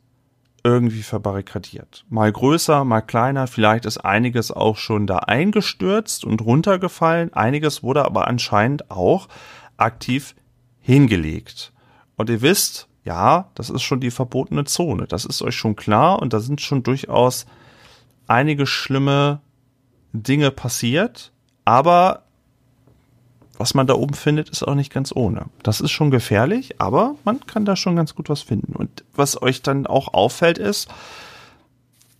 irgendwie 0.64 1.02
verbarrikadiert. 1.02 2.04
Mal 2.08 2.30
größer, 2.30 2.84
mal 2.84 3.00
kleiner, 3.00 3.46
vielleicht 3.46 3.86
ist 3.86 3.98
einiges 3.98 4.50
auch 4.50 4.76
schon 4.76 5.06
da 5.06 5.18
eingestürzt 5.18 6.24
und 6.24 6.42
runtergefallen, 6.42 7.32
einiges 7.32 7.82
wurde 7.82 8.04
aber 8.04 8.26
anscheinend 8.26 8.90
auch 8.90 9.28
aktiv 9.76 10.34
hingelegt. 10.80 11.72
Und 12.16 12.28
ihr 12.28 12.42
wisst, 12.42 12.88
ja, 13.08 13.50
das 13.54 13.70
ist 13.70 13.82
schon 13.82 14.00
die 14.00 14.10
verbotene 14.10 14.64
Zone. 14.64 15.06
Das 15.06 15.24
ist 15.24 15.40
euch 15.40 15.56
schon 15.56 15.76
klar 15.76 16.20
und 16.20 16.34
da 16.34 16.40
sind 16.40 16.60
schon 16.60 16.82
durchaus 16.82 17.46
einige 18.26 18.66
schlimme 18.66 19.40
Dinge 20.12 20.50
passiert, 20.50 21.32
aber 21.64 22.24
was 23.56 23.72
man 23.72 23.86
da 23.86 23.94
oben 23.94 24.12
findet, 24.12 24.50
ist 24.50 24.62
auch 24.62 24.74
nicht 24.74 24.92
ganz 24.92 25.10
ohne. 25.16 25.46
Das 25.62 25.80
ist 25.80 25.90
schon 25.90 26.10
gefährlich, 26.10 26.82
aber 26.82 27.16
man 27.24 27.40
kann 27.46 27.64
da 27.64 27.76
schon 27.76 27.96
ganz 27.96 28.14
gut 28.14 28.28
was 28.28 28.42
finden. 28.42 28.76
Und 28.76 29.04
was 29.14 29.40
euch 29.40 29.62
dann 29.62 29.86
auch 29.86 30.12
auffällt, 30.12 30.58
ist, 30.58 30.88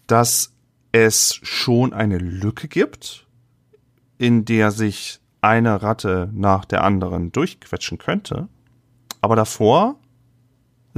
dass 0.07 0.55
es 0.91 1.39
schon 1.43 1.93
eine 1.93 2.17
Lücke 2.17 2.67
gibt, 2.67 3.27
in 4.17 4.47
der 4.47 4.71
sich 4.71 5.21
eine 5.43 5.83
Ratte 5.83 6.31
nach 6.33 6.65
der 6.65 6.83
anderen 6.83 7.31
durchquetschen 7.31 7.99
könnte. 7.99 8.49
Aber 9.21 9.37
davor 9.37 9.97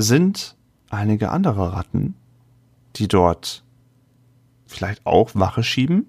sind 0.03 0.57
einige 0.91 1.31
andere 1.31 1.73
Ratten, 1.73 2.15
die 2.97 3.09
dort 3.09 3.65
vielleicht 4.67 5.07
auch 5.07 5.31
Wache 5.35 5.63
schieben. 5.63 6.07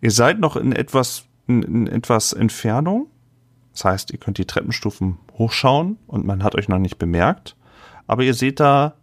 Ihr 0.00 0.10
seid 0.10 0.40
noch 0.40 0.56
in 0.56 0.72
etwas, 0.72 1.24
in, 1.46 1.62
in 1.62 1.86
etwas 1.86 2.32
Entfernung. 2.32 3.08
Das 3.72 3.84
heißt, 3.84 4.10
ihr 4.10 4.18
könnt 4.18 4.38
die 4.38 4.46
Treppenstufen 4.46 5.18
hochschauen 5.38 5.98
und 6.06 6.26
man 6.26 6.42
hat 6.42 6.54
euch 6.54 6.68
noch 6.68 6.78
nicht 6.78 6.98
bemerkt. 6.98 7.56
Aber 8.06 8.22
ihr 8.24 8.34
seht 8.34 8.60
da 8.60 8.94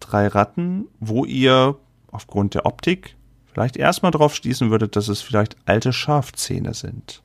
drei 0.00 0.26
Ratten, 0.26 0.86
wo 1.00 1.24
ihr 1.24 1.76
aufgrund 2.10 2.54
der 2.54 2.66
Optik 2.66 3.16
vielleicht 3.46 3.76
erstmal 3.76 4.12
drauf 4.12 4.34
schließen 4.34 4.70
würdet, 4.70 4.96
dass 4.96 5.08
es 5.08 5.22
vielleicht 5.22 5.56
alte 5.64 5.92
Schafzähne 5.92 6.74
sind. 6.74 7.22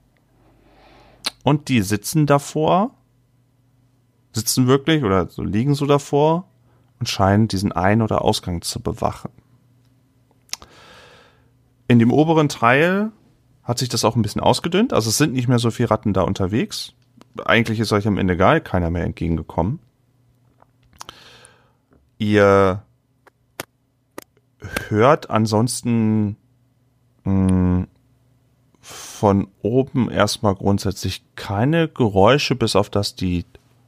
Und 1.43 1.67
die 1.67 1.82
sitzen 1.82 2.26
davor, 2.26 2.91
sitzen 4.34 4.68
wirklich 4.68 5.04
oder 5.04 5.28
so 5.28 5.44
liegen 5.44 5.76
so 5.76 5.86
davor 5.86 6.48
und 7.00 7.10
scheinen 7.10 7.48
diesen 7.48 7.72
Ein- 7.72 8.02
oder 8.02 8.24
Ausgang 8.24 8.62
zu 8.62 8.80
bewachen. 8.80 9.32
In 11.88 12.00
dem 12.00 12.12
oberen 12.12 12.48
Teil 12.48 13.12
hat 13.64 13.80
sich 13.80 13.90
das 13.90 14.06
auch 14.06 14.16
ein 14.16 14.22
bisschen 14.22 14.42
ausgedünnt, 14.42 14.94
also 14.94 15.10
es 15.10 15.18
sind 15.18 15.34
nicht 15.34 15.48
mehr 15.48 15.60
so 15.60 15.72
viele 15.72 15.92
Ratten 15.92 16.14
da 16.14 16.22
unterwegs. 16.22 16.94
Eigentlich 17.46 17.80
ist 17.80 17.92
euch 17.92 18.08
am 18.08 18.18
Ende 18.18 18.38
gar 18.38 18.60
keiner 18.60 18.90
mehr 18.90 19.04
entgegengekommen. 19.04 19.80
Ihr 22.18 22.84
hört 24.90 25.30
ansonsten 25.30 26.38
mh, 27.24 27.88
von 28.80 29.48
oben 29.62 30.10
erstmal 30.10 30.56
grundsätzlich 30.56 31.24
keine 31.36 31.88
Geräusche, 31.88 32.56
bis 32.56 32.76
auf 32.76 32.90
das 32.90 33.16
die 33.16 33.46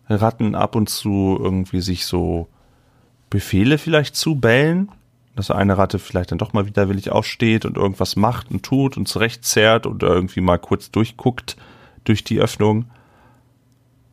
Ratten 0.10 0.56
ab 0.56 0.76
und 0.76 0.89
zu 0.89 1.38
irgendwie 1.39 1.82
sich 1.82 2.06
so 2.06 2.47
Befehle 3.30 3.78
vielleicht 3.78 4.16
zubellen. 4.16 4.89
Dass 5.36 5.49
eine 5.49 5.80
Ratte 5.80 5.97
vielleicht 5.97 6.32
dann 6.32 6.38
doch 6.38 6.54
mal 6.54 6.68
widerwillig 6.68 7.10
aufsteht 7.10 7.66
und 7.66 7.76
irgendwas 7.76 8.16
macht 8.16 8.51
und 8.51 8.62
tut 8.62 8.97
und 8.97 9.08
zurechtzerrt 9.08 9.88
oder 9.88 10.10
irgendwie 10.10 10.41
mal 10.41 10.60
kurz 10.60 10.91
durchguckt 10.91 11.58
durch 12.04 12.24
die 12.24 12.39
Öffnung 12.39 12.86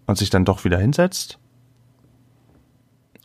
und 0.07 0.17
sich 0.17 0.31
dann 0.31 0.47
doch 0.47 0.65
wieder 0.65 0.79
hinsetzt. 0.79 1.39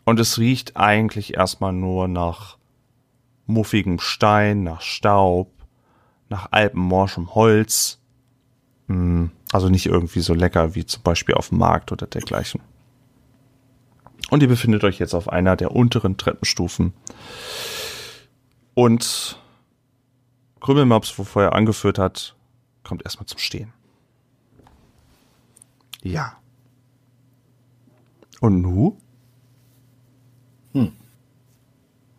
Und 0.03 0.19
es 0.19 0.37
riecht 0.37 0.77
eigentlich 0.77 1.35
erstmal 1.35 1.73
nur 1.73 2.07
nach 2.07 2.57
muffigem 3.47 3.99
Stein, 3.99 4.63
nach 4.63 4.81
Staub, 4.81 5.51
nach 6.29 6.49
alpenmorschem 6.51 7.33
Holz. 7.33 7.99
Hm, 8.87 9.31
also 9.51 9.69
nicht 9.69 9.85
irgendwie 9.85 10.21
so 10.21 10.33
lecker 10.33 10.75
wie 10.75 10.85
zum 10.85 11.03
Beispiel 11.03 11.35
auf 11.35 11.49
dem 11.49 11.57
Markt 11.59 11.91
oder 11.91 12.07
dergleichen. 12.07 12.61
Und 14.29 14.41
ihr 14.41 14.47
befindet 14.47 14.83
euch 14.83 14.99
jetzt 14.99 15.13
auf 15.13 15.29
einer 15.29 15.55
der 15.55 15.71
unteren 15.71 16.17
Treppenstufen. 16.17 16.93
Und 18.73 19.39
Krümmelmaps, 20.61 21.17
wo 21.17 21.23
vorher 21.23 21.53
angeführt 21.53 21.99
hat, 21.99 22.35
kommt 22.83 23.03
erstmal 23.03 23.27
zum 23.27 23.39
Stehen. 23.39 23.71
Ja. 26.01 26.37
Und 28.41 28.61
nu? 28.61 28.97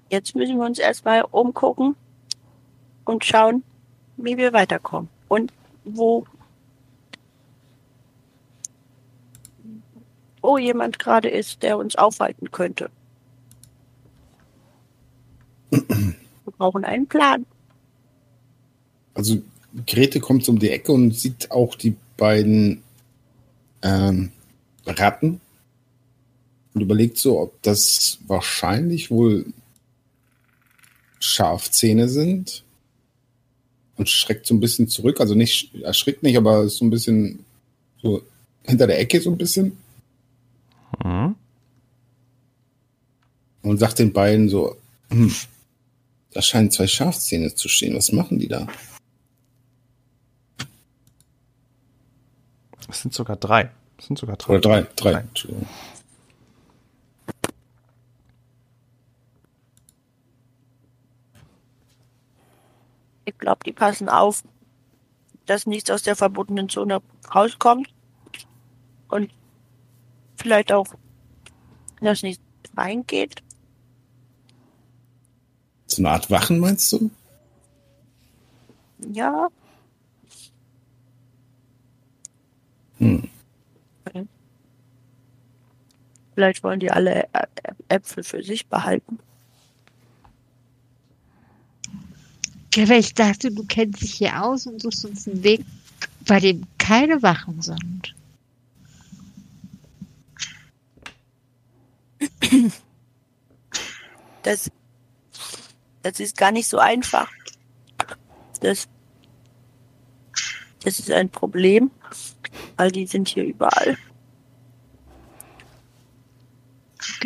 Jetzt 0.08 0.36
müssen 0.36 0.58
wir 0.58 0.64
uns 0.64 0.78
erstmal 0.78 1.22
umgucken 1.22 1.96
und 3.04 3.24
schauen, 3.24 3.64
wie 4.16 4.36
wir 4.36 4.52
weiterkommen. 4.52 5.08
Und 5.28 5.52
wo, 5.84 6.24
wo 10.46 10.58
jemand 10.58 11.00
gerade 11.00 11.28
ist, 11.28 11.62
der 11.64 11.76
uns 11.76 11.96
aufhalten 11.96 12.52
könnte. 12.52 12.88
Wir 15.70 15.82
brauchen 16.56 16.84
einen 16.84 17.08
Plan. 17.08 17.44
Also 19.12 19.42
Grete 19.86 20.20
kommt 20.20 20.48
um 20.48 20.58
die 20.58 20.70
Ecke 20.70 20.92
und 20.92 21.12
sieht 21.12 21.50
auch 21.50 21.74
die 21.74 21.96
beiden 22.16 22.82
ähm, 23.82 24.30
Ratten 24.86 25.40
und 26.74 26.80
überlegt 26.80 27.18
so, 27.18 27.40
ob 27.40 27.60
das 27.62 28.18
wahrscheinlich 28.28 29.10
wohl 29.10 29.46
Schafzähne 31.18 32.08
sind 32.08 32.62
und 33.96 34.08
schreckt 34.08 34.46
so 34.46 34.54
ein 34.54 34.60
bisschen 34.60 34.86
zurück. 34.86 35.20
Also 35.20 35.34
nicht 35.34 35.74
erschrickt 35.82 36.22
nicht, 36.22 36.36
aber 36.36 36.68
so 36.68 36.84
ein 36.84 36.90
bisschen 36.90 37.44
so 38.00 38.22
hinter 38.62 38.86
der 38.86 39.00
Ecke 39.00 39.20
so 39.20 39.30
ein 39.30 39.38
bisschen 39.38 39.76
Hm? 41.02 41.36
und 43.66 43.78
sagt 43.78 43.98
den 43.98 44.12
beiden 44.12 44.48
so, 44.48 44.76
hm, 45.10 45.34
da 46.30 46.40
scheinen 46.40 46.70
zwei 46.70 46.86
Schafzähne 46.86 47.54
zu 47.54 47.68
stehen. 47.68 47.96
Was 47.96 48.12
machen 48.12 48.38
die 48.38 48.46
da? 48.46 48.68
Es 52.88 53.00
sind 53.00 53.12
sogar 53.12 53.36
drei. 53.36 53.70
Es 53.98 54.06
sind 54.06 54.18
sogar 54.18 54.36
drei. 54.36 54.52
Oder 54.52 54.60
drei, 54.60 54.82
drei. 54.94 55.12
Drei. 55.12 55.20
Entschuldigung. 55.20 55.68
Ich 63.24 63.36
glaube, 63.38 63.64
die 63.66 63.72
passen 63.72 64.08
auf, 64.08 64.44
dass 65.46 65.66
nichts 65.66 65.90
aus 65.90 66.02
der 66.02 66.14
verbotenen 66.14 66.68
Zone 66.68 67.02
rauskommt. 67.34 67.88
Und 69.08 69.32
vielleicht 70.46 70.70
auch, 70.70 70.86
dass 72.00 72.22
nichts 72.22 72.40
reingeht. 72.76 73.42
So 75.88 76.02
eine 76.02 76.10
Art 76.10 76.30
Wachen, 76.30 76.60
meinst 76.60 76.92
du? 76.92 77.10
Ja, 79.12 79.48
Hm. 82.98 83.28
vielleicht 86.34 86.62
wollen 86.62 86.80
die 86.80 86.90
alle 86.90 87.28
Äpfel 87.88 88.22
für 88.22 88.42
sich 88.42 88.66
behalten. 88.68 89.18
Kevin, 92.70 93.00
ich 93.00 93.12
dachte, 93.14 93.50
du 93.50 93.64
kennst 93.66 94.00
dich 94.00 94.14
hier 94.14 94.42
aus 94.42 94.66
und 94.66 94.80
suchst 94.80 95.04
uns 95.04 95.28
einen 95.28 95.42
Weg, 95.42 95.60
bei 96.26 96.40
dem 96.40 96.62
keine 96.78 97.22
Wachen 97.22 97.60
sind. 97.60 98.14
Das, 104.46 104.70
das 106.02 106.20
ist 106.20 106.36
gar 106.36 106.52
nicht 106.52 106.68
so 106.68 106.78
einfach. 106.78 107.28
Das, 108.60 108.86
das 110.84 111.00
ist 111.00 111.10
ein 111.10 111.28
Problem, 111.28 111.90
weil 112.76 112.92
die 112.92 113.08
sind 113.08 113.26
hier 113.26 113.42
überall. 113.42 113.98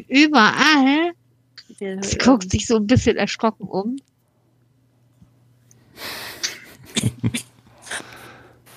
Überall. 0.09 1.13
Sie 1.79 2.17
guckt 2.17 2.51
sich 2.51 2.67
so 2.67 2.77
ein 2.77 2.87
bisschen 2.87 3.19
erschrocken 3.19 3.69
um. 3.69 3.97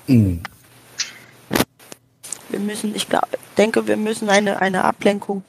Hm. 0.07 0.43
wir 2.49 2.59
müssen, 2.59 2.93
ich 2.93 3.07
glaub, 3.07 3.25
denke, 3.57 3.87
wir 3.87 3.95
müssen 3.95 4.29
eine, 4.29 4.61
eine 4.61 4.83
Ablenkung, 4.83 5.45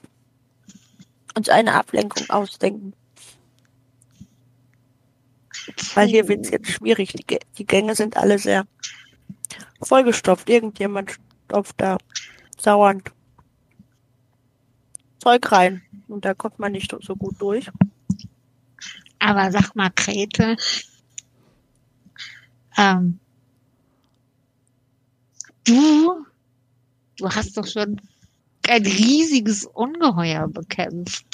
uns 1.37 1.49
eine 1.49 1.75
Ablenkung 1.75 2.29
ausdenken. 2.31 2.95
Weil 5.95 6.09
hier 6.09 6.29
wird 6.29 6.45
es 6.45 6.51
jetzt 6.51 6.71
schwierig. 6.71 7.13
Die, 7.13 7.39
die 7.59 7.67
Gänge 7.67 7.95
sind 7.95 8.17
alle 8.17 8.39
sehr 8.39 8.67
vollgestopft. 9.81 10.49
Irgendjemand 10.49 11.19
stopft 11.47 11.81
da 11.81 11.99
sauernd 12.59 13.11
Zeug 15.19 15.51
rein. 15.53 15.83
Und 16.09 16.25
da 16.25 16.35
kommt 16.35 16.59
man 16.59 16.73
nicht 16.73 16.95
so 17.01 17.17
gut 17.17 17.41
durch. 17.41 17.71
Aber 19.19 19.51
sag 19.51 19.75
mal, 19.75 19.91
Grete, 19.95 20.57
ähm, 22.77 23.19
du, 25.65 26.27
du 27.17 27.31
hast 27.31 27.57
doch 27.57 27.67
schon 27.67 28.01
ein 28.69 28.85
riesiges 28.85 29.67
Ungeheuer 29.67 30.49
bekämpft. 30.49 31.25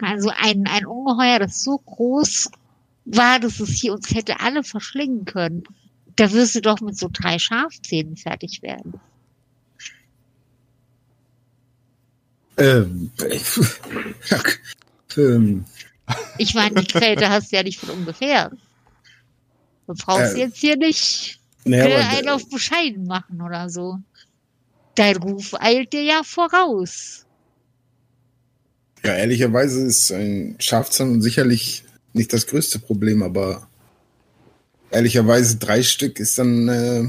Also 0.00 0.30
ein, 0.36 0.66
ein 0.66 0.86
Ungeheuer, 0.86 1.38
das 1.38 1.62
so 1.62 1.78
groß 1.78 2.50
war, 3.04 3.40
dass 3.40 3.60
es 3.60 3.70
hier 3.70 3.92
uns 3.92 4.14
hätte 4.14 4.40
alle 4.40 4.62
verschlingen 4.62 5.24
können. 5.24 5.64
Da 6.16 6.32
wirst 6.32 6.54
du 6.54 6.60
doch 6.60 6.80
mit 6.80 6.96
so 6.96 7.08
drei 7.12 7.38
Schafzähnen 7.38 8.16
fertig 8.16 8.62
werden. 8.62 9.00
Ähm, 12.56 13.10
ähm, 15.16 15.64
Ich 16.38 16.54
meine, 16.54 16.82
die 16.82 16.92
Grete 16.92 17.30
hast 17.30 17.52
du 17.52 17.56
ja 17.56 17.62
nicht 17.62 17.78
von 17.78 17.90
ungefähr. 17.90 18.50
Du 19.86 19.94
brauchst 19.94 20.34
Äh, 20.34 20.40
jetzt 20.40 20.58
hier 20.58 20.76
nicht 20.76 21.40
naja, 21.64 21.84
aber, 21.84 22.08
einen 22.16 22.28
auf 22.28 22.48
bescheiden 22.48 23.06
machen 23.06 23.40
oder 23.40 23.68
so. 23.68 23.98
Dein 25.00 25.16
Ruf 25.16 25.54
eilt 25.58 25.94
dir 25.94 26.02
ja 26.02 26.20
voraus. 26.22 27.24
Ja, 29.02 29.14
ehrlicherweise 29.14 29.80
ist 29.86 30.12
ein 30.12 30.56
Schafzahn 30.58 31.22
sicherlich 31.22 31.84
nicht 32.12 32.34
das 32.34 32.46
größte 32.46 32.80
Problem, 32.80 33.22
aber 33.22 33.66
ehrlicherweise 34.90 35.56
drei 35.56 35.82
Stück 35.82 36.20
ist 36.20 36.36
dann, 36.36 36.68
äh, 36.68 37.04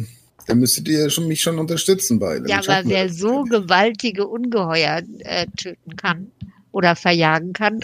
da 0.47 0.55
müsstet 0.55 0.87
ihr 0.87 1.09
schon, 1.09 1.27
mich 1.27 1.41
schon 1.41 1.59
unterstützen 1.59 2.17
bei. 2.17 2.39
Ja, 2.47 2.59
aber 2.59 2.81
wer 2.85 3.09
so 3.09 3.43
gewaltige 3.43 4.25
Ungeheuer 4.25 5.01
äh, 5.19 5.47
töten 5.57 5.97
kann 5.97 6.31
oder 6.71 6.95
verjagen 6.95 7.51
kann, 7.51 7.81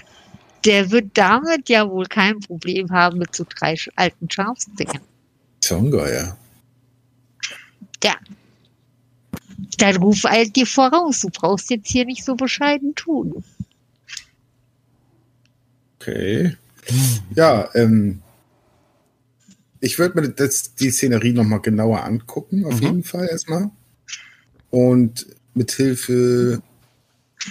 der 0.64 0.90
wird 0.90 1.08
damit 1.16 1.68
ja 1.68 1.90
wohl 1.90 2.06
kein 2.06 2.40
Problem 2.40 2.92
haben 2.92 3.18
mit 3.18 3.36
so 3.36 3.46
drei 3.58 3.76
alten 3.98 4.32
Schafszähnen. 4.32 5.02
Ist 5.62 5.70
ja 5.70 5.76
ungeheuer. 5.76 6.38
Ja. 8.02 8.16
Dein 9.78 9.96
Ruf 9.98 10.26
eilt 10.26 10.56
dir 10.56 10.68
voraus. 10.68 11.22
Du 11.22 11.30
brauchst 11.30 11.70
jetzt 11.70 11.90
hier 11.90 12.06
nicht 12.06 12.24
so 12.24 12.36
bescheiden 12.36 12.94
tun. 12.96 13.44
Okay. 16.00 16.56
Ja, 17.36 17.70
ähm, 17.76 18.22
ich 19.80 20.00
würde 20.00 20.22
mir 20.22 20.30
das, 20.30 20.76
die 20.76 20.90
Szenerie 20.92 21.34
nochmal 21.34 21.62
genauer 21.62 22.04
angucken, 22.04 22.66
auf 22.66 22.76
Mhm. 22.76 22.82
jeden 22.82 23.04
Fall 23.04 23.28
erstmal. 23.30 23.70
Und 24.70 25.28
mit 25.54 25.72
Hilfe 25.72 26.62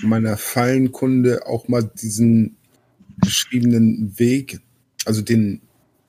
meiner 0.02 0.36
Fallenkunde 0.36 1.46
auch 1.46 1.68
mal 1.68 1.82
diesen 1.82 2.56
beschriebenen 3.18 4.18
Weg, 4.18 4.60
also 5.04 5.22
den, 5.22 5.60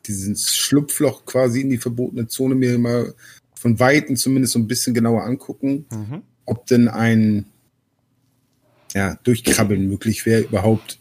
dieses 0.05 0.55
Schlupfloch 0.55 1.25
quasi 1.25 1.61
in 1.61 1.69
die 1.69 1.77
verbotene 1.77 2.27
Zone 2.27 2.55
mir 2.55 2.77
mal 2.77 3.13
von 3.57 3.79
Weitem 3.79 4.15
zumindest 4.15 4.53
so 4.53 4.59
ein 4.59 4.67
bisschen 4.67 4.93
genauer 4.93 5.23
angucken 5.23 5.85
Mhm. 5.91 6.21
ob 6.45 6.65
denn 6.67 6.87
ein 6.87 7.45
ja, 8.93 9.15
Durchkrabbeln 9.23 9.87
möglich 9.87 10.25
wäre, 10.25 10.41
überhaupt. 10.41 10.99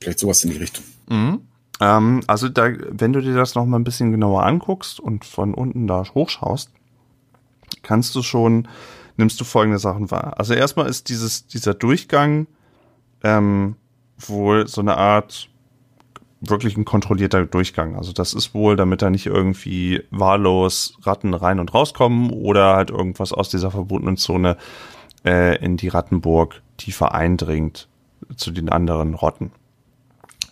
Vielleicht 0.00 0.18
sowas 0.18 0.42
in 0.44 0.50
die 0.50 0.56
Richtung. 0.58 0.84
Mhm. 1.08 1.40
Ähm, 1.80 2.20
also 2.26 2.48
da, 2.48 2.70
wenn 2.90 3.12
du 3.12 3.20
dir 3.20 3.34
das 3.34 3.54
noch 3.54 3.66
mal 3.66 3.78
ein 3.78 3.84
bisschen 3.84 4.10
genauer 4.10 4.44
anguckst 4.44 4.98
und 5.00 5.24
von 5.24 5.54
unten 5.54 5.86
da 5.86 6.04
hochschaust, 6.14 6.70
kannst 7.82 8.14
du 8.14 8.22
schon, 8.22 8.68
nimmst 9.16 9.40
du 9.40 9.44
folgende 9.44 9.78
Sachen 9.78 10.10
wahr. 10.10 10.38
Also 10.38 10.54
erstmal 10.54 10.88
ist 10.88 11.08
dieses, 11.08 11.46
dieser 11.46 11.74
Durchgang 11.74 12.46
ähm, 13.22 13.76
wohl 14.18 14.66
so 14.66 14.80
eine 14.80 14.96
Art 14.96 15.48
wirklich 16.40 16.76
ein 16.76 16.84
kontrollierter 16.84 17.46
Durchgang. 17.46 17.96
Also 17.96 18.12
das 18.12 18.34
ist 18.34 18.54
wohl, 18.54 18.76
damit 18.76 19.02
da 19.02 19.10
nicht 19.10 19.26
irgendwie 19.26 20.02
wahllos 20.10 20.98
Ratten 21.02 21.34
rein 21.34 21.60
und 21.60 21.72
rauskommen 21.72 22.30
oder 22.30 22.76
halt 22.76 22.90
irgendwas 22.90 23.32
aus 23.32 23.48
dieser 23.48 23.70
verbotenen 23.70 24.16
Zone 24.16 24.56
äh, 25.24 25.56
in 25.64 25.76
die 25.76 25.88
Rattenburg 25.88 26.62
tiefer 26.76 27.14
eindringt 27.14 27.88
zu 28.36 28.50
den 28.50 28.68
anderen 28.68 29.14
Rotten. 29.14 29.52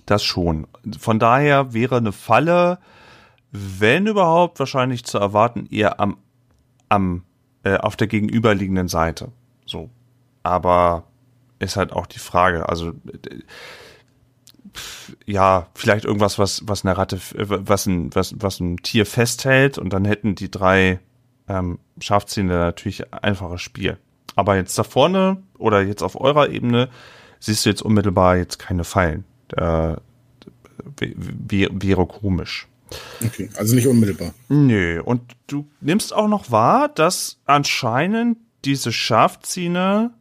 Das 0.07 0.25
schon. 0.25 0.67
Von 0.99 1.19
daher 1.19 1.73
wäre 1.73 1.97
eine 1.97 2.13
Falle, 2.13 2.79
wenn 3.51 4.07
überhaupt, 4.07 4.59
wahrscheinlich 4.59 5.05
zu 5.05 5.19
erwarten, 5.19 5.67
eher 5.71 6.01
am, 6.01 6.19
am 6.89 7.23
äh, 7.63 7.77
auf 7.77 7.97
der 7.97 8.07
gegenüberliegenden 8.07 8.89
Seite. 8.89 9.33
So. 9.65 9.91
Aber 10.43 11.05
ist 11.59 11.77
halt 11.77 11.93
auch 11.93 12.07
die 12.07 12.19
Frage. 12.19 12.69
Also 12.69 12.93
ja, 15.27 15.69
vielleicht 15.75 16.05
irgendwas, 16.05 16.39
was 16.39 16.63
was 16.67 16.85
eine 16.85 16.97
Ratte, 16.97 17.17
äh, 17.17 17.47
was 17.47 17.87
ein 17.87 18.15
was 18.15 18.35
was 18.39 18.61
ein 18.61 18.79
Tier 18.79 19.07
festhält 19.07 19.79
und 19.79 19.93
dann 19.93 20.05
hätten 20.05 20.35
die 20.35 20.51
drei 20.51 21.01
ähm, 21.49 21.79
Schafzähne 22.01 22.55
natürlich 22.55 23.13
einfaches 23.13 23.63
Spiel. 23.63 23.99
Aber 24.37 24.57
jetzt 24.57 24.79
da 24.79 24.83
vorne 24.83 25.43
oder 25.59 25.83
jetzt 25.83 26.03
auf 26.03 26.21
eurer 26.21 26.51
Ebene 26.51 26.89
siehst 27.39 27.65
du 27.65 27.71
jetzt 27.71 27.83
unmittelbar 27.83 28.37
jetzt 28.37 28.59
keine 28.59 28.85
Fallen. 28.85 29.25
Äh, 29.57 29.97
wäre 30.99 32.07
komisch. 32.07 32.67
Okay, 33.25 33.51
also 33.57 33.75
nicht 33.75 33.87
unmittelbar. 33.87 34.35
Nö, 34.49 35.03
und 35.03 35.23
du 35.47 35.69
nimmst 35.81 36.13
auch 36.13 36.29
noch 36.29 36.51
wahr, 36.51 36.89
dass 36.89 37.41
anscheinend 37.45 38.39
diese 38.65 38.93
Schafzieher, 38.93 40.13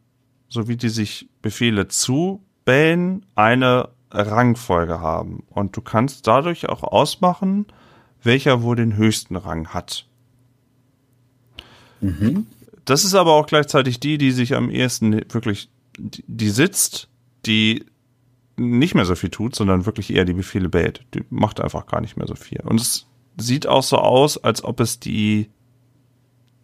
so 0.48 0.68
wie 0.68 0.76
die 0.76 0.88
sich 0.88 1.28
Befehle 1.42 1.88
zubellen, 1.88 3.26
eine 3.34 3.90
Rangfolge 4.14 5.00
haben. 5.00 5.44
Und 5.50 5.76
du 5.76 5.80
kannst 5.80 6.26
dadurch 6.26 6.68
auch 6.68 6.82
ausmachen, 6.82 7.66
welcher 8.22 8.62
wohl 8.62 8.76
den 8.76 8.96
höchsten 8.96 9.36
Rang 9.36 9.68
hat. 9.68 10.06
Mhm. 12.00 12.46
Das 12.84 13.04
ist 13.04 13.14
aber 13.14 13.32
auch 13.32 13.46
gleichzeitig 13.46 14.00
die, 14.00 14.18
die 14.18 14.32
sich 14.32 14.54
am 14.54 14.70
ehesten 14.70 15.20
wirklich, 15.32 15.70
die, 15.98 16.50
sitzt, 16.50 17.08
die 17.46 17.86
nicht 18.56 18.94
mehr 18.94 19.06
so 19.06 19.14
viel 19.14 19.30
tut, 19.30 19.54
sondern 19.54 19.86
wirklich 19.86 20.12
eher 20.12 20.24
die 20.24 20.34
Befehle 20.34 20.68
bellt. 20.68 21.04
Die 21.14 21.24
macht 21.30 21.60
einfach 21.60 21.86
gar 21.86 22.00
nicht 22.00 22.16
mehr 22.16 22.26
so 22.26 22.34
viel. 22.34 22.60
Und 22.60 22.80
es 22.80 23.06
sieht 23.36 23.66
auch 23.66 23.82
so 23.82 23.98
aus, 23.98 24.42
als 24.42 24.62
ob 24.62 24.80
es 24.80 25.00
die 25.00 25.50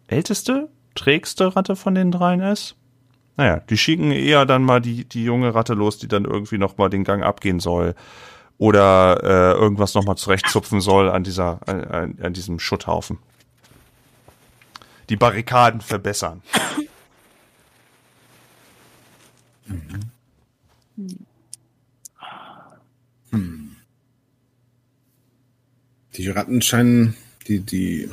älteste, 0.07 0.69
trägste 0.95 1.55
Ratte 1.55 1.75
von 1.75 1.95
den 1.95 2.11
dreien 2.11 2.41
ist. 2.41 2.75
Naja, 3.37 3.59
die 3.69 3.77
schicken 3.77 4.11
eher 4.11 4.45
dann 4.45 4.63
mal 4.63 4.81
die, 4.81 5.05
die 5.05 5.23
junge 5.23 5.55
Ratte 5.55 5.73
los, 5.73 5.97
die 5.97 6.07
dann 6.07 6.25
irgendwie 6.25 6.57
noch 6.57 6.77
mal 6.77 6.89
den 6.89 7.03
Gang 7.03 7.23
abgehen 7.23 7.59
soll. 7.59 7.95
Oder 8.57 9.19
äh, 9.23 9.59
irgendwas 9.59 9.95
noch 9.95 10.05
mal 10.05 10.15
zurechtzupfen 10.15 10.81
soll 10.81 11.09
an, 11.09 11.23
dieser, 11.23 11.59
an, 11.67 12.19
an, 12.21 12.33
diesem 12.33 12.59
Schutthaufen. 12.59 13.17
Die 15.09 15.15
Barrikaden 15.15 15.81
verbessern. 15.81 16.43
Die 26.15 26.29
Ratten 26.29 26.61
scheinen, 26.61 27.15
die, 27.47 27.61
die 27.61 28.09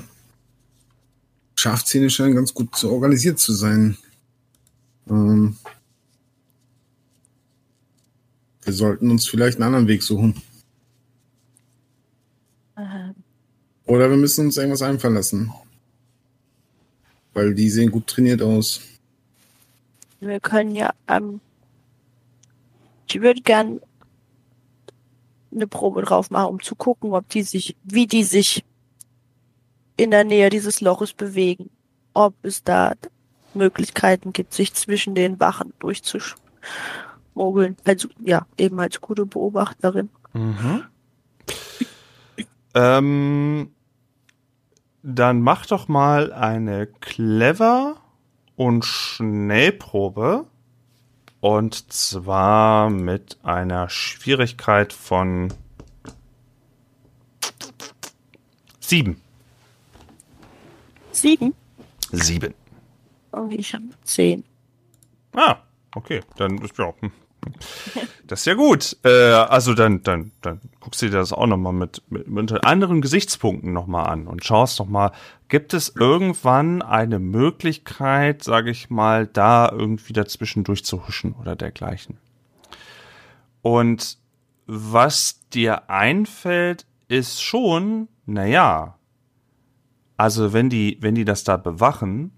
Schafzähne 1.56 2.08
scheinen 2.08 2.36
ganz 2.36 2.54
gut 2.54 2.82
organisiert 2.84 3.38
zu 3.38 3.52
sein. 3.52 3.98
Ähm, 5.08 5.56
wir 8.62 8.72
sollten 8.72 9.10
uns 9.10 9.26
vielleicht 9.26 9.56
einen 9.56 9.66
anderen 9.66 9.88
Weg 9.88 10.02
suchen. 10.02 10.34
Oder 13.86 14.10
wir 14.10 14.16
müssen 14.18 14.46
uns 14.46 14.58
irgendwas 14.58 14.82
einfallen 14.82 15.14
lassen. 15.14 15.52
Weil 17.32 17.54
die 17.54 17.70
sehen 17.70 17.90
gut 17.90 18.06
trainiert 18.06 18.42
aus. 18.42 18.82
wir 20.20 20.40
können 20.40 20.74
ja, 20.74 20.92
ähm, 21.08 21.40
ich 23.08 23.20
würde 23.20 23.40
gern 23.40 23.80
eine 25.50 25.66
Probe 25.66 26.02
drauf 26.02 26.30
machen, 26.30 26.50
um 26.50 26.62
zu 26.62 26.74
gucken, 26.74 27.14
ob 27.14 27.28
die 27.30 27.42
sich, 27.42 27.74
wie 27.82 28.06
die 28.06 28.24
sich 28.24 28.64
in 29.96 30.10
der 30.10 30.24
Nähe 30.24 30.50
dieses 30.50 30.80
Loches 30.80 31.14
bewegen. 31.14 31.70
Ob 32.12 32.34
es 32.42 32.62
da 32.62 32.94
Möglichkeiten 33.54 34.32
gibt, 34.32 34.54
sich 34.54 34.74
zwischen 34.74 35.14
den 35.14 35.40
Wachen 35.40 35.72
durchzuschmuggeln. 35.78 37.76
Also, 37.84 38.08
ja, 38.24 38.46
eben 38.56 38.78
als 38.80 39.00
gute 39.00 39.26
Beobachterin. 39.26 40.10
Mhm. 40.32 40.84
ähm, 42.74 43.70
dann 45.02 45.40
mach 45.40 45.66
doch 45.66 45.88
mal 45.88 46.32
eine 46.32 46.86
Clever 46.86 47.96
und 48.56 48.84
Schnellprobe. 48.84 50.46
Und 51.40 51.92
zwar 51.92 52.90
mit 52.90 53.38
einer 53.44 53.88
Schwierigkeit 53.88 54.92
von 54.92 55.54
sieben. 58.80 59.20
Sieben? 61.12 61.54
Sieben. 62.10 62.54
Und 63.38 63.52
ich 63.52 63.74
habe 63.74 63.84
zehn. 64.02 64.44
Ah, 65.34 65.56
okay, 65.94 66.20
dann 66.36 66.58
ist 66.58 66.78
ja. 66.78 66.92
hm. 67.00 67.12
Das 68.26 68.40
ist 68.40 68.46
ja 68.46 68.54
gut. 68.54 68.96
Äh, 69.04 69.08
also 69.08 69.74
dann, 69.74 70.02
dann, 70.02 70.32
dann 70.42 70.60
guckst 70.80 71.00
du 71.00 71.06
dir 71.06 71.12
das 71.12 71.32
auch 71.32 71.46
nochmal 71.46 71.72
mit, 71.72 72.02
mit, 72.10 72.28
mit 72.28 72.64
anderen 72.64 73.00
Gesichtspunkten 73.00 73.72
nochmal 73.72 74.06
an 74.08 74.26
und 74.26 74.44
schaust 74.44 74.78
nochmal, 74.78 75.12
gibt 75.48 75.72
es 75.72 75.94
irgendwann 75.96 76.82
eine 76.82 77.18
Möglichkeit, 77.18 78.42
sage 78.42 78.70
ich 78.70 78.90
mal, 78.90 79.26
da 79.26 79.70
irgendwie 79.70 80.12
dazwischen 80.12 80.64
durchzuhuschen 80.64 81.32
oder 81.32 81.56
dergleichen. 81.56 82.18
Und 83.62 84.18
was 84.66 85.40
dir 85.50 85.88
einfällt, 85.88 86.84
ist 87.08 87.42
schon, 87.42 88.08
naja, 88.26 88.98
also 90.18 90.52
wenn 90.52 90.68
die, 90.68 90.98
wenn 91.00 91.14
die 91.14 91.24
das 91.24 91.44
da 91.44 91.56
bewachen, 91.56 92.32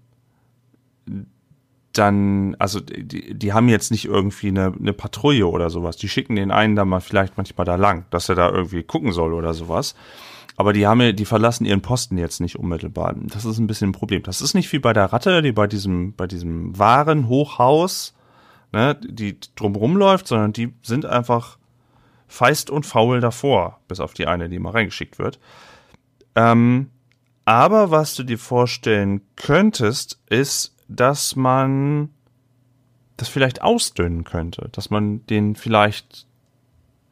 dann, 1.93 2.55
also 2.57 2.79
die, 2.79 3.33
die 3.33 3.53
haben 3.53 3.67
jetzt 3.67 3.91
nicht 3.91 4.05
irgendwie 4.05 4.47
eine, 4.47 4.73
eine 4.77 4.93
Patrouille 4.93 5.47
oder 5.47 5.69
sowas. 5.69 5.97
Die 5.97 6.09
schicken 6.09 6.35
den 6.35 6.51
einen 6.51 6.75
da 6.75 6.85
mal 6.85 7.01
vielleicht 7.01 7.37
manchmal 7.37 7.65
da 7.65 7.75
lang, 7.75 8.05
dass 8.11 8.29
er 8.29 8.35
da 8.35 8.49
irgendwie 8.49 8.83
gucken 8.83 9.11
soll 9.11 9.33
oder 9.33 9.53
sowas. 9.53 9.95
Aber 10.55 10.73
die 10.73 10.85
haben 10.85 11.15
die 11.15 11.25
verlassen 11.25 11.65
ihren 11.65 11.81
Posten 11.81 12.17
jetzt 12.17 12.39
nicht 12.39 12.57
unmittelbar. 12.57 13.15
Das 13.17 13.45
ist 13.45 13.57
ein 13.57 13.67
bisschen 13.67 13.89
ein 13.89 13.93
Problem. 13.93 14.23
Das 14.23 14.41
ist 14.41 14.53
nicht 14.53 14.71
wie 14.73 14.79
bei 14.79 14.93
der 14.93 15.11
Ratte, 15.11 15.41
die 15.41 15.51
bei 15.51 15.67
diesem, 15.67 16.13
bei 16.13 16.27
diesem 16.27 16.77
Warenhochhaus, 16.77 18.13
ne, 18.71 18.95
die 19.01 19.39
drumrum 19.55 19.97
läuft, 19.97 20.27
sondern 20.27 20.53
die 20.53 20.73
sind 20.83 21.05
einfach 21.05 21.57
feist 22.27 22.69
und 22.69 22.85
faul 22.85 23.19
davor, 23.19 23.79
bis 23.87 23.99
auf 23.99 24.13
die 24.13 24.27
eine, 24.27 24.49
die 24.49 24.59
mal 24.59 24.71
reingeschickt 24.71 25.19
wird. 25.19 25.39
Ähm, 26.35 26.89
aber 27.43 27.91
was 27.91 28.15
du 28.15 28.23
dir 28.23 28.37
vorstellen 28.37 29.21
könntest, 29.35 30.21
ist, 30.29 30.75
dass 30.95 31.35
man 31.35 32.09
das 33.17 33.29
vielleicht 33.29 33.61
ausdünnen 33.61 34.23
könnte, 34.23 34.69
dass 34.71 34.89
man 34.89 35.25
denen 35.27 35.55
vielleicht 35.55 36.27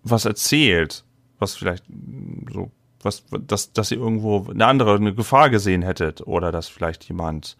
was 0.03 0.25
erzählt, 0.25 1.03
was 1.38 1.55
vielleicht 1.55 1.84
so, 2.51 2.71
was, 3.01 3.23
dass, 3.45 3.73
dass 3.73 3.91
ihr 3.91 3.99
irgendwo 3.99 4.47
eine 4.49 4.65
andere, 4.65 4.95
eine 4.95 5.13
Gefahr 5.13 5.49
gesehen 5.49 5.82
hättet 5.82 6.25
oder 6.25 6.51
dass 6.51 6.67
vielleicht 6.67 7.03
jemand 7.05 7.57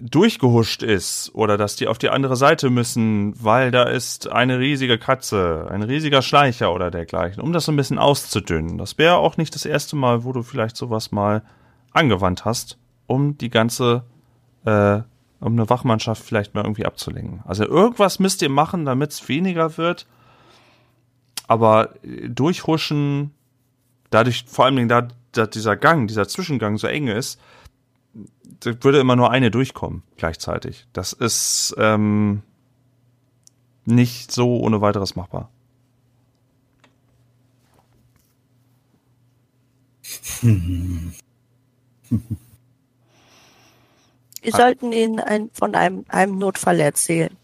durchgehuscht 0.00 0.82
ist 0.82 1.34
oder 1.34 1.58
dass 1.58 1.76
die 1.76 1.86
auf 1.86 1.98
die 1.98 2.08
andere 2.08 2.36
Seite 2.36 2.70
müssen, 2.70 3.34
weil 3.42 3.70
da 3.70 3.82
ist 3.84 4.30
eine 4.30 4.58
riesige 4.58 4.98
Katze, 4.98 5.68
ein 5.70 5.82
riesiger 5.82 6.22
Schleicher 6.22 6.72
oder 6.72 6.90
dergleichen, 6.90 7.42
um 7.42 7.52
das 7.52 7.66
so 7.66 7.72
ein 7.72 7.76
bisschen 7.76 7.98
auszudünnen. 7.98 8.78
Das 8.78 8.96
wäre 8.96 9.16
auch 9.16 9.36
nicht 9.36 9.54
das 9.54 9.66
erste 9.66 9.96
Mal, 9.96 10.24
wo 10.24 10.32
du 10.32 10.42
vielleicht 10.42 10.76
sowas 10.76 11.12
mal 11.12 11.42
angewandt 11.92 12.44
hast, 12.44 12.78
um 13.06 13.36
die 13.36 13.50
ganze, 13.50 14.04
äh, 14.66 15.02
um 15.40 15.52
eine 15.52 15.70
Wachmannschaft 15.70 16.22
vielleicht 16.22 16.54
mal 16.54 16.64
irgendwie 16.64 16.86
abzulenken. 16.86 17.42
Also 17.46 17.64
irgendwas 17.64 18.18
müsst 18.18 18.42
ihr 18.42 18.50
machen, 18.50 18.84
damit 18.84 19.12
es 19.12 19.28
weniger 19.28 19.78
wird. 19.78 20.06
Aber 21.46 21.94
durchhuschen, 22.02 23.32
dadurch, 24.10 24.44
vor 24.46 24.64
allem 24.64 24.88
da, 24.88 25.08
da 25.32 25.46
dieser 25.46 25.76
Gang, 25.76 26.08
dieser 26.08 26.26
Zwischengang 26.26 26.78
so 26.78 26.88
eng 26.88 27.06
ist, 27.06 27.40
würde 28.62 28.98
immer 28.98 29.16
nur 29.16 29.30
eine 29.30 29.50
durchkommen 29.50 30.02
gleichzeitig. 30.16 30.86
Das 30.92 31.12
ist 31.12 31.74
ähm, 31.78 32.42
nicht 33.84 34.32
so 34.32 34.58
ohne 34.58 34.80
weiteres 34.80 35.14
machbar. 35.14 35.50
Wir 44.46 44.52
sollten 44.52 44.92
ihnen 44.92 45.18
ein, 45.18 45.50
von 45.52 45.74
einem, 45.74 46.04
einem 46.06 46.38
Notfall 46.38 46.78
erzählen. 46.78 47.36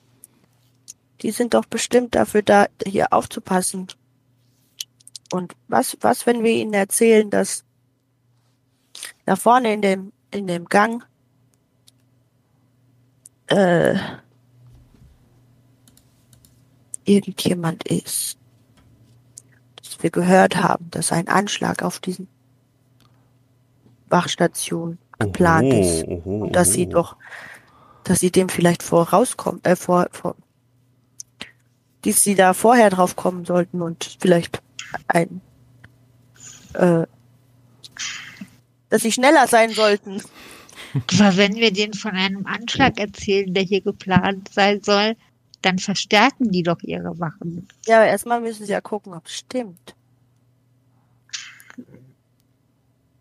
Die 1.20 1.32
sind 1.32 1.52
doch 1.52 1.64
bestimmt 1.64 2.14
dafür 2.14 2.42
da, 2.42 2.66
hier 2.86 3.12
aufzupassen. 3.12 3.88
Und 5.32 5.54
was, 5.66 5.96
was, 6.00 6.26
wenn 6.26 6.44
wir 6.44 6.52
ihnen 6.52 6.74
erzählen, 6.74 7.28
dass 7.28 7.64
da 9.26 9.34
vorne 9.34 9.74
in 9.74 9.82
dem 9.82 10.12
in 10.30 10.46
dem 10.46 10.66
Gang 10.66 11.04
äh, 13.46 13.96
irgendjemand 17.04 17.82
ist. 17.88 18.38
Dass 19.74 20.00
wir 20.04 20.10
gehört 20.10 20.54
haben, 20.54 20.88
dass 20.92 21.10
ein 21.10 21.26
Anschlag 21.26 21.82
auf 21.82 21.98
diesen 21.98 22.28
Wachstation 24.08 24.98
geplant 25.18 25.72
Oho, 25.72 25.80
ist. 25.80 26.04
oho, 26.08 26.44
Und 26.44 26.56
dass 26.56 26.72
sie 26.72 26.86
oho. 26.86 26.92
doch, 26.92 27.16
dass 28.04 28.20
sie 28.20 28.30
dem 28.30 28.48
vielleicht 28.48 28.82
vorauskommen, 28.82 29.60
äh, 29.64 29.76
vor, 29.76 30.08
vor, 30.12 30.36
dass 32.02 32.22
sie 32.22 32.34
da 32.34 32.52
vorher 32.54 32.90
drauf 32.90 33.16
kommen 33.16 33.44
sollten 33.44 33.80
und 33.82 34.16
vielleicht 34.20 34.62
ein, 35.08 35.40
äh, 36.74 37.06
dass 38.88 39.02
sie 39.02 39.12
schneller 39.12 39.46
sein 39.46 39.70
sollten. 39.70 40.22
Aber 40.94 41.36
wenn 41.36 41.54
wir 41.54 41.72
denen 41.72 41.94
von 41.94 42.12
einem 42.12 42.46
Anschlag 42.46 42.98
erzählen, 42.98 43.54
der 43.54 43.62
hier 43.62 43.80
geplant 43.80 44.50
sein 44.52 44.82
soll, 44.82 45.16
dann 45.62 45.78
verstärken 45.78 46.50
die 46.50 46.62
doch 46.64 46.80
ihre 46.82 47.18
Wachen. 47.18 47.68
Ja, 47.86 47.98
aber 47.98 48.06
erstmal 48.08 48.40
müssen 48.40 48.66
sie 48.66 48.72
ja 48.72 48.80
gucken, 48.80 49.14
ob 49.14 49.26
es 49.26 49.34
stimmt. 49.36 49.94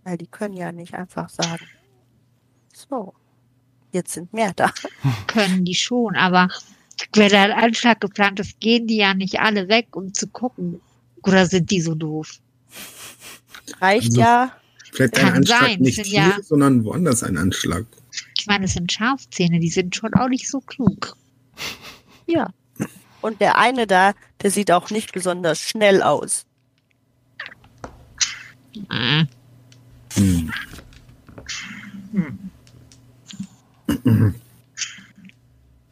Weil 0.04 0.18
die 0.18 0.28
können 0.28 0.56
ja 0.56 0.72
nicht 0.72 0.96
einfach 0.96 1.30
sagen, 1.30 1.64
so, 2.90 3.14
jetzt 3.92 4.14
sind 4.14 4.34
mehr 4.34 4.54
da. 4.56 4.72
Können 5.28 5.66
die 5.66 5.76
schon, 5.76 6.16
aber 6.16 6.50
wenn 7.16 7.30
da 7.32 7.44
ein 7.44 7.52
Anschlag 7.52 8.00
geplant 8.02 8.40
ist, 8.40 8.60
gehen 8.60 8.88
die 8.88 8.98
ja 8.98 9.14
nicht 9.14 9.40
alle 9.40 9.68
weg, 9.68 9.96
um 9.96 10.14
zu 10.14 10.28
gucken. 10.28 10.80
Oder 11.24 11.46
sind 11.46 11.70
die 11.72 11.82
so 11.82 11.96
doof? 11.96 12.40
Reicht 13.80 14.08
Also- 14.10 14.22
ja. 14.22 14.52
Vielleicht 14.94 15.14
Kann 15.16 15.30
ein 15.30 15.36
Anschlag 15.38 15.62
sein, 15.62 15.80
nicht 15.80 15.96
sind 15.96 16.06
hier, 16.08 16.20
ja- 16.20 16.38
sondern 16.44 16.84
woanders 16.84 17.24
ein 17.24 17.38
Anschlag. 17.38 17.86
Ich 18.38 18.46
meine, 18.46 18.66
es 18.66 18.74
sind 18.74 18.92
Schafzähne, 18.92 19.60
die 19.60 19.70
sind 19.70 19.96
schon 19.96 20.14
auch 20.16 20.28
nicht 20.28 20.50
so 20.50 20.60
klug. 20.60 21.16
Ja. 22.28 22.50
Und 23.22 23.40
der 23.40 23.58
eine 23.58 23.88
da, 23.88 24.14
der 24.42 24.52
sieht 24.52 24.70
auch 24.72 24.90
nicht 24.90 25.14
besonders 25.14 25.62
schnell 25.62 26.02
aus. 26.02 26.46
Äh, 28.90 29.26
Hm. 30.16 30.52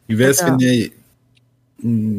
Wie 0.06 0.18
wäre 0.18 0.30
es, 0.30 0.44
wenn 0.44 0.58
der 0.58 0.90
hm, 1.80 2.18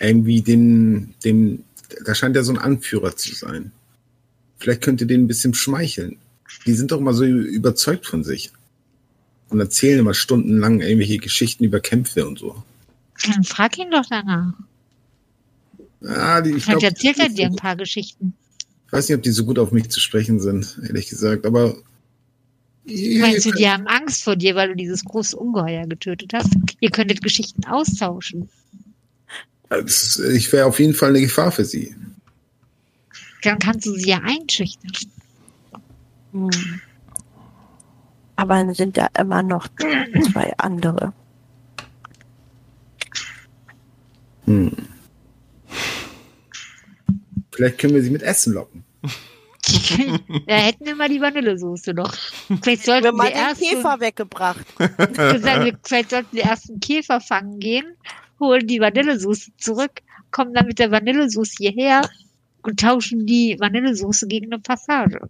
irgendwie 0.00 0.42
den, 0.42 1.14
dem, 1.24 1.64
da 2.04 2.14
scheint 2.14 2.36
ja 2.36 2.42
so 2.42 2.52
ein 2.52 2.58
Anführer 2.58 3.16
zu 3.16 3.34
sein. 3.34 3.72
Vielleicht 4.58 4.82
könnt 4.82 5.00
ihr 5.00 5.06
den 5.06 5.24
ein 5.24 5.26
bisschen 5.26 5.54
schmeicheln. 5.54 6.18
Die 6.66 6.74
sind 6.74 6.90
doch 6.92 6.98
immer 6.98 7.14
so 7.14 7.24
überzeugt 7.24 8.06
von 8.06 8.24
sich. 8.24 8.52
Und 9.48 9.60
erzählen 9.60 10.00
immer 10.00 10.14
stundenlang 10.14 10.80
irgendwelche 10.80 11.18
Geschichten 11.18 11.64
über 11.64 11.80
Kämpfe 11.80 12.26
und 12.26 12.38
so. 12.38 12.62
Dann 13.24 13.44
frag 13.44 13.78
ihn 13.78 13.90
doch 13.90 14.04
danach. 14.08 14.54
Ah, 16.04 16.40
die, 16.40 16.50
ich 16.50 16.64
Vielleicht 16.64 16.80
glaub, 16.80 16.92
erzählt 16.92 17.18
er 17.18 17.28
dir 17.28 17.46
ein 17.46 17.56
paar 17.56 17.76
Geschichten. 17.76 18.34
Ich 18.86 18.92
weiß 18.92 19.08
nicht, 19.08 19.16
ob 19.16 19.22
die 19.22 19.30
so 19.30 19.44
gut 19.44 19.58
auf 19.58 19.72
mich 19.72 19.88
zu 19.88 20.00
sprechen 20.00 20.40
sind, 20.40 20.78
ehrlich 20.82 21.08
gesagt, 21.08 21.46
aber. 21.46 21.76
Meinst 22.86 23.46
du, 23.46 23.50
die 23.50 23.68
haben 23.68 23.86
Angst 23.88 24.22
vor 24.22 24.36
dir, 24.36 24.54
weil 24.54 24.68
du 24.68 24.76
dieses 24.76 25.04
große 25.04 25.36
Ungeheuer 25.36 25.86
getötet 25.86 26.32
hast? 26.32 26.56
Ihr 26.80 26.90
könntet 26.90 27.20
Geschichten 27.20 27.64
austauschen. 27.64 28.48
Ich 30.32 30.52
wäre 30.52 30.66
auf 30.66 30.78
jeden 30.78 30.94
Fall 30.94 31.10
eine 31.10 31.20
Gefahr 31.20 31.50
für 31.50 31.64
sie. 31.64 31.96
Dann 33.42 33.58
kannst 33.58 33.86
du 33.86 33.94
sie 33.94 34.10
ja 34.10 34.20
einschüchtern. 34.22 34.92
Hm. 36.32 36.80
Aber 38.36 38.54
dann 38.54 38.74
sind 38.74 38.96
da 38.96 39.08
immer 39.18 39.42
noch 39.42 39.66
zwei 40.32 40.52
andere. 40.58 41.12
Hm. 44.44 44.72
Vielleicht 47.50 47.78
können 47.78 47.94
wir 47.94 48.02
sie 48.02 48.10
mit 48.10 48.22
Essen 48.22 48.52
locken. 48.52 48.85
da 50.46 50.54
hätten 50.54 50.86
wir 50.86 50.94
mal 50.94 51.08
die 51.08 51.20
Vanillesoße 51.20 51.94
noch. 51.94 52.14
Vielleicht 52.62 52.64
Wir 52.64 52.76
sollten 52.78 53.06
haben 53.08 53.16
mal 53.16 53.24
wir 53.24 53.30
den 53.30 53.38
erst 53.38 53.60
Käfer 53.60 54.00
weggebracht. 54.00 54.66
gesagt, 54.78 55.78
vielleicht 55.82 56.10
sollten 56.10 56.36
wir 56.36 56.44
erst 56.44 56.70
einen 56.70 56.80
Käfer 56.80 57.20
fangen 57.20 57.58
gehen, 57.58 57.96
holen 58.38 58.66
die 58.66 58.80
Vanillesoße 58.80 59.50
zurück, 59.58 60.02
kommen 60.30 60.54
dann 60.54 60.66
mit 60.66 60.78
der 60.78 60.90
Vanillesoße 60.90 61.54
hierher 61.58 62.08
und 62.62 62.80
tauschen 62.80 63.26
die 63.26 63.56
Vanillesoße 63.58 64.28
gegen 64.28 64.52
eine 64.52 64.60
Passage. 64.60 65.20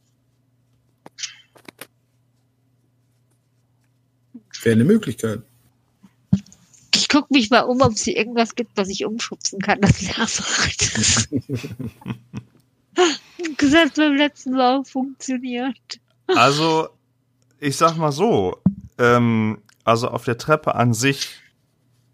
Wäre 4.63 4.75
eine 4.75 4.85
Möglichkeit. 4.85 5.43
Ich 6.95 7.09
gucke 7.09 7.33
mich 7.33 7.51
mal 7.51 7.61
um, 7.61 7.81
ob 7.83 7.93
es 7.93 8.03
hier 8.03 8.17
irgendwas 8.17 8.55
gibt, 8.55 8.77
was 8.77 8.89
ich 8.89 9.05
umschubsen 9.05 9.61
kann, 9.61 9.81
das 9.81 10.01
leer 10.01 10.27
macht. 13.73 13.95
Gesagt 13.95 13.97
beim 13.97 14.17
letzten 14.17 14.53
Mal 14.53 14.85
funktioniert. 14.85 16.01
Also, 16.29 16.89
ich 17.61 17.77
sag 17.77 17.97
mal 17.97 18.13
so, 18.13 18.59
ähm, 18.99 19.59
also 19.85 20.09
auf 20.09 20.25
der 20.25 20.39
Treppe 20.39 20.75
an 20.75 20.93
sich, 20.93 21.41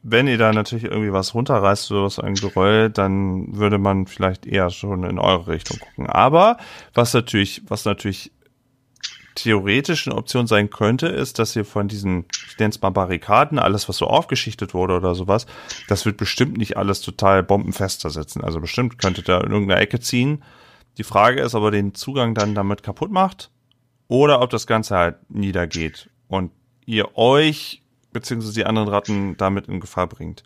wenn 0.02 0.26
ihr 0.26 0.38
da 0.38 0.52
natürlich 0.52 0.84
irgendwie 0.84 1.12
was 1.12 1.34
runterreißt 1.34 1.90
oder 1.92 2.04
was 2.04 2.18
ein 2.18 2.34
Geröll, 2.34 2.90
dann 2.90 3.56
würde 3.56 3.78
man 3.78 4.06
vielleicht 4.06 4.46
eher 4.46 4.70
schon 4.70 5.04
in 5.04 5.18
eure 5.18 5.46
Richtung 5.46 5.78
gucken. 5.78 6.08
Aber 6.08 6.58
was 6.92 7.14
natürlich, 7.14 7.62
was 7.68 7.84
natürlich 7.84 8.32
theoretisch 9.34 10.06
eine 10.06 10.16
Option 10.16 10.46
sein 10.46 10.70
könnte, 10.70 11.06
ist, 11.06 11.38
dass 11.38 11.56
ihr 11.56 11.64
von 11.64 11.88
diesen, 11.88 12.26
ich 12.48 12.58
nenne 12.58 12.70
es 12.70 12.82
mal 12.82 12.90
Barrikaden, 12.90 13.58
alles, 13.58 13.88
was 13.88 13.96
so 13.96 14.06
aufgeschichtet 14.06 14.74
wurde 14.74 14.94
oder 14.94 15.14
sowas, 15.14 15.46
das 15.88 16.04
wird 16.04 16.16
bestimmt 16.16 16.58
nicht 16.58 16.76
alles 16.76 17.00
total 17.00 17.42
bombenfester 17.42 18.10
sitzen. 18.10 18.42
Also 18.42 18.60
bestimmt 18.60 18.98
könntet 18.98 19.28
ihr 19.28 19.42
in 19.42 19.52
irgendeiner 19.52 19.80
Ecke 19.80 20.00
ziehen. 20.00 20.42
Die 20.98 21.04
Frage 21.04 21.40
ist, 21.40 21.54
ob 21.54 21.64
er 21.64 21.70
den 21.70 21.94
Zugang 21.94 22.34
dann 22.34 22.54
damit 22.54 22.82
kaputt 22.82 23.10
macht 23.10 23.50
oder 24.08 24.42
ob 24.42 24.50
das 24.50 24.66
Ganze 24.66 24.96
halt 24.96 25.16
niedergeht 25.30 26.10
und 26.28 26.52
ihr 26.84 27.16
euch 27.16 27.82
beziehungsweise 28.12 28.54
die 28.54 28.66
anderen 28.66 28.88
Ratten 28.88 29.36
damit 29.36 29.68
in 29.68 29.80
Gefahr 29.80 30.06
bringt. 30.06 30.42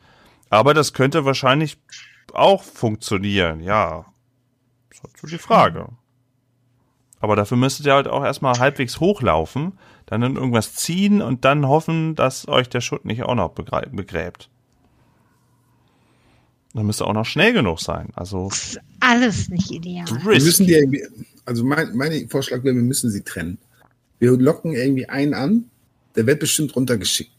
Aber 0.51 0.73
das 0.75 0.93
könnte 0.93 1.25
wahrscheinlich 1.25 1.79
auch 2.33 2.63
funktionieren, 2.63 3.61
ja. 3.61 4.07
Das 4.91 4.99
ist 4.99 5.21
so 5.21 5.27
die 5.27 5.39
Frage. 5.39 5.89
Aber 7.19 7.35
dafür 7.35 7.57
müsstet 7.57 7.87
ihr 7.87 7.95
halt 7.95 8.09
auch 8.09 8.23
erstmal 8.23 8.59
halbwegs 8.59 9.01
hochlaufen, 9.01 9.79
dann 10.05 10.23
irgendwas 10.23 10.75
ziehen 10.75 11.23
und 11.23 11.45
dann 11.45 11.67
hoffen, 11.67 12.15
dass 12.15 12.47
euch 12.47 12.69
der 12.69 12.81
Schutt 12.81 13.05
nicht 13.05 13.25
auch 13.25 13.35
noch 13.35 13.55
begrä- 13.55 13.89
begräbt. 13.89 14.49
Dann 16.77 16.87
müsst 16.87 17.01
ihr 17.01 17.07
auch 17.07 17.14
noch 17.14 17.24
schnell 17.24 17.55
genug 17.55 17.81
sein. 17.81 18.11
Also 18.14 18.49
Das 18.51 18.72
ist 18.74 18.81
alles 19.01 19.49
nicht 19.49 19.70
ideal. 19.70 20.07
Wir 20.07 20.43
müssen 20.43 20.66
die 20.66 20.74
irgendwie, 20.74 21.05
also 21.47 21.64
mein, 21.64 21.97
mein 21.97 22.29
Vorschlag 22.29 22.62
wäre, 22.64 22.74
wir 22.77 22.83
müssen 22.83 23.11
sie 23.11 23.22
trennen. 23.22 23.57
Wir 24.18 24.33
locken 24.37 24.72
irgendwie 24.72 25.09
einen 25.09 25.33
an, 25.35 25.70
der 26.16 26.27
wird 26.27 26.39
bestimmt 26.41 26.77
runtergeschickt. 26.77 27.31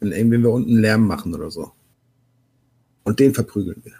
Wenn 0.00 0.12
irgendwie 0.12 0.38
wir 0.38 0.50
unten 0.50 0.76
Lärm 0.78 1.06
machen 1.06 1.34
oder 1.34 1.50
so. 1.50 1.70
Und 3.04 3.20
den 3.20 3.32
verprügeln 3.32 3.82
wir. 3.84 3.94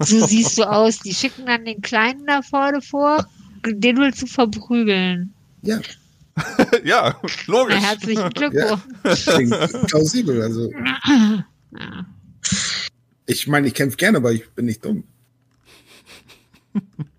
So 0.00 0.26
siehst 0.26 0.58
du 0.58 0.64
aus. 0.64 0.98
Die 0.98 1.14
schicken 1.14 1.46
dann 1.46 1.64
den 1.64 1.80
Kleinen 1.82 2.26
da 2.26 2.42
vorne 2.42 2.82
vor, 2.82 3.26
den 3.66 3.96
willst 3.98 4.22
du 4.22 4.26
verprügeln. 4.26 5.32
Ja, 5.62 5.80
ja, 6.84 7.16
Na, 7.22 7.28
logisch. 7.46 7.76
herzlichen 7.80 8.30
Glückwunsch. 8.34 9.24
klingt 9.26 9.86
plausibel. 9.88 10.42
Also 10.42 10.70
ich 13.26 13.46
meine, 13.46 13.68
ich 13.68 13.74
kämpfe 13.74 13.96
gerne, 13.96 14.18
aber 14.18 14.32
ich 14.32 14.50
bin 14.50 14.66
nicht 14.66 14.84
dumm. 14.84 15.04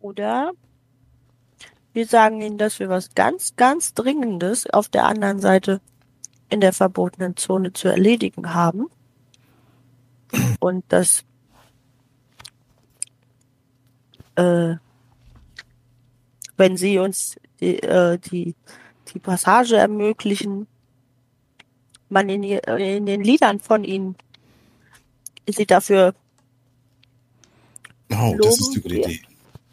Oder 0.00 0.52
wir 1.94 2.06
sagen 2.06 2.40
ihnen, 2.42 2.58
dass 2.58 2.78
wir 2.78 2.88
was 2.88 3.14
ganz, 3.14 3.56
ganz 3.56 3.94
Dringendes 3.94 4.68
auf 4.68 4.88
der 4.88 5.06
anderen 5.06 5.40
Seite 5.40 5.80
in 6.50 6.60
der 6.60 6.72
verbotenen 6.72 7.36
Zone 7.36 7.72
zu 7.72 7.88
erledigen 7.88 8.52
haben. 8.52 8.86
Und 10.60 10.84
dass 10.88 11.24
äh, 14.34 14.74
wenn 16.56 16.76
sie 16.76 16.98
uns 16.98 17.36
die, 17.60 17.78
äh, 17.82 18.18
die, 18.18 18.54
die 19.12 19.18
Passage 19.18 19.76
ermöglichen, 19.76 20.66
man 22.08 22.28
in, 22.28 22.42
ihr- 22.42 22.66
in 22.68 23.06
den 23.06 23.22
Liedern 23.24 23.60
von 23.60 23.84
ihnen 23.84 24.16
sie 25.48 25.66
dafür 25.66 26.14
Oh, 28.12 28.36
das 28.40 28.60
ist 28.60 28.76
Loben 28.76 28.90
eine 28.90 28.96
gute. 29.00 29.10
Idee. 29.12 29.20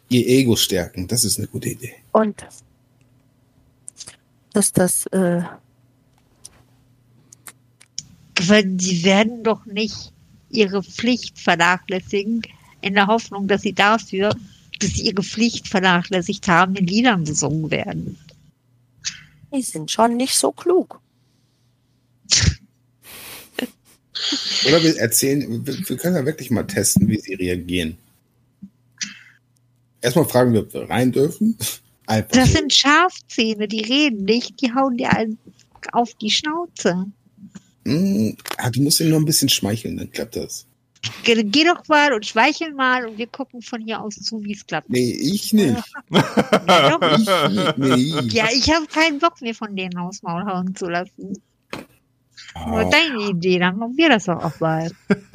Ihr 0.08 0.26
Ego 0.26 0.56
stärken, 0.56 1.06
das 1.06 1.24
ist 1.24 1.38
eine 1.38 1.46
gute 1.46 1.68
Idee. 1.70 1.94
Und 2.12 2.44
dass 4.52 4.72
das, 4.72 5.06
äh, 5.06 5.42
die 8.38 9.04
werden 9.04 9.42
doch 9.44 9.64
nicht 9.66 10.12
ihre 10.50 10.82
Pflicht 10.82 11.38
vernachlässigen, 11.38 12.42
in 12.80 12.94
der 12.94 13.06
Hoffnung, 13.06 13.46
dass 13.48 13.62
sie 13.62 13.72
dafür, 13.72 14.34
dass 14.82 14.92
sie 14.92 15.02
ihre 15.02 15.22
Pflicht 15.22 15.68
vernachlässigt 15.68 16.48
haben, 16.48 16.74
in 16.76 16.86
Liedern 16.86 17.24
besungen 17.24 17.70
werden. 17.70 18.18
die 19.54 19.62
sind 19.62 19.90
schon 19.90 20.16
nicht 20.16 20.34
so 20.34 20.52
klug. 20.52 21.00
Oder 24.66 24.82
wir 24.82 24.96
erzählen, 24.98 25.66
wir, 25.66 25.88
wir 25.88 25.96
können 25.96 26.16
ja 26.16 26.24
wirklich 26.24 26.50
mal 26.50 26.66
testen, 26.66 27.08
wie 27.08 27.18
sie 27.18 27.34
reagieren. 27.34 27.96
Erstmal 30.00 30.24
fragen 30.26 30.52
wir, 30.52 30.60
ob 30.60 30.74
wir 30.74 30.88
rein 30.88 31.12
dürfen. 31.12 31.56
Einfach. 32.06 32.32
Das 32.32 32.48
so. 32.48 32.58
sind 32.58 32.72
Schafzähne, 32.72 33.68
die 33.68 33.82
reden 33.82 34.24
nicht, 34.24 34.60
die 34.60 34.74
hauen 34.74 34.96
dir 34.96 35.12
einen 35.12 35.38
auf 35.92 36.14
die 36.14 36.30
Schnauze. 36.30 37.06
Ah, 37.84 38.70
du 38.70 38.82
musst 38.82 39.00
ihn 39.00 39.08
nur 39.08 39.18
ein 39.18 39.24
bisschen 39.24 39.48
schmeicheln, 39.48 39.96
dann 39.96 40.10
klappt 40.10 40.36
das. 40.36 40.66
Geh, 41.24 41.42
geh 41.42 41.64
doch 41.64 41.86
mal 41.88 42.12
und 42.12 42.24
schweichel 42.26 42.72
mal 42.74 43.06
und 43.06 43.18
wir 43.18 43.26
gucken 43.26 43.60
von 43.62 43.80
hier 43.80 44.00
aus 44.00 44.14
zu, 44.16 44.42
wie 44.44 44.52
es 44.52 44.66
klappt. 44.66 44.88
Nee, 44.88 45.10
ich 45.10 45.52
nicht. 45.52 45.82
Ja, 46.10 46.90
doch. 46.98 47.18
Ich, 47.18 47.76
nee. 47.76 48.28
ja 48.28 48.46
ich 48.52 48.70
habe 48.72 48.86
keinen 48.86 49.18
Bock 49.18 49.40
mehr 49.40 49.54
von 49.54 49.74
denen 49.74 49.96
aufs 49.98 50.22
Maul 50.22 50.44
hauen 50.44 50.74
zu 50.76 50.86
lassen. 50.86 51.42
Nur 52.54 52.80
Ah, 52.80 52.84
deine 52.84 53.30
Idee, 53.30 53.58
dann 53.58 53.78
machen 53.78 53.96
wir 53.96 54.08
das 54.10 54.24
doch 54.24 54.42
auch 54.42 54.60
mal. 54.60 54.90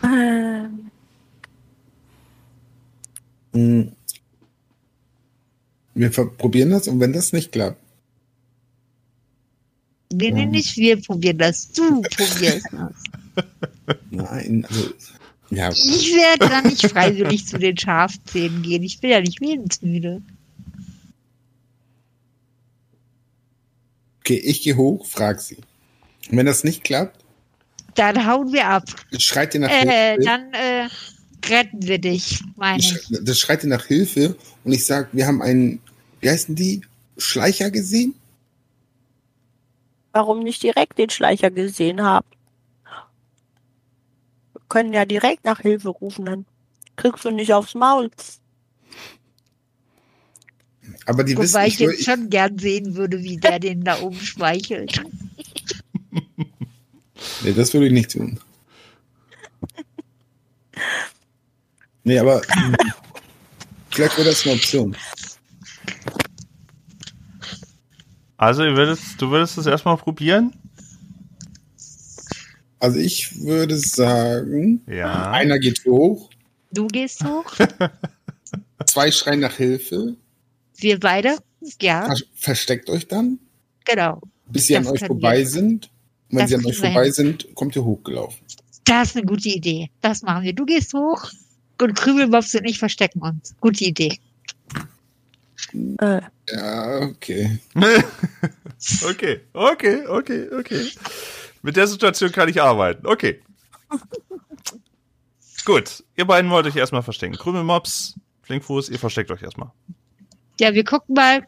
Ähm, 0.00 0.90
hm. 3.52 3.92
Wir 5.94 6.10
probieren 6.10 6.70
das 6.70 6.86
und 6.86 7.00
wenn 7.00 7.12
das 7.12 7.32
nicht 7.32 7.50
klappt, 7.50 7.80
Nee, 10.12 10.30
nee, 10.30 10.42
Ja. 10.42 10.46
nicht 10.46 10.76
wir 10.76 11.02
probieren 11.02 11.38
das. 11.38 11.70
Du 11.72 12.00
probierst 12.02 12.66
das. 12.72 12.92
nein, 14.10 14.66
also, 14.68 14.90
ja, 15.50 15.70
Ich 15.70 16.12
werde 16.14 16.48
da 16.48 16.60
nicht 16.62 16.86
freiwillig 16.86 17.46
zu 17.46 17.58
den 17.58 17.76
Schafzähnen 17.78 18.62
gehen. 18.62 18.82
Ich 18.82 19.00
bin 19.00 19.10
ja 19.10 19.20
nicht 19.20 19.40
lebensmüde. 19.40 20.22
okay, 24.20 24.36
ich 24.44 24.62
gehe 24.62 24.76
hoch, 24.76 25.06
frag 25.06 25.40
sie. 25.40 25.56
Und 26.30 26.36
wenn 26.36 26.46
das 26.46 26.64
nicht 26.64 26.84
klappt, 26.84 27.24
Dann 27.94 28.26
hauen 28.26 28.52
wir 28.52 28.66
ab. 28.66 28.84
schreit 29.18 29.54
ihr 29.54 29.60
nach 29.60 29.70
Äh, 29.70 30.12
Hilfe. 30.16 30.24
dann 30.24 30.52
äh, 30.52 30.88
retten 31.48 31.82
wir 31.86 31.98
dich, 31.98 32.42
meine 32.56 32.78
ich. 32.80 32.94
Das 33.22 33.38
schreit 33.38 33.64
ihr 33.64 33.70
nach 33.70 33.86
Hilfe 33.86 34.36
und 34.64 34.72
ich 34.72 34.84
sag, 34.84 35.08
wir 35.14 35.26
haben 35.26 35.40
einen, 35.42 35.80
wie 36.20 36.28
heißen 36.30 36.54
die, 36.54 36.82
Schleicher 37.16 37.70
gesehen? 37.70 38.14
warum 40.12 40.40
nicht 40.42 40.62
direkt 40.64 40.98
den 40.98 41.10
Schleicher 41.10 41.50
gesehen 41.50 42.02
haben? 42.02 42.26
Können 44.68 44.92
ja 44.92 45.04
direkt 45.04 45.44
nach 45.44 45.60
Hilfe 45.60 45.88
rufen, 45.88 46.26
dann 46.26 46.46
kriegst 46.96 47.24
du 47.24 47.30
nicht 47.30 47.52
aufs 47.52 47.74
Maul. 47.74 48.10
Aber 51.06 51.24
die 51.24 51.36
wissen, 51.38 51.54
Wobei 51.54 51.66
ich 51.68 51.74
ich, 51.74 51.80
jetzt 51.80 52.04
schon 52.04 52.28
gern 52.28 52.58
sehen 52.58 52.94
würde, 52.96 53.22
wie 53.22 53.38
der 53.38 53.58
den 53.58 53.82
da 53.82 54.00
oben 54.00 54.20
schmeichelt. 54.20 55.02
Nee, 57.42 57.52
das 57.52 57.72
würde 57.74 57.86
ich 57.86 57.92
nicht 57.92 58.12
tun. 58.12 58.38
Nee, 62.04 62.18
aber 62.18 62.40
hm, 62.48 62.76
vielleicht 63.90 64.16
wäre 64.16 64.28
das 64.28 64.44
eine 64.44 64.54
Option. 64.54 64.96
Also, 68.36 68.64
ihr 68.64 68.76
würdest, 68.76 69.20
du 69.20 69.30
würdest 69.30 69.58
es 69.58 69.66
erstmal 69.66 69.96
probieren? 69.96 70.54
Also 72.80 72.98
ich 72.98 73.40
würde 73.42 73.76
sagen, 73.76 74.82
Ja. 74.86 75.30
einer 75.32 75.58
geht 75.58 75.84
hoch, 75.84 76.30
Du 76.70 76.86
gehst 76.86 77.24
hoch, 77.24 77.46
zwei 78.86 79.10
schreien 79.10 79.40
nach 79.40 79.56
Hilfe, 79.56 80.16
wir 80.76 81.00
beide. 81.00 81.38
Ja, 81.82 82.06
ver 82.06 82.16
versteckt 82.34 82.88
euch 82.90 83.08
dann, 83.08 83.38
genau. 83.84 84.20
bis 84.46 84.66
sie 84.68 84.74
Das 84.74 84.86
an 84.86 84.92
euch 84.92 85.04
vorbei 85.04 85.38
wir. 85.38 85.46
sind. 85.46 85.90
Und 86.30 86.36
wenn 86.36 86.38
Das 86.40 86.48
sie 86.50 86.54
an 86.56 86.66
euch 86.66 86.76
vorbei 86.78 87.04
hin. 87.04 87.12
sind, 87.14 87.54
kommt 87.54 87.74
ihr 87.74 87.84
hochgelaufen. 87.84 88.38
Das 88.84 89.08
ist 89.10 89.16
eine 89.16 89.26
gute 89.26 89.48
Idee. 89.48 89.90
Das 90.02 90.22
machen 90.22 90.44
wir. 90.44 90.52
Du 90.52 90.64
gehst 90.66 90.92
hoch 90.94 91.30
und 91.80 91.94
Krümelmops 91.94 92.54
und 92.54 92.64
ich 92.64 92.78
verstecken 92.78 93.20
uns. 93.22 93.54
Gute 93.60 93.84
Idee. 93.86 94.18
Äh, 96.00 96.20
Ja, 96.52 97.00
okay. 97.00 97.58
okay, 99.04 99.40
okay, 99.52 100.06
okay, 100.06 100.48
okay. 100.58 100.86
Mit 101.68 101.76
der 101.76 101.86
Situation 101.86 102.32
kann 102.32 102.48
ich 102.48 102.62
arbeiten. 102.62 103.06
Okay. 103.06 103.42
Gut, 105.66 106.02
ihr 106.16 106.24
beiden 106.24 106.50
wollt 106.50 106.64
euch 106.66 106.76
erstmal 106.76 107.02
verstecken. 107.02 107.36
Krümelmops, 107.36 108.18
Flinkfuß, 108.44 108.88
ihr 108.88 108.98
versteckt 108.98 109.30
euch 109.30 109.42
erstmal. 109.42 109.70
Ja, 110.58 110.72
wir 110.72 110.82
gucken 110.82 111.14
mal, 111.14 111.46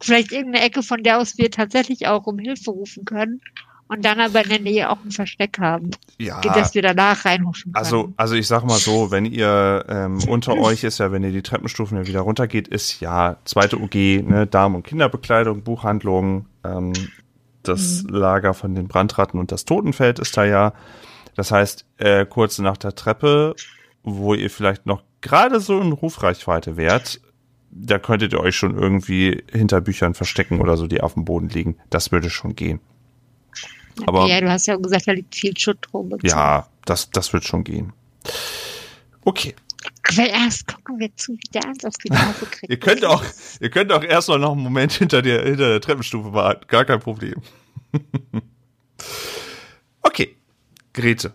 vielleicht 0.00 0.32
irgendeine 0.32 0.64
Ecke, 0.64 0.82
von 0.82 1.02
der 1.02 1.18
aus 1.18 1.36
wir 1.36 1.50
tatsächlich 1.50 2.06
auch 2.06 2.26
um 2.26 2.38
Hilfe 2.38 2.70
rufen 2.70 3.04
können 3.04 3.42
und 3.88 4.06
dann 4.06 4.20
aber 4.20 4.42
in 4.42 4.48
der 4.48 4.60
Nähe 4.60 4.88
auch 4.88 5.04
ein 5.04 5.10
Versteck 5.10 5.58
haben, 5.58 5.90
Ja. 6.16 6.40
dass 6.40 6.74
wir 6.74 6.80
danach 6.80 7.26
reinhuschen 7.26 7.74
können. 7.74 7.84
Also, 7.84 8.14
also 8.16 8.36
ich 8.36 8.46
sag 8.46 8.64
mal 8.64 8.78
so, 8.78 9.10
wenn 9.10 9.26
ihr 9.26 9.84
ähm, 9.86 10.18
unter 10.28 10.56
euch 10.56 10.82
ist 10.82 10.96
ja, 10.96 11.12
wenn 11.12 11.24
ihr 11.24 11.32
die 11.32 11.42
Treppenstufen 11.42 11.98
ja 11.98 12.06
wieder 12.06 12.20
runtergeht, 12.20 12.68
ist 12.68 13.00
ja 13.00 13.36
zweite 13.44 13.76
UG, 13.76 14.22
ne, 14.22 14.46
Damen- 14.46 14.76
und 14.76 14.86
Kinderbekleidung, 14.86 15.62
Buchhandlung, 15.62 16.46
ähm, 16.64 16.94
das 17.68 18.04
Lager 18.08 18.54
von 18.54 18.74
den 18.74 18.88
Brandratten 18.88 19.38
und 19.38 19.52
das 19.52 19.64
Totenfeld 19.64 20.18
ist 20.18 20.36
da 20.36 20.44
ja. 20.44 20.72
Das 21.36 21.50
heißt, 21.52 21.84
äh, 21.98 22.26
kurz 22.26 22.58
nach 22.58 22.76
der 22.76 22.94
Treppe, 22.94 23.54
wo 24.02 24.34
ihr 24.34 24.50
vielleicht 24.50 24.86
noch 24.86 25.02
gerade 25.20 25.60
so 25.60 25.80
in 25.80 25.92
Rufreichweite 25.92 26.76
wärt, 26.76 27.20
da 27.70 27.98
könntet 27.98 28.32
ihr 28.32 28.40
euch 28.40 28.56
schon 28.56 28.76
irgendwie 28.76 29.44
hinter 29.52 29.80
Büchern 29.80 30.14
verstecken 30.14 30.60
oder 30.60 30.76
so, 30.76 30.86
die 30.86 31.00
auf 31.00 31.14
dem 31.14 31.24
Boden 31.24 31.48
liegen. 31.48 31.76
Das 31.90 32.10
würde 32.10 32.30
schon 32.30 32.56
gehen. 32.56 32.80
aber- 34.06 34.26
ja, 34.26 34.40
du 34.40 34.50
hast 34.50 34.66
ja 34.66 34.76
gesagt, 34.76 35.06
da 35.06 35.12
liegt 35.12 35.34
viel 35.34 35.56
Schutt 35.56 35.86
rum. 35.92 36.12
Ja, 36.22 36.66
das, 36.86 37.10
das 37.10 37.32
wird 37.32 37.44
schon 37.44 37.64
gehen. 37.64 37.92
Okay. 39.24 39.54
Aber 40.06 40.28
erst 40.28 40.66
gucken 40.66 40.98
wir 40.98 41.14
zu, 41.16 41.32
wie 41.32 41.50
der 41.52 41.64
eins 41.66 41.84
auf 41.84 41.94
die 42.04 42.10
Nase 42.10 42.46
kriegt. 42.50 42.70
Ihr 42.70 42.78
könnt 42.78 43.04
auch, 43.04 43.24
ihr 43.60 43.70
könnt 43.70 43.92
auch 43.92 44.02
erstmal 44.02 44.38
noch 44.38 44.52
einen 44.52 44.62
Moment 44.62 44.92
hinter 44.92 45.22
der, 45.22 45.44
hinter 45.44 45.68
der 45.68 45.80
Treppenstufe 45.80 46.32
warten. 46.32 46.66
Gar 46.68 46.84
kein 46.84 47.00
Problem. 47.00 47.40
okay. 50.02 50.36
Grete. 50.92 51.32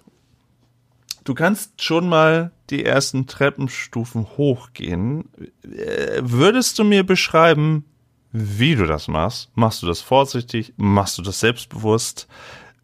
Du 1.23 1.33
kannst 1.33 1.81
schon 1.81 2.09
mal 2.09 2.51
die 2.69 2.83
ersten 2.83 3.27
Treppenstufen 3.27 4.27
hochgehen. 4.37 5.29
Äh, 5.63 6.21
Würdest 6.21 6.79
du 6.79 6.83
mir 6.83 7.05
beschreiben, 7.05 7.85
wie 8.31 8.75
du 8.75 8.85
das 8.85 9.07
machst? 9.07 9.49
Machst 9.55 9.83
du 9.83 9.87
das 9.87 10.01
vorsichtig? 10.01 10.73
Machst 10.75 11.17
du 11.17 11.21
das 11.21 11.39
selbstbewusst? 11.39 12.27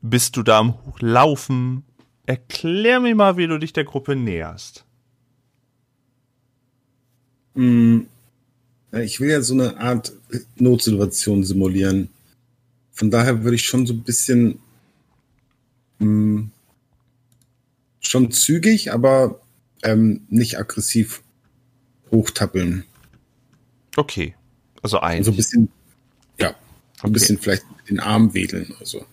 Bist 0.02 0.38
du 0.38 0.44
da 0.44 0.60
am 0.60 0.76
Hochlaufen? 0.86 1.84
Erklär 2.26 3.00
mir 3.00 3.16
mal, 3.16 3.36
wie 3.36 3.48
du 3.48 3.58
dich 3.58 3.74
der 3.74 3.84
Gruppe 3.84 4.16
näherst. 4.16 4.86
Ja, 8.92 9.00
Ich 9.00 9.20
will 9.20 9.30
ja 9.30 9.42
so 9.42 9.54
eine 9.54 9.78
Art 9.78 10.14
Notsituation 10.58 11.44
simulieren. 11.44 12.10
Von 12.92 13.12
daher 13.12 13.44
würde 13.44 13.56
ich 13.56 13.66
schon 13.66 13.86
so 13.86 13.94
ein 13.94 14.04
bisschen 14.04 14.60
mm, 16.00 16.46
schon 18.00 18.32
zügig, 18.32 18.92
aber 18.94 19.42
ähm, 19.84 20.22
nicht 20.30 20.58
aggressiv 20.58 21.22
hochtappeln. 22.12 22.84
Okay. 23.96 24.36
Also 24.82 25.00
ein. 25.00 25.24
So 25.24 25.32
ein 25.32 25.38
bisschen, 25.38 25.70
ja, 26.40 26.50
ein 26.50 26.56
Okay. 27.02 27.12
bisschen 27.12 27.38
vielleicht 27.38 27.64
den 27.90 28.00
Arm 28.00 28.34
wedeln 28.34 28.72
oder 28.76 28.86
so. 28.86 29.06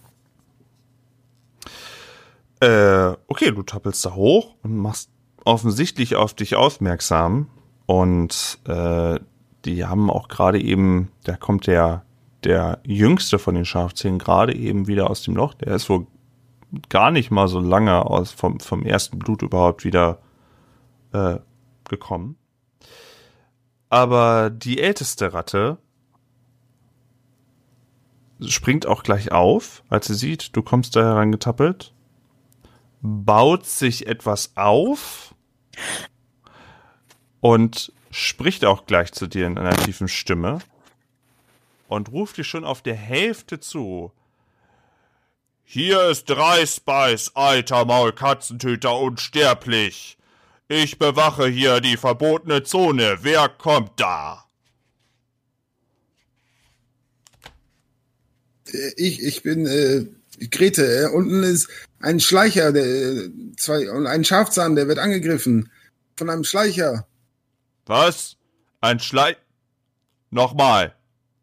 Äh, 2.60 3.16
okay, 3.26 3.50
du 3.50 3.62
tappelst 3.62 4.04
da 4.04 4.14
hoch 4.14 4.54
und 4.62 4.76
machst 4.76 5.10
offensichtlich 5.44 6.14
auf 6.16 6.34
dich 6.34 6.54
aufmerksam. 6.56 7.48
Und 7.86 8.58
äh, 8.66 9.18
die 9.64 9.84
haben 9.84 10.10
auch 10.10 10.28
gerade 10.28 10.60
eben, 10.60 11.10
da 11.24 11.36
kommt 11.36 11.66
der, 11.66 12.04
der 12.44 12.80
jüngste 12.84 13.38
von 13.38 13.54
den 13.54 13.64
Schafzähnen 13.64 14.18
gerade 14.18 14.54
eben 14.54 14.86
wieder 14.86 15.08
aus 15.10 15.22
dem 15.22 15.36
Loch. 15.36 15.54
Der 15.54 15.74
ist 15.74 15.88
wohl 15.88 16.06
gar 16.88 17.10
nicht 17.10 17.30
mal 17.30 17.48
so 17.48 17.60
lange 17.60 18.04
aus 18.04 18.32
vom, 18.32 18.60
vom 18.60 18.84
ersten 18.84 19.18
Blut 19.18 19.42
überhaupt 19.42 19.84
wieder 19.84 20.18
äh, 21.12 21.38
gekommen. 21.88 22.36
Aber 23.88 24.50
die 24.50 24.80
älteste 24.80 25.32
Ratte 25.32 25.78
springt 28.40 28.86
auch 28.86 29.02
gleich 29.04 29.32
auf, 29.32 29.84
als 29.88 30.08
sie 30.08 30.14
sieht, 30.14 30.56
du 30.56 30.62
kommst 30.62 30.96
da 30.96 31.02
herangetappelt 31.02 31.94
baut 33.06 33.66
sich 33.66 34.06
etwas 34.06 34.52
auf 34.56 35.34
und 37.46 37.92
spricht 38.10 38.64
auch 38.64 38.86
gleich 38.86 39.12
zu 39.12 39.28
dir 39.28 39.46
in 39.46 39.56
einer 39.56 39.76
tiefen 39.76 40.08
Stimme 40.08 40.58
und 41.86 42.10
ruft 42.10 42.38
dir 42.38 42.44
schon 42.44 42.64
auf 42.64 42.82
der 42.82 42.96
Hälfte 42.96 43.60
zu. 43.60 44.10
Hier 45.62 46.08
ist 46.08 46.24
Dreisbeiß, 46.24 47.36
alter 47.36 47.84
Maulkatzentöter 47.84 48.98
unsterblich. 48.98 50.18
Ich 50.66 50.98
bewache 50.98 51.46
hier 51.46 51.80
die 51.80 51.96
verbotene 51.96 52.64
Zone. 52.64 53.18
Wer 53.20 53.48
kommt 53.48 53.92
da? 54.00 54.44
Äh, 58.72 58.90
Ich, 58.96 59.22
ich 59.22 59.44
bin 59.44 59.66
äh, 59.66 60.06
Grete. 60.48 61.12
Unten 61.12 61.44
ist 61.44 61.68
ein 62.00 62.18
Schleicher, 62.18 62.72
der, 62.72 62.84
äh, 62.84 63.30
zwei, 63.56 63.88
und 63.88 64.08
ein 64.08 64.24
Schafzahn, 64.24 64.74
der 64.74 64.88
wird 64.88 64.98
angegriffen. 64.98 65.70
Von 66.16 66.28
einem 66.28 66.42
Schleicher. 66.42 67.06
Was? 67.86 68.36
Ein 68.80 69.00
Schlei... 69.00 69.36
Nochmal. 70.30 70.94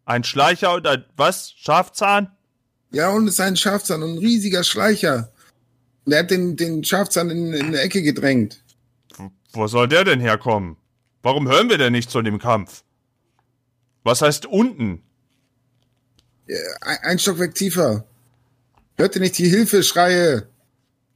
Ein 0.05 0.23
Schleicher 0.23 0.75
und 0.75 0.85
ein... 0.85 1.05
Was? 1.15 1.51
Schafzahn? 1.51 2.35
Ja, 2.91 3.09
und 3.09 3.27
es 3.27 3.35
ist 3.35 3.39
ein 3.39 3.55
Schafzahn, 3.55 4.03
ein 4.03 4.17
riesiger 4.17 4.63
Schleicher. 4.63 5.31
Der 6.05 6.19
hat 6.19 6.31
den, 6.31 6.55
den 6.57 6.83
Schafzahn 6.83 7.29
in, 7.29 7.53
in 7.53 7.67
eine 7.67 7.79
Ecke 7.79 8.03
gedrängt. 8.03 8.63
Wo 9.53 9.67
soll 9.67 9.87
der 9.87 10.03
denn 10.03 10.19
herkommen? 10.19 10.77
Warum 11.21 11.47
hören 11.47 11.69
wir 11.69 11.77
denn 11.77 11.93
nicht 11.93 12.11
zu 12.11 12.21
dem 12.21 12.39
Kampf? 12.39 12.83
Was 14.03 14.21
heißt 14.21 14.45
unten? 14.45 15.01
Äh, 16.47 16.57
Ein, 16.81 16.97
ein 17.03 17.19
Stockwerk 17.19 17.55
tiefer. 17.55 18.05
Hört 18.97 19.15
ihr 19.15 19.21
nicht 19.21 19.37
die 19.37 19.47
Hilfeschreie? 19.47 20.49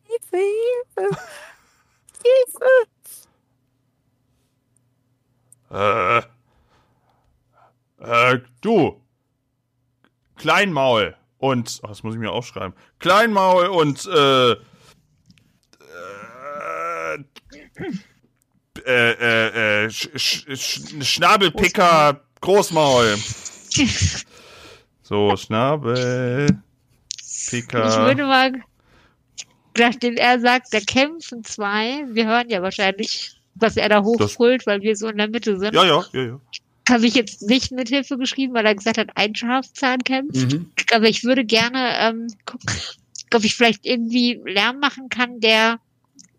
Hilfe, 0.03 0.37
Hilfe. 0.37 1.17
Hilfe. 2.23 2.65
Äh, 5.71 6.19
äh, 7.99 8.39
du. 8.61 9.01
Kleinmaul 10.35 11.15
und, 11.39 11.79
ach, 11.83 11.89
das 11.89 12.03
muss 12.03 12.13
ich 12.13 12.19
mir 12.19 12.31
aufschreiben. 12.31 12.73
Kleinmaul 12.99 13.67
und, 13.67 14.05
äh, 14.05 14.51
äh, 18.85 19.11
äh, 19.11 19.85
äh, 19.85 19.89
Sch 19.89 20.09
Sch 20.15 20.45
Sch 20.55 21.03
Schnabelpicker, 21.03 22.21
Großmaul. 22.41 23.17
So, 25.03 25.35
Schnabel, 25.37 26.47
Ich 27.87 27.97
würde 27.97 28.25
mal, 28.25 28.51
nachdem 29.77 30.15
er 30.17 30.39
sagt, 30.39 30.73
da 30.73 30.79
kämpfen 30.79 31.43
zwei, 31.43 32.05
wir 32.09 32.27
hören 32.27 32.49
ja 32.49 32.61
wahrscheinlich, 32.61 33.36
was 33.59 33.77
er 33.77 33.89
da 33.89 34.03
hochholt, 34.03 34.65
weil 34.65 34.81
wir 34.81 34.95
so 34.95 35.07
in 35.07 35.17
der 35.17 35.29
Mitte 35.29 35.59
sind. 35.59 35.73
Ja, 35.73 35.85
ja, 35.85 36.05
ja, 36.13 36.21
ja. 36.21 36.41
Habe 36.89 37.05
ich 37.05 37.15
jetzt 37.15 37.41
nicht 37.41 37.71
mit 37.71 37.89
Hilfe 37.89 38.17
geschrieben, 38.17 38.53
weil 38.53 38.65
er 38.65 38.75
gesagt 38.75 38.97
hat, 38.97 39.09
ein 39.15 39.35
Schafzahn 39.35 40.03
kämpft. 40.03 40.53
Mhm. 40.53 40.71
Aber 40.93 41.07
ich 41.07 41.23
würde 41.23 41.43
gerne 41.43 41.97
ähm, 41.99 42.27
gucken, 42.45 42.71
ob 43.33 43.43
ich 43.43 43.55
vielleicht 43.55 43.85
irgendwie 43.85 44.39
Lärm 44.45 44.79
machen 44.79 45.09
kann, 45.09 45.39
der 45.39 45.79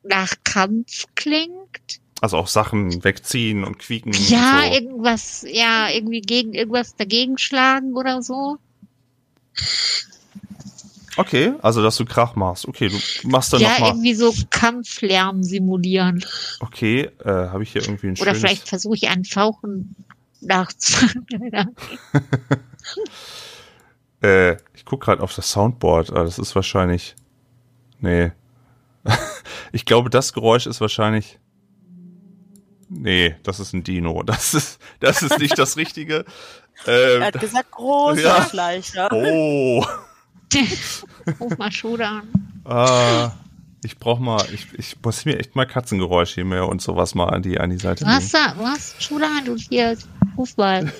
nach 0.03 0.33
Kampf 0.45 1.05
klingt. 1.15 2.01
Also 2.21 2.39
auch 2.39 2.49
Sachen 2.49 3.05
wegziehen 3.05 3.63
und 3.63 3.79
quieken. 3.79 4.13
Ja, 4.29 4.61
und 4.61 4.67
so. 4.67 4.75
irgendwas, 4.75 5.47
ja, 5.49 5.91
irgendwie 5.91 6.21
gegen 6.21 6.55
irgendwas 6.55 6.97
dagegen 6.97 7.39
schlagen 7.39 7.95
oder 7.95 8.23
so. 8.23 8.57
Okay, 11.19 11.53
also 11.63 11.83
dass 11.83 11.97
du 11.97 12.05
Krach 12.05 12.35
machst. 12.37 12.67
Okay, 12.67 12.89
du 12.89 13.29
machst 13.29 13.53
dann 13.53 13.61
ja, 13.61 13.71
nochmal. 13.73 13.91
irgendwie 13.91 14.15
so 14.15 14.33
Kampflärm 14.51 15.43
simulieren. 15.43 16.25
Okay, 16.61 17.11
äh, 17.25 17.29
habe 17.29 17.63
ich 17.65 17.73
hier 17.73 17.83
irgendwie 17.83 18.07
ein 18.09 18.13
Oder 18.13 18.27
schönes. 18.27 18.39
vielleicht 18.39 18.69
versuche 18.69 18.95
ich 18.97 19.09
einen 19.09 19.25
Fauchen 19.25 19.95
nachzumachen. 20.41 21.75
Äh, 24.21 24.55
ich 24.75 24.85
guck 24.85 25.03
gerade 25.03 25.23
auf 25.23 25.33
das 25.35 25.51
Soundboard. 25.51 26.11
Ah, 26.13 26.25
das 26.25 26.39
ist 26.41 26.55
wahrscheinlich. 26.57 27.15
Nee. 28.01 28.33
ich 29.73 29.85
glaube, 29.85 30.11
das 30.11 30.33
Geräusch 30.33 30.67
ist 30.67 30.81
wahrscheinlich. 30.81 31.39
Nee, 32.89 33.37
das 33.45 33.61
ist 33.61 33.75
ein 33.75 33.85
Dino. 33.85 34.23
Das 34.27 34.55
ist, 34.55 34.81
das 34.99 35.23
ist 35.23 35.39
nicht 35.39 35.57
das 35.57 35.77
Richtige. 35.77 36.25
Er 36.85 37.17
Ähm, 37.17 37.23
hat 37.23 37.39
gesagt, 37.39 37.71
großer 37.71 38.21
Ja. 38.21 38.45
Schleicher. 38.49 39.09
oh. 39.13 39.85
Ruf 41.41 41.59
mal 41.59 41.73
Schude 41.73 42.07
an. 42.07 42.23
Ah, 42.65 43.33
ich 43.85 43.99
brauch 43.99 44.19
mal, 44.19 44.43
ich, 44.53 44.67
ich 44.77 44.97
muss 45.03 45.25
mir 45.25 45.39
echt 45.39 45.55
mal 45.57 45.67
Katzengeräusche 45.67 46.45
mehr 46.45 46.69
und 46.69 46.83
sowas 46.83 47.15
mal 47.15 47.27
an 47.27 47.43
die, 47.43 47.59
an 47.61 47.71
die 47.71 47.79
Seite 47.79 48.05
Du 48.05 48.11
hast 48.11 48.35
da, 48.35 48.55
du 48.55 48.65
hast 48.67 49.03
Schude 49.03 49.27
an, 49.27 49.45
du 49.45 49.57
hier, 49.57 49.97
ruf 50.37 50.57
mal. 50.57 50.93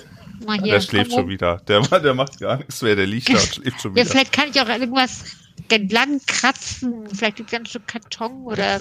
Mal 0.45 0.61
hier. 0.61 0.73
Der 0.73 0.81
schläft 0.81 1.11
komm 1.11 1.19
schon 1.21 1.29
wieder. 1.29 1.57
Der, 1.67 1.81
der 1.81 2.13
macht 2.13 2.39
gar 2.39 2.57
nichts 2.57 2.81
mehr. 2.81 2.95
Der 2.95 3.05
liegt 3.07 3.27
da 3.29 3.33
und 3.33 3.41
schläft 3.55 3.81
schon 3.81 3.91
Ja, 3.95 4.03
wieder. 4.03 4.11
vielleicht 4.11 4.31
kann 4.31 4.49
ich 4.49 4.61
auch 4.61 4.69
irgendwas 4.69 5.25
entlang 5.69 6.21
kratzen. 6.25 7.07
Vielleicht 7.13 7.35
gibt 7.37 7.51
es 7.51 7.59
ein 7.59 7.65
Stück 7.65 7.87
Karton 7.87 8.43
oder 8.45 8.79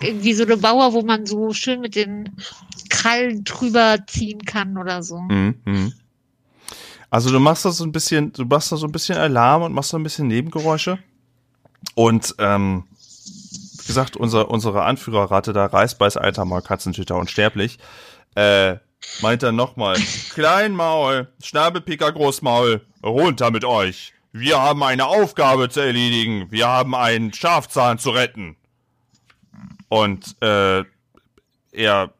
irgendwie 0.00 0.32
so 0.34 0.44
eine 0.44 0.56
Mauer, 0.56 0.92
wo 0.92 1.02
man 1.02 1.26
so 1.26 1.52
schön 1.52 1.80
mit 1.80 1.96
den 1.96 2.36
Krallen 2.90 3.42
drüber 3.44 3.98
ziehen 4.06 4.44
kann 4.44 4.78
oder 4.78 5.02
so. 5.02 5.18
Mhm, 5.18 5.54
mhm. 5.64 5.92
Also 7.14 7.30
du 7.30 7.38
machst 7.38 7.64
da 7.64 7.70
so 7.70 7.84
ein 7.84 7.92
bisschen, 7.92 8.32
du 8.32 8.44
machst 8.44 8.72
da 8.72 8.76
so 8.76 8.88
ein 8.88 8.90
bisschen 8.90 9.16
Alarm 9.16 9.62
und 9.62 9.72
machst 9.72 9.92
da 9.92 9.96
ein 9.96 10.02
bisschen 10.02 10.26
Nebengeräusche. 10.26 10.98
Und 11.94 12.34
ähm, 12.40 12.88
wie 13.78 13.86
gesagt, 13.86 14.16
unser, 14.16 14.50
unsere 14.50 14.82
Anführerratte 14.82 15.52
da, 15.52 15.66
Reißbeiß, 15.66 16.16
Alter, 16.16 16.44
mal 16.44 16.60
Katzentüter 16.60 17.14
unsterblich, 17.14 17.78
äh, 18.34 18.78
meint 19.22 19.44
dann 19.44 19.54
nochmal, 19.54 19.96
Kleinmaul, 20.30 21.28
Schnabelpicker, 21.40 22.10
Großmaul, 22.10 22.80
runter 23.04 23.52
mit 23.52 23.64
euch. 23.64 24.12
Wir 24.32 24.60
haben 24.60 24.82
eine 24.82 25.06
Aufgabe 25.06 25.68
zu 25.68 25.78
erledigen. 25.78 26.50
Wir 26.50 26.66
haben 26.66 26.96
einen 26.96 27.32
Schafzahn 27.32 28.00
zu 28.00 28.10
retten. 28.10 28.56
Und 29.88 30.34
äh, 30.42 30.82
er 31.70 32.12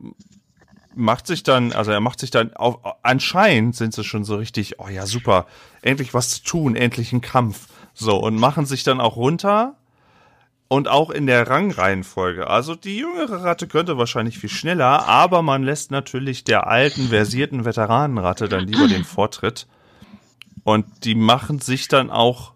macht 0.96 1.26
sich 1.26 1.42
dann, 1.42 1.72
also 1.72 1.90
er 1.90 2.00
macht 2.00 2.20
sich 2.20 2.30
dann 2.30 2.54
auf, 2.54 2.78
anscheinend 3.02 3.76
sind 3.76 3.94
sie 3.94 4.04
schon 4.04 4.24
so 4.24 4.36
richtig, 4.36 4.78
oh 4.78 4.88
ja, 4.88 5.06
super, 5.06 5.46
endlich 5.82 6.14
was 6.14 6.30
zu 6.30 6.42
tun, 6.42 6.76
endlich 6.76 7.12
ein 7.12 7.20
Kampf. 7.20 7.68
So, 7.94 8.16
und 8.16 8.36
machen 8.36 8.66
sich 8.66 8.82
dann 8.82 9.00
auch 9.00 9.16
runter, 9.16 9.76
und 10.68 10.88
auch 10.88 11.10
in 11.10 11.26
der 11.26 11.48
Rangreihenfolge. 11.48 12.48
Also 12.48 12.74
die 12.74 12.96
jüngere 12.96 13.44
Ratte 13.44 13.68
könnte 13.68 13.98
wahrscheinlich 13.98 14.38
viel 14.38 14.50
schneller, 14.50 15.06
aber 15.06 15.42
man 15.42 15.62
lässt 15.62 15.90
natürlich 15.90 16.42
der 16.42 16.66
alten, 16.66 17.08
versierten 17.08 17.64
Veteranenratte 17.64 18.48
dann 18.48 18.66
lieber 18.66 18.88
den 18.88 19.04
Vortritt. 19.04 19.66
Und 20.64 20.86
die 21.04 21.14
machen 21.14 21.60
sich 21.60 21.88
dann 21.88 22.10
auch 22.10 22.54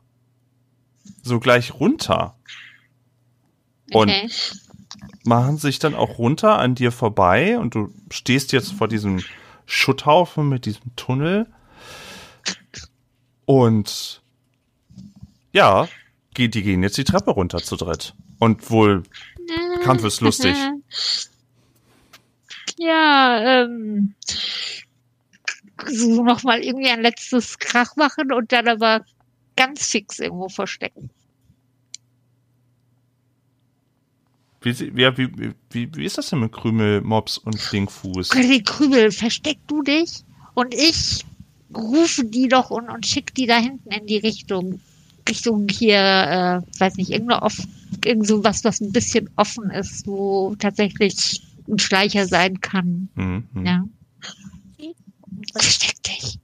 so 1.22 1.38
gleich 1.38 1.74
runter. 1.74 2.34
Und. 3.92 4.10
Machen 5.28 5.58
sich 5.58 5.78
dann 5.78 5.94
auch 5.94 6.18
runter 6.18 6.58
an 6.58 6.74
dir 6.74 6.90
vorbei 6.90 7.58
und 7.58 7.74
du 7.74 7.92
stehst 8.10 8.52
jetzt 8.52 8.72
vor 8.72 8.88
diesem 8.88 9.22
Schutthaufen 9.66 10.48
mit 10.48 10.64
diesem 10.64 10.96
Tunnel. 10.96 11.46
Und 13.44 14.22
ja, 15.52 15.88
die, 16.36 16.50
gehen 16.50 16.82
jetzt 16.82 16.98
die 16.98 17.04
Treppe 17.04 17.30
runter 17.30 17.58
zu 17.58 17.76
dritt. 17.76 18.14
Und 18.38 18.70
wohl 18.70 19.02
kampfeslustig. 19.84 20.56
Ja, 22.80 23.64
ähm, 23.64 24.14
so 25.88 26.22
nochmal 26.22 26.62
irgendwie 26.62 26.90
ein 26.90 27.02
letztes 27.02 27.58
Krach 27.58 27.96
machen 27.96 28.32
und 28.32 28.52
dann 28.52 28.68
aber 28.68 29.04
ganz 29.56 29.88
fix 29.88 30.20
irgendwo 30.20 30.48
verstecken. 30.48 31.10
Wie, 34.60 34.78
wie, 34.96 35.54
wie, 35.70 35.88
wie, 35.94 36.04
ist 36.04 36.18
das 36.18 36.30
denn 36.30 36.40
mit 36.40 36.52
Krümel, 36.52 37.00
Mops 37.00 37.38
und 37.38 37.60
Flinkfuß? 37.60 38.30
Krümel, 38.30 38.62
Krümel, 38.62 39.12
versteck 39.12 39.58
du 39.68 39.82
dich 39.82 40.24
und 40.54 40.74
ich 40.74 41.24
rufe 41.74 42.24
die 42.24 42.48
doch 42.48 42.70
und, 42.70 42.88
und 42.88 43.06
schick 43.06 43.34
die 43.34 43.46
da 43.46 43.58
hinten 43.58 43.90
in 43.90 44.06
die 44.06 44.18
Richtung. 44.18 44.80
Richtung 45.28 45.68
hier, 45.68 45.98
äh, 45.98 46.80
weiß 46.80 46.96
nicht, 46.96 47.10
irgendeine 47.10 47.42
off, 47.42 47.58
irgend 48.04 48.26
so 48.26 48.42
was, 48.42 48.64
was 48.64 48.80
ein 48.80 48.92
bisschen 48.92 49.28
offen 49.36 49.70
ist, 49.70 50.06
wo 50.06 50.56
tatsächlich 50.58 51.42
ein 51.68 51.78
Schleicher 51.78 52.26
sein 52.26 52.60
kann. 52.60 53.08
Hm, 53.14 53.46
hm. 53.52 53.66
Ja. 53.66 53.84
Versteck 55.52 56.02
dich. 56.02 56.38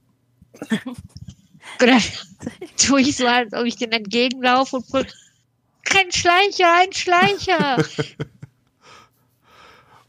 Oder 1.81 1.99
tue 2.77 3.01
ich 3.01 3.17
so, 3.17 3.25
als 3.25 3.53
ob 3.53 3.65
ich 3.65 3.75
den 3.75 3.91
entgegenlaufe 3.91 4.77
und 4.77 5.15
kein 5.85 6.11
Schleicher, 6.11 6.71
ein 6.81 6.91
Schleicher. 6.91 7.77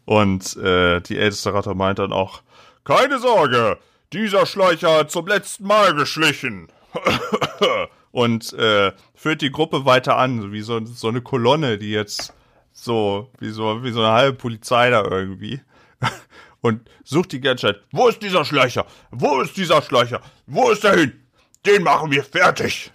Und 0.05 0.57
äh, 0.57 1.01
die 1.01 1.19
älteste 1.19 1.53
Ratte 1.53 1.75
meint 1.75 1.99
dann 1.99 2.13
auch, 2.13 2.43
keine 2.85 3.19
Sorge, 3.19 3.79
dieser 4.13 4.47
Schleicher 4.47 4.99
hat 4.99 5.11
zum 5.11 5.27
letzten 5.27 5.67
Mal 5.67 5.95
geschlichen. 5.95 6.69
und 8.13 8.53
äh, 8.55 8.93
führt 9.15 9.43
die 9.43 9.51
Gruppe 9.51 9.85
weiter 9.85 10.17
an, 10.17 10.53
wie 10.53 10.63
so, 10.63 10.83
so 10.87 11.09
eine 11.09 11.21
Kolonne, 11.21 11.77
die 11.77 11.91
jetzt 11.91 12.33
so, 12.73 13.31
wie 13.41 13.51
so, 13.51 13.83
wie 13.83 13.91
so 13.91 14.01
eine 14.01 14.13
halbe 14.13 14.39
Polizei 14.39 14.91
da 14.91 15.05
irgendwie. 15.05 15.61
Und 16.61 16.89
sucht 17.05 17.33
die 17.33 17.41
ganze 17.41 17.69
Zeit, 17.69 17.81
wo 17.93 18.09
ist 18.09 18.23
dieser 18.23 18.45
Schleicher? 18.45 18.87
Wo 19.11 19.41
ist 19.41 19.57
dieser 19.57 19.83
Schleicher? 19.83 20.21
Wo 20.47 20.71
ist 20.71 20.85
er 20.85 20.97
hin? 20.97 21.13
Den 21.65 21.83
machen 21.83 22.11
wir 22.11 22.25
fertig. 22.25 22.91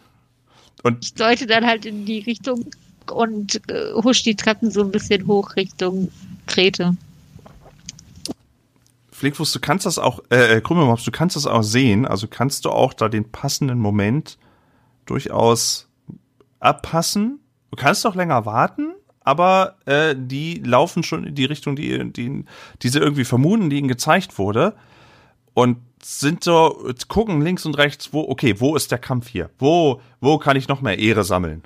Und 0.83 1.05
Ich 1.05 1.13
deute 1.13 1.47
dann 1.47 1.65
halt 1.65 1.85
in 1.85 2.05
die 2.05 2.19
Richtung 2.19 2.65
und 3.11 3.61
äh, 3.69 3.93
husch 3.93 4.23
die 4.23 4.35
Treppen 4.35 4.71
so 4.71 4.81
ein 4.81 4.91
bisschen 4.91 5.27
hoch 5.27 5.55
Richtung 5.55 6.11
Krete. 6.47 6.95
Flickfuß, 9.11 9.51
du 9.51 9.59
kannst 9.59 9.85
das 9.85 9.99
auch, 9.99 10.21
äh, 10.31 10.57
äh, 10.57 10.61
Krümmelmops, 10.61 11.03
du 11.03 11.11
kannst 11.11 11.35
das 11.35 11.45
auch 11.45 11.61
sehen, 11.61 12.07
also 12.07 12.27
kannst 12.27 12.65
du 12.65 12.71
auch 12.71 12.93
da 12.93 13.07
den 13.07 13.31
passenden 13.31 13.77
Moment 13.77 14.39
durchaus 15.05 15.87
abpassen. 16.59 17.39
Du 17.69 17.77
kannst 17.77 18.05
auch 18.07 18.15
länger 18.15 18.45
warten, 18.45 18.93
aber 19.19 19.75
äh, 19.85 20.15
die 20.17 20.55
laufen 20.55 21.03
schon 21.03 21.23
in 21.23 21.35
die 21.35 21.45
Richtung, 21.45 21.75
die, 21.75 22.11
die, 22.11 22.45
die 22.81 22.89
sie 22.89 22.99
irgendwie 22.99 23.25
vermuten, 23.25 23.69
die 23.69 23.77
ihnen 23.77 23.87
gezeigt 23.87 24.39
wurde. 24.39 24.75
Und 25.53 25.77
sind 26.03 26.43
so, 26.43 26.91
gucken 27.07 27.41
links 27.41 27.65
und 27.65 27.77
rechts, 27.77 28.13
wo, 28.13 28.21
okay, 28.21 28.59
wo 28.59 28.75
ist 28.75 28.91
der 28.91 28.99
Kampf 28.99 29.27
hier? 29.27 29.49
Wo, 29.59 30.01
wo 30.19 30.37
kann 30.37 30.57
ich 30.57 30.67
noch 30.67 30.81
mehr 30.81 30.99
Ehre 30.99 31.23
sammeln? 31.23 31.63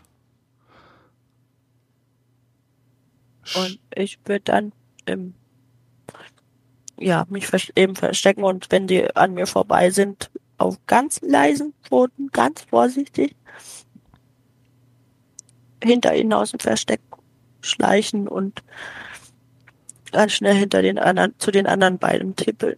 Und 3.55 3.79
ich 3.95 4.19
würde 4.25 4.43
dann 4.45 4.71
im, 5.05 5.35
ja, 6.99 7.25
mich 7.29 7.47
eben 7.75 7.95
verstecken 7.95 8.43
und 8.43 8.71
wenn 8.71 8.87
die 8.87 9.15
an 9.15 9.33
mir 9.33 9.45
vorbei 9.45 9.91
sind, 9.91 10.31
auf 10.57 10.77
ganz 10.87 11.21
leisen 11.21 11.73
Pfoten, 11.83 12.29
ganz 12.31 12.61
vorsichtig, 12.61 13.35
hinter 15.83 16.15
ihnen 16.15 16.33
aus 16.33 16.51
dem 16.51 16.59
Versteck 16.59 17.01
schleichen 17.61 18.27
und 18.27 18.63
ganz 20.11 20.33
schnell 20.33 20.55
hinter 20.55 20.81
den 20.81 20.97
anderen, 20.97 21.33
zu 21.37 21.51
den 21.51 21.67
anderen 21.67 21.97
beiden 21.97 22.35
tippeln. 22.35 22.77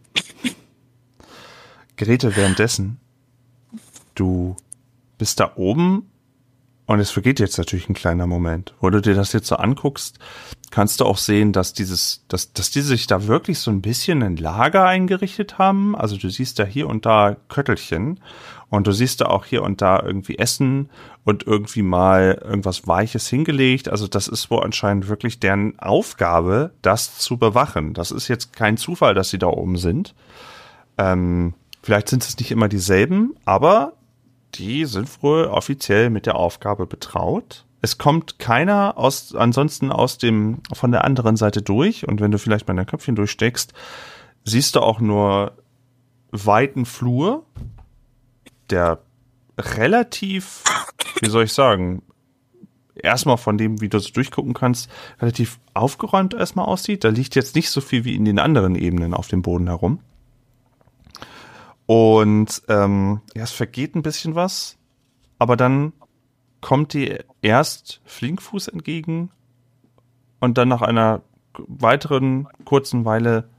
Grete, 1.98 2.36
währenddessen, 2.36 3.00
du 4.16 4.56
bist 5.18 5.39
da 5.39 5.54
oben 5.56 6.10
und 6.86 7.00
es 7.00 7.12
vergeht 7.12 7.39
jetzt 7.39 7.58
natürlich 7.58 7.89
ein 7.89 7.95
kleiner 7.95 8.28
Moment. 8.28 8.74
Wo 8.80 8.89
du 8.89 9.02
dir 9.02 9.14
das 9.14 9.34
jetzt 9.34 9.48
so 9.48 9.58
anguckst, 9.58 10.20
kannst 10.72 11.00
du 11.00 11.06
auch 11.06 11.18
sehen, 11.18 11.52
dass 11.52 11.74
dieses, 11.74 12.24
dass, 12.30 12.54
dass 12.54 12.72
die 12.72 12.82
sich 12.82 13.08
da 13.08 13.28
wirklich 13.28 13.60
so 13.60 13.72
ein 13.72 13.82
bisschen 13.82 14.24
ein 14.24 14.38
Lager 14.38 14.86
eingerichtet 14.86 15.58
haben. 15.58 15.98
Also 15.98 16.18
du 16.18 16.30
siehst 16.30 16.60
da 16.60 16.64
hier 16.64 16.88
und 16.88 17.06
da 17.06 17.36
Köttelchen 17.50 18.22
und 18.70 18.88
du 18.88 18.93
siehst 18.93 19.22
da 19.22 19.26
auch 19.26 19.43
hier 19.45 19.64
und 19.64 19.82
da 19.82 20.02
irgendwie 20.02 20.38
Essen 20.38 20.89
und 21.26 21.45
irgendwie 21.45 21.82
mal 21.82 22.41
irgendwas 22.43 22.88
Weiches 22.88 23.28
hingelegt. 23.28 23.89
Also 23.89 24.08
das 24.08 24.30
ist 24.30 24.50
wohl 24.50 24.64
anscheinend 24.64 25.10
wirklich 25.10 25.39
deren 25.39 25.78
Aufgabe, 25.80 26.72
das 26.82 27.18
zu 27.18 27.38
bewachen. 27.38 27.93
Das 27.93 28.12
ist 28.12 28.30
jetzt 28.30 28.54
kein 28.54 28.78
Zufall, 28.78 29.14
dass 29.14 29.30
sie 29.30 29.39
da 29.39 29.48
oben 29.48 29.78
sind. 29.78 30.16
Ähm, 30.98 31.54
vielleicht 31.88 32.09
sind 32.09 32.21
es 32.21 32.38
nicht 32.38 32.51
immer 32.51 32.67
dieselben, 32.67 33.33
aber 33.45 33.93
die 34.55 34.83
sind 34.83 35.23
wohl 35.23 35.45
offiziell 35.45 36.09
mit 36.09 36.25
der 36.25 36.35
Aufgabe 36.35 36.85
betraut. 36.85 37.65
Es 37.81 37.97
kommt 37.97 38.39
keiner 38.39 38.97
aus, 38.97 39.33
ansonsten 39.33 39.89
aus 39.89 40.17
dem, 40.17 40.59
von 40.73 40.91
der 40.91 41.05
anderen 41.05 41.38
Seite 41.38 41.61
durch. 41.61 42.05
Und 42.05 42.19
wenn 42.19 42.31
du 42.31 42.39
vielleicht 42.39 42.67
mal 42.67 42.73
dein 42.73 42.88
Köpfchen 42.88 43.15
durchsteckst, 43.15 43.71
siehst 44.43 44.75
du 44.75 44.81
auch 44.81 44.99
nur 44.99 45.53
weiten 46.31 46.85
Flur, 46.85 47.45
der 48.69 48.99
relativ, 49.57 50.65
wie 51.21 51.29
soll 51.29 51.45
ich 51.45 51.53
sagen, 51.53 52.01
erstmal 52.95 53.38
von 53.38 53.57
dem, 53.57 53.79
wie 53.79 53.88
du 53.88 53.97
so 53.99 54.11
durchgucken 54.11 54.53
kannst, 54.53 54.89
relativ 55.21 55.57
aufgeräumt 55.73 56.33
erstmal 56.33 56.65
aussieht. 56.65 57.05
Da 57.05 57.09
liegt 57.09 57.35
jetzt 57.35 57.55
nicht 57.55 57.69
so 57.69 57.79
viel 57.79 58.03
wie 58.03 58.15
in 58.15 58.25
den 58.25 58.39
anderen 58.39 58.75
Ebenen 58.75 59.13
auf 59.13 59.29
dem 59.29 59.41
Boden 59.41 59.67
herum. 59.67 60.01
Und 61.88 62.61
ähm, 62.68 63.22
ja, 63.34 63.43
es 63.43 63.51
vergeht 63.51 63.95
ein 63.95 64.03
bisschen 64.03 64.35
was, 64.35 64.77
aber 65.39 65.55
dann 65.55 65.93
kommt 66.61 66.93
dir 66.93 67.23
erst 67.41 68.01
Flinkfuß 68.05 68.68
entgegen 68.68 69.31
und 70.39 70.57
dann 70.57 70.68
nach 70.68 70.81
einer 70.81 71.22
weiteren 71.55 72.47
kurzen 72.65 73.05
Weile, 73.05 73.49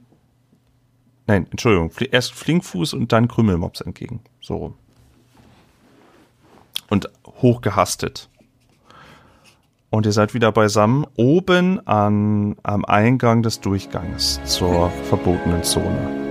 nein, 1.26 1.46
Entschuldigung, 1.50 1.90
erst 2.10 2.32
Flinkfuß 2.34 2.92
und 2.92 3.12
dann 3.12 3.28
Krümelmops 3.28 3.80
entgegen, 3.80 4.20
so 4.40 4.56
rum. 4.56 4.74
Und 6.90 7.10
hochgehastet. 7.26 8.28
Und 9.90 10.05
ihr 10.05 10.12
seid 10.12 10.34
wieder 10.34 10.52
beisammen, 10.52 11.06
oben 11.16 11.86
an, 11.86 12.56
am 12.62 12.84
Eingang 12.84 13.42
des 13.42 13.60
Durchgangs 13.60 14.38
zur 14.44 14.90
verbotenen 15.09 15.62
Zone. 15.64 16.27